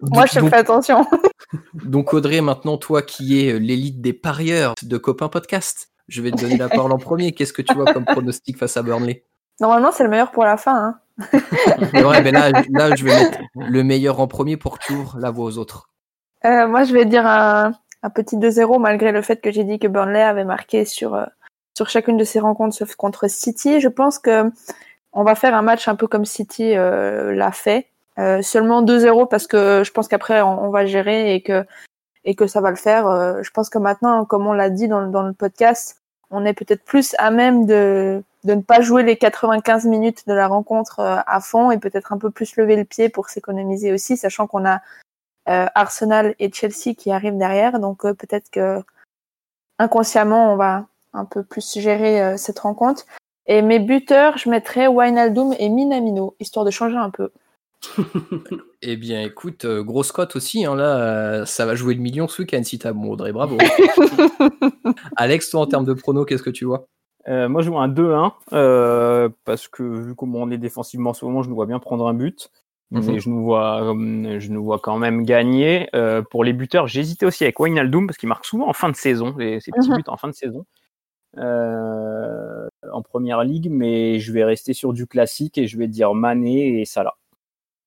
Moi, 0.00 0.26
je 0.26 0.40
fais 0.40 0.56
attention. 0.56 1.06
donc, 1.74 2.12
Audrey, 2.12 2.40
maintenant, 2.40 2.76
toi 2.76 3.02
qui 3.02 3.46
es 3.46 3.60
l'élite 3.60 4.00
des 4.00 4.12
parieurs 4.12 4.74
de 4.82 4.96
Copain 4.96 5.28
Podcast, 5.28 5.90
je 6.08 6.20
vais 6.20 6.32
te 6.32 6.40
donner 6.40 6.56
la 6.56 6.68
parole 6.68 6.90
en 6.90 6.98
premier. 6.98 7.30
Qu'est-ce 7.30 7.52
que 7.52 7.62
tu 7.62 7.72
vois 7.72 7.92
comme 7.92 8.04
pronostic 8.04 8.58
face 8.58 8.76
à 8.76 8.82
Burnley? 8.82 9.24
Normalement, 9.60 9.92
c'est 9.92 10.02
le 10.02 10.10
meilleur 10.10 10.32
pour 10.32 10.42
la 10.42 10.56
fin. 10.56 10.96
Hein. 11.22 11.40
ouais, 11.94 12.20
mais 12.20 12.32
là, 12.32 12.50
là, 12.68 12.96
je 12.96 13.04
vais 13.04 13.14
mettre 13.14 13.38
le 13.54 13.84
meilleur 13.84 14.18
en 14.18 14.26
premier 14.26 14.56
pour 14.56 14.80
que 14.80 14.86
tu 14.86 14.94
ouvres 14.94 15.18
la 15.20 15.30
voie 15.30 15.44
aux 15.44 15.56
autres. 15.56 15.88
Euh, 16.44 16.66
moi, 16.66 16.82
je 16.82 16.92
vais 16.92 17.04
dire 17.04 17.28
un, 17.28 17.74
petit 18.12 18.38
2-0, 18.38 18.80
malgré 18.80 19.12
le 19.12 19.22
fait 19.22 19.40
que 19.40 19.52
j'ai 19.52 19.62
dit 19.62 19.78
que 19.78 19.86
Burnley 19.86 20.20
avait 20.20 20.44
marqué 20.44 20.84
sur, 20.84 21.14
euh, 21.14 21.26
sur 21.76 21.88
chacune 21.88 22.16
de 22.16 22.24
ses 22.24 22.40
rencontres, 22.40 22.74
sauf 22.74 22.96
contre 22.96 23.30
City. 23.30 23.80
Je 23.80 23.88
pense 23.88 24.18
que 24.18 24.50
on 25.12 25.24
va 25.24 25.34
faire 25.34 25.54
un 25.54 25.62
match 25.62 25.88
un 25.88 25.96
peu 25.96 26.06
comme 26.06 26.24
City 26.24 26.76
euh, 26.76 27.34
l'a 27.34 27.52
fait. 27.52 27.88
Euh, 28.18 28.42
seulement 28.42 28.82
2-0 28.82 29.28
parce 29.28 29.46
que 29.46 29.82
je 29.84 29.90
pense 29.92 30.08
qu'après 30.08 30.42
on, 30.42 30.68
va 30.70 30.84
gérer 30.84 31.34
et 31.34 31.42
que 31.42 31.64
et 32.24 32.34
que 32.34 32.46
ça 32.46 32.60
va 32.60 32.70
le 32.70 32.76
faire. 32.76 33.06
Euh, 33.06 33.42
je 33.42 33.50
pense 33.50 33.70
que 33.70 33.78
maintenant, 33.78 34.24
comme 34.24 34.46
on 34.46 34.52
l'a 34.52 34.68
dit 34.68 34.88
dans, 34.88 35.06
dans, 35.06 35.22
le 35.22 35.32
podcast, 35.32 36.02
on 36.30 36.44
est 36.44 36.52
peut-être 36.52 36.84
plus 36.84 37.14
à 37.18 37.30
même 37.30 37.64
de, 37.66 38.22
de 38.44 38.54
ne 38.54 38.60
pas 38.60 38.82
jouer 38.82 39.04
les 39.04 39.16
95 39.16 39.86
minutes 39.86 40.26
de 40.26 40.34
la 40.34 40.48
rencontre 40.48 41.00
à 41.00 41.40
fond 41.40 41.70
et 41.70 41.78
peut-être 41.78 42.12
un 42.12 42.18
peu 42.18 42.30
plus 42.30 42.56
lever 42.56 42.76
le 42.76 42.84
pied 42.84 43.08
pour 43.08 43.30
s'économiser 43.30 43.92
aussi, 43.92 44.16
sachant 44.16 44.46
qu'on 44.46 44.66
a 44.66 44.82
Arsenal 45.46 46.34
et 46.38 46.52
Chelsea 46.52 46.94
qui 46.96 47.10
arrivent 47.10 47.38
derrière. 47.38 47.78
Donc 47.80 48.02
peut-être 48.02 48.50
que 48.50 48.82
inconsciemment, 49.78 50.52
on 50.52 50.56
va 50.56 50.86
un 51.14 51.24
peu 51.24 51.42
plus 51.42 51.78
gérer 51.78 52.36
cette 52.36 52.58
rencontre. 52.58 53.06
Et 53.50 53.62
mes 53.62 53.80
buteurs, 53.80 54.38
je 54.38 54.48
mettrais 54.48 54.86
Wijnaldum 54.86 55.56
et 55.58 55.68
Minamino, 55.68 56.36
histoire 56.38 56.64
de 56.64 56.70
changer 56.70 56.96
un 56.96 57.10
peu. 57.10 57.30
eh 58.82 58.96
bien, 58.96 59.22
écoute, 59.22 59.64
euh, 59.64 59.82
grosse 59.82 60.12
cote 60.12 60.36
aussi. 60.36 60.64
Hein, 60.64 60.76
là, 60.76 60.98
euh, 60.98 61.44
ça 61.46 61.66
va 61.66 61.74
jouer 61.74 61.94
le 61.94 62.00
million 62.00 62.28
ce 62.28 62.42
week-end 62.42 62.62
si 62.62 62.78
t'as 62.78 62.92
bon, 62.92 63.10
Audrey, 63.10 63.32
bravo. 63.32 63.58
Alex, 65.16 65.50
toi, 65.50 65.62
en 65.62 65.66
termes 65.66 65.84
de 65.84 65.94
prono, 65.94 66.24
qu'est-ce 66.24 66.44
que 66.44 66.50
tu 66.50 66.64
vois? 66.64 66.86
Euh, 67.26 67.48
Moi, 67.48 67.62
je 67.62 67.70
vois 67.70 67.82
un 67.82 67.88
2-1 67.88 69.32
parce 69.44 69.66
que 69.66 69.82
vu 69.82 70.14
comment 70.14 70.38
on 70.38 70.50
est 70.52 70.58
défensivement 70.58 71.10
en 71.10 71.14
ce 71.14 71.24
moment, 71.24 71.42
je 71.42 71.48
nous 71.48 71.56
vois 71.56 71.66
bien 71.66 71.80
prendre 71.80 72.06
un 72.06 72.14
but. 72.14 72.52
Mhm. 72.92 73.04
Mais 73.04 73.18
je 73.18 73.28
nous 73.28 73.42
vois, 73.42 73.80
je 74.38 74.48
nous 74.52 74.62
vois 74.62 74.78
quand 74.78 74.96
même 74.96 75.24
gagner. 75.24 75.88
pour 76.30 76.44
les 76.44 76.52
buteurs, 76.52 76.86
j'hésitais 76.86 77.26
aussi 77.26 77.42
avec 77.42 77.58
Wijnaldum 77.58 78.06
parce 78.06 78.16
qu'il 78.16 78.28
marque 78.28 78.44
souvent 78.44 78.68
en 78.68 78.74
fin 78.74 78.90
de 78.90 78.96
saison, 78.96 79.34
ces 79.36 79.72
petits 79.72 79.90
mhm. 79.90 79.96
buts 79.96 80.04
en 80.06 80.16
fin 80.16 80.28
de 80.28 80.34
saison. 80.34 80.64
En 81.36 83.02
première 83.02 83.44
ligue, 83.44 83.68
mais 83.70 84.20
je 84.20 84.32
vais 84.32 84.44
rester 84.44 84.74
sur 84.74 84.92
du 84.92 85.06
classique 85.06 85.58
et 85.58 85.66
je 85.66 85.78
vais 85.78 85.88
dire 85.88 86.14
Mané 86.14 86.80
et 86.80 86.84
Salah. 86.84 87.16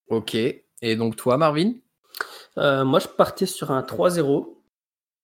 Ok. 0.10 0.36
Et 0.36 0.96
donc 0.96 1.16
toi, 1.16 1.38
Marvin? 1.38 1.74
Moi, 2.58 3.00
je 3.00 3.08
partais 3.08 3.46
sur 3.46 3.72
un 3.72 3.82
3-0 3.82 4.48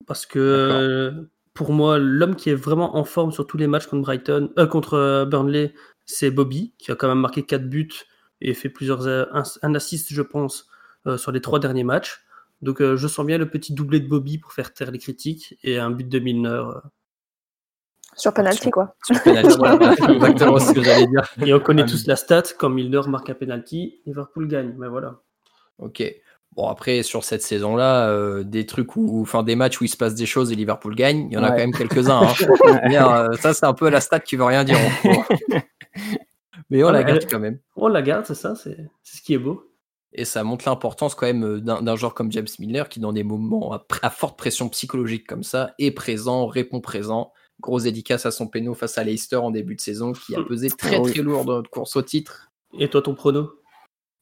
parce 0.06 0.26
que 0.26 1.28
pour 1.54 1.72
moi, 1.72 1.98
l'homme 1.98 2.36
qui 2.36 2.50
est 2.50 2.54
vraiment 2.54 2.96
en 2.96 3.04
forme 3.04 3.32
sur 3.32 3.46
tous 3.46 3.56
les 3.56 3.66
matchs 3.66 3.86
contre 3.86 4.02
Brighton, 4.02 4.50
contre 4.70 5.26
Burnley, 5.30 5.74
c'est 6.06 6.30
Bobby, 6.30 6.74
qui 6.78 6.90
a 6.90 6.96
quand 6.96 7.08
même 7.08 7.20
marqué 7.20 7.44
4 7.44 7.68
buts 7.68 7.90
et 8.40 8.54
fait 8.54 8.70
plusieurs 8.70 9.06
un, 9.06 9.74
assist, 9.74 10.12
je 10.12 10.22
pense, 10.22 10.68
sur 11.16 11.30
les 11.30 11.40
trois 11.40 11.58
derniers 11.58 11.84
matchs. 11.84 12.24
Donc 12.62 12.82
je 12.82 13.06
sens 13.06 13.24
bien 13.24 13.38
le 13.38 13.48
petit 13.48 13.72
doublé 13.72 14.00
de 14.00 14.08
Bobby 14.08 14.38
pour 14.38 14.52
faire 14.52 14.72
taire 14.74 14.90
les 14.90 14.98
critiques 14.98 15.58
et 15.62 15.78
un 15.78 15.90
but 15.90 16.08
de 16.08 16.18
Milner 16.18 16.62
sur 18.20 18.32
penalty, 18.32 18.70
quoi. 18.70 18.94
Sur 19.04 19.22
penalty, 19.22 19.56
exactement 20.12 20.58
ce 20.58 20.72
que 20.72 20.82
j'allais 20.82 21.06
dire. 21.06 21.22
Et 21.44 21.52
on 21.54 21.60
connaît 21.60 21.86
tous 21.86 22.06
la 22.06 22.16
stat, 22.16 22.42
quand 22.58 22.68
Milner 22.68 23.00
marque 23.08 23.30
un 23.30 23.34
penalty, 23.34 24.00
Liverpool 24.06 24.48
gagne. 24.48 24.74
Mais 24.78 24.88
voilà. 24.88 25.20
Ok. 25.78 26.02
Bon, 26.56 26.68
après, 26.68 27.02
sur 27.02 27.22
cette 27.22 27.42
saison-là, 27.42 28.08
euh, 28.08 28.42
des 28.42 28.66
trucs 28.66 28.96
où, 28.96 29.22
enfin, 29.22 29.42
des 29.42 29.54
matchs 29.54 29.80
où 29.80 29.84
il 29.84 29.88
se 29.88 29.96
passe 29.96 30.14
des 30.14 30.26
choses 30.26 30.50
et 30.50 30.56
Liverpool 30.56 30.96
gagne, 30.96 31.28
il 31.30 31.34
y 31.34 31.38
en 31.38 31.44
a 31.44 31.50
quand 31.50 31.58
même 31.58 31.72
quelques-uns. 31.72 32.22
Hein. 32.22 32.34
Euh, 32.90 33.32
ça, 33.38 33.54
c'est 33.54 33.66
un 33.66 33.72
peu 33.72 33.88
la 33.88 34.00
stat 34.00 34.20
qui 34.20 34.36
veut 34.36 34.44
rien 34.44 34.64
dire. 34.64 34.78
Mais 36.70 36.82
on 36.84 36.90
la 36.90 37.02
garde 37.02 37.24
quand 37.30 37.38
même. 37.38 37.58
On 37.76 37.88
la 37.88 38.02
garde, 38.02 38.26
c'est 38.26 38.34
ça, 38.34 38.54
c'est 38.54 38.76
ce 39.02 39.22
qui 39.22 39.34
est 39.34 39.38
beau. 39.38 39.64
Et 40.12 40.24
ça 40.24 40.42
montre 40.42 40.68
l'importance 40.68 41.14
quand 41.14 41.26
même 41.26 41.44
euh, 41.44 41.60
d'un 41.60 41.96
joueur 41.96 42.14
comme 42.14 42.32
James 42.32 42.48
Milner 42.58 42.84
qui, 42.90 43.00
dans 43.00 43.12
des 43.12 43.22
moments 43.22 43.72
à, 44.02 44.10
forte 44.10 44.36
pression 44.36 44.68
psychologique 44.68 45.26
comme 45.26 45.44
ça, 45.44 45.74
est 45.78 45.92
présent, 45.92 46.46
répond 46.46 46.80
présent 46.80 47.32
Grosse 47.60 47.84
dédicace 47.84 48.26
à 48.26 48.30
son 48.30 48.46
péno 48.46 48.74
face 48.74 48.98
à 48.98 49.04
Leicester 49.04 49.36
en 49.36 49.50
début 49.50 49.76
de 49.76 49.80
saison 49.80 50.12
qui 50.12 50.34
a 50.34 50.42
pesé 50.42 50.68
très 50.70 51.00
très 51.00 51.22
lourd 51.22 51.44
dans 51.44 51.54
notre 51.54 51.70
course 51.70 51.96
au 51.96 52.02
titre. 52.02 52.50
Et 52.78 52.88
toi, 52.88 53.02
ton 53.02 53.14
prono? 53.14 53.52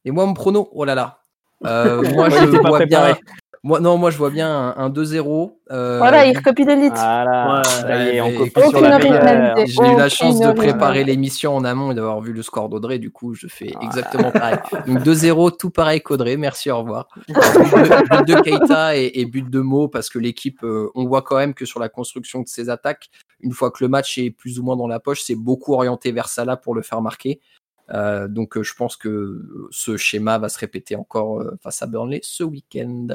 Et 0.04 0.10
moi, 0.10 0.26
mon 0.26 0.34
prono, 0.34 0.68
oh 0.72 0.84
là 0.84 0.94
là. 0.94 1.22
Euh, 1.64 2.02
moi, 2.14 2.30
je 2.30 2.46
vois 2.46 2.86
bien. 2.86 3.16
Moi, 3.64 3.80
non, 3.80 3.98
moi 3.98 4.10
je 4.10 4.18
vois 4.18 4.30
bien 4.30 4.74
un, 4.76 4.88
2-0. 4.88 5.52
Euh, 5.70 5.98
voilà, 5.98 6.26
il 6.26 6.36
recopie 6.36 6.64
l'élite. 6.64 6.92
Voilà, 6.92 7.62
J'ai 9.66 9.82
eu 9.82 9.96
la 9.96 10.08
chance 10.08 10.38
de 10.38 10.52
préparer 10.52 11.04
l'émission 11.04 11.56
en 11.56 11.64
amont 11.64 11.90
et 11.90 11.94
d'avoir 11.94 12.20
vu 12.20 12.32
le 12.32 12.42
score 12.42 12.68
d'Audrey, 12.68 12.98
du 12.98 13.10
coup 13.10 13.34
je 13.34 13.48
fais 13.48 13.72
exactement 13.82 14.30
pareil. 14.30 14.58
Donc 14.86 14.98
2-0, 15.00 15.56
tout 15.56 15.70
pareil 15.70 16.00
qu'Audrey, 16.02 16.36
merci, 16.36 16.70
au 16.70 16.78
revoir. 16.78 17.08
but, 17.28 17.34
de, 17.34 18.40
Keita 18.40 18.96
et, 18.96 19.24
but 19.26 19.48
de 19.50 19.60
Mo, 19.60 19.88
parce 19.88 20.08
que 20.08 20.18
l'équipe, 20.18 20.62
euh, 20.62 20.90
on 20.94 21.06
voit 21.06 21.22
quand 21.22 21.36
même 21.36 21.54
que 21.54 21.64
sur 21.64 21.80
la 21.80 21.88
construction 21.88 22.42
de 22.42 22.48
ses 22.48 22.70
attaques, 22.70 23.10
une 23.40 23.52
fois 23.52 23.70
que 23.70 23.82
le 23.82 23.88
match 23.88 24.18
est 24.18 24.30
plus 24.30 24.60
ou 24.60 24.62
moins 24.62 24.76
dans 24.76 24.88
la 24.88 25.00
poche, 25.00 25.22
c'est 25.22 25.36
beaucoup 25.36 25.74
orienté 25.74 26.12
vers 26.12 26.28
Salah 26.28 26.56
pour 26.56 26.74
le 26.74 26.82
faire 26.82 27.02
marquer. 27.02 27.40
Euh, 27.90 28.28
donc 28.28 28.60
je 28.60 28.74
pense 28.74 28.96
que 28.96 29.68
ce 29.70 29.96
schéma 29.96 30.38
va 30.38 30.48
se 30.48 30.58
répéter 30.58 30.94
encore 30.94 31.42
face 31.62 31.82
à 31.82 31.86
Burnley 31.86 32.20
ce 32.22 32.44
week-end. 32.44 33.08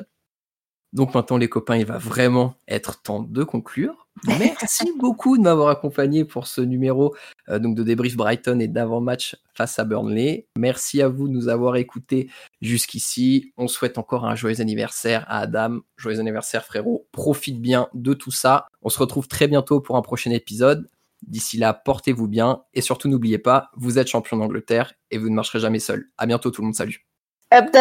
Donc 0.93 1.15
maintenant 1.15 1.37
les 1.37 1.49
copains, 1.49 1.75
il 1.75 1.85
va 1.85 1.97
vraiment 1.97 2.55
être 2.67 3.01
temps 3.01 3.23
de 3.23 3.43
conclure. 3.43 4.07
Merci 4.27 4.91
beaucoup 4.99 5.37
de 5.37 5.43
m'avoir 5.43 5.69
accompagné 5.69 6.23
pour 6.23 6.45
ce 6.45 6.61
numéro 6.61 7.15
euh, 7.49 7.57
donc 7.57 7.75
de 7.75 7.83
débrief 7.83 8.15
Brighton 8.15 8.59
et 8.59 8.67
d'avant-match 8.67 9.35
face 9.55 9.79
à 9.79 9.85
Burnley. 9.85 10.47
Merci 10.57 11.01
à 11.01 11.07
vous 11.07 11.27
de 11.27 11.33
nous 11.33 11.49
avoir 11.49 11.77
écoutés 11.77 12.29
jusqu'ici. 12.61 13.53
On 13.57 13.67
souhaite 13.67 13.97
encore 13.97 14.25
un 14.25 14.35
joyeux 14.35 14.61
anniversaire 14.61 15.25
à 15.27 15.39
Adam. 15.39 15.79
Joyeux 15.97 16.19
anniversaire 16.19 16.63
frérot. 16.63 17.07
Profite 17.11 17.59
bien 17.59 17.87
de 17.95 18.13
tout 18.13 18.31
ça. 18.31 18.67
On 18.83 18.89
se 18.89 18.99
retrouve 18.99 19.27
très 19.27 19.47
bientôt 19.47 19.81
pour 19.81 19.97
un 19.97 20.01
prochain 20.03 20.31
épisode. 20.31 20.87
D'ici 21.27 21.57
là, 21.57 21.73
portez-vous 21.73 22.27
bien 22.27 22.63
et 22.73 22.81
surtout 22.81 23.07
n'oubliez 23.07 23.37
pas, 23.37 23.71
vous 23.75 23.97
êtes 23.97 24.07
champion 24.07 24.37
d'Angleterre 24.37 24.93
et 25.09 25.17
vous 25.17 25.29
ne 25.29 25.35
marcherez 25.35 25.59
jamais 25.59 25.79
seul. 25.79 26.09
À 26.17 26.25
bientôt 26.25 26.51
tout 26.51 26.61
le 26.61 26.65
monde, 26.65 26.75
salut. 26.75 27.07
Up 27.53 27.71